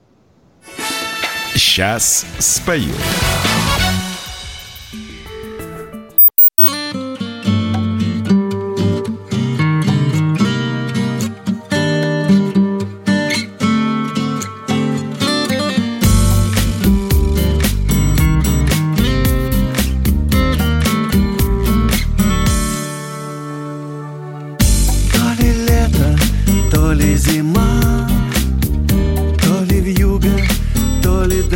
Сейчас 1.55 2.27
спою. 2.39 2.93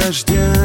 Дождями 0.09 0.58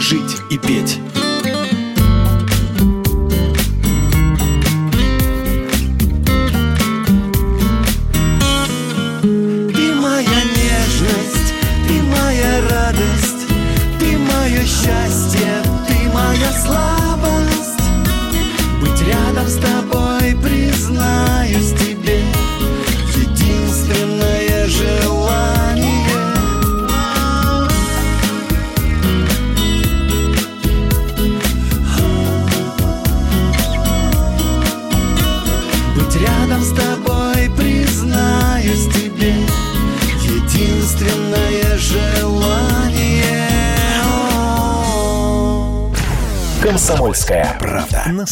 жить 0.00 0.36
и 0.48 0.56
петь 0.58 0.99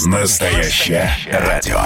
Настоящее 0.09 1.11
радио. 1.31 1.83